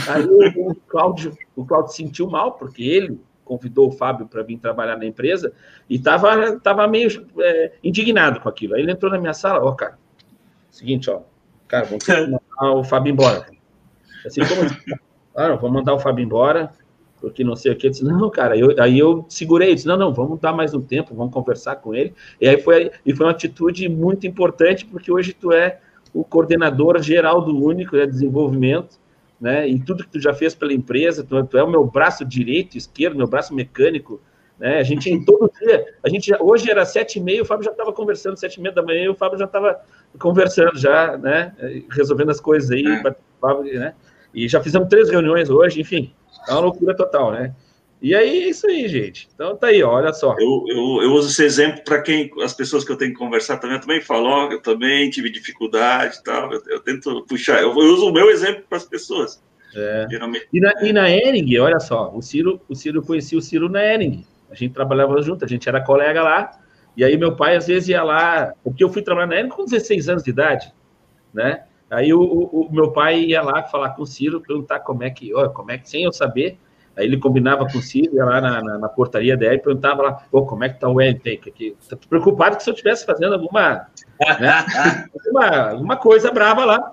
[0.08, 3.18] Aí o, o Cláudio, o Cláudio sentiu mal, porque ele
[3.50, 5.52] convidou o Fábio para vir trabalhar na empresa
[5.88, 8.76] e estava tava meio é, indignado com aquilo.
[8.76, 9.98] Aí ele entrou na minha sala, ó, cara,
[10.70, 11.22] seguinte, ó,
[11.66, 13.44] cara, vamos mandar o Fábio embora.
[14.24, 14.76] Assim, como assim?
[15.34, 16.70] ah, não, vamos mandar o Fábio embora,
[17.20, 17.88] porque não sei o que.
[17.88, 20.80] Eu disse, não, cara, eu, aí eu segurei, disse, não, não, vamos dar mais um
[20.80, 22.14] tempo, vamos conversar com ele.
[22.40, 25.80] E aí foi, e foi uma atitude muito importante, porque hoje tu é
[26.14, 29.00] o coordenador geral do Único, é desenvolvimento,
[29.40, 29.66] né?
[29.66, 32.76] E tudo que tu já fez pela empresa, tu, tu é o meu braço direito,
[32.76, 34.20] esquerdo, meu braço mecânico,
[34.58, 34.78] né?
[34.78, 37.70] A gente em todo dia, a gente hoje era sete e meia, o Fábio já
[37.70, 39.80] estava conversando sete e meia da manhã, e o Fábio já estava
[40.18, 41.54] conversando já, né?
[41.90, 43.78] Resolvendo as coisas aí, é.
[43.78, 43.94] né?
[44.34, 46.12] E já fizemos três reuniões hoje, enfim,
[46.46, 47.54] é uma loucura total, né?
[48.02, 49.28] E aí, é isso aí, gente.
[49.34, 50.34] Então tá aí, ó, olha só.
[50.38, 53.58] Eu, eu, eu uso esse exemplo para quem, as pessoas que eu tenho que conversar
[53.58, 56.50] também, eu também falo, ó, eu também tive dificuldade e tal.
[56.50, 59.42] Eu, eu, tento puxar, eu, uso o meu exemplo para as pessoas.
[59.74, 60.06] É.
[60.50, 63.84] E, na, e na Ering, olha só, o Ciro, o Ciro conhecia o Ciro na
[63.84, 64.24] Ering.
[64.50, 66.58] A gente trabalhava junto, a gente era colega lá.
[66.96, 69.64] E aí meu pai às vezes ia lá, porque eu fui trabalhar na Ering com
[69.64, 70.72] 16 anos de idade,
[71.34, 71.64] né?
[71.90, 75.10] Aí o, o, o meu pai ia lá falar com o Ciro, perguntar como é
[75.10, 76.56] que, ó, como é que, sem eu saber,
[77.00, 80.02] Aí ele combinava com o Ciro, ia lá na, na, na portaria dela e perguntava
[80.02, 81.76] lá, oh, como é que tá o N-Take aqui?
[81.88, 83.86] Tô preocupado que se eu estivesse fazendo alguma,
[84.38, 84.64] né,
[85.14, 86.92] alguma, alguma coisa brava lá,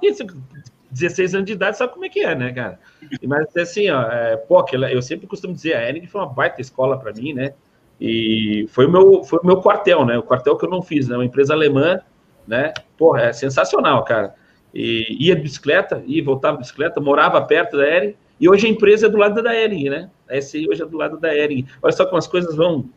[0.89, 2.79] 16 anos de idade, sabe como é que é, né, cara?
[3.27, 6.97] Mas assim, ó, é, pô, eu sempre costumo dizer, a Ering foi uma baita escola
[6.97, 7.53] para mim, né?
[7.99, 10.17] E foi o meu, foi o meu quartel, né?
[10.17, 11.17] O quartel que eu não fiz, né?
[11.17, 11.99] Uma empresa alemã,
[12.47, 12.73] né?
[12.97, 14.33] Porra, é sensacional, cara.
[14.73, 18.69] E ia de bicicleta, ia voltava de bicicleta, morava perto da Ering, e hoje a
[18.69, 20.09] empresa é do lado da Ering, né?
[20.29, 21.65] A SI hoje é do lado da Ering.
[21.81, 22.89] Olha só como as coisas vão,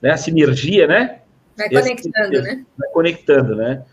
[0.00, 0.10] né?
[0.10, 1.20] A sinergia, né?
[1.56, 2.64] Vai conectando, né?
[2.78, 3.84] Vai conectando, né?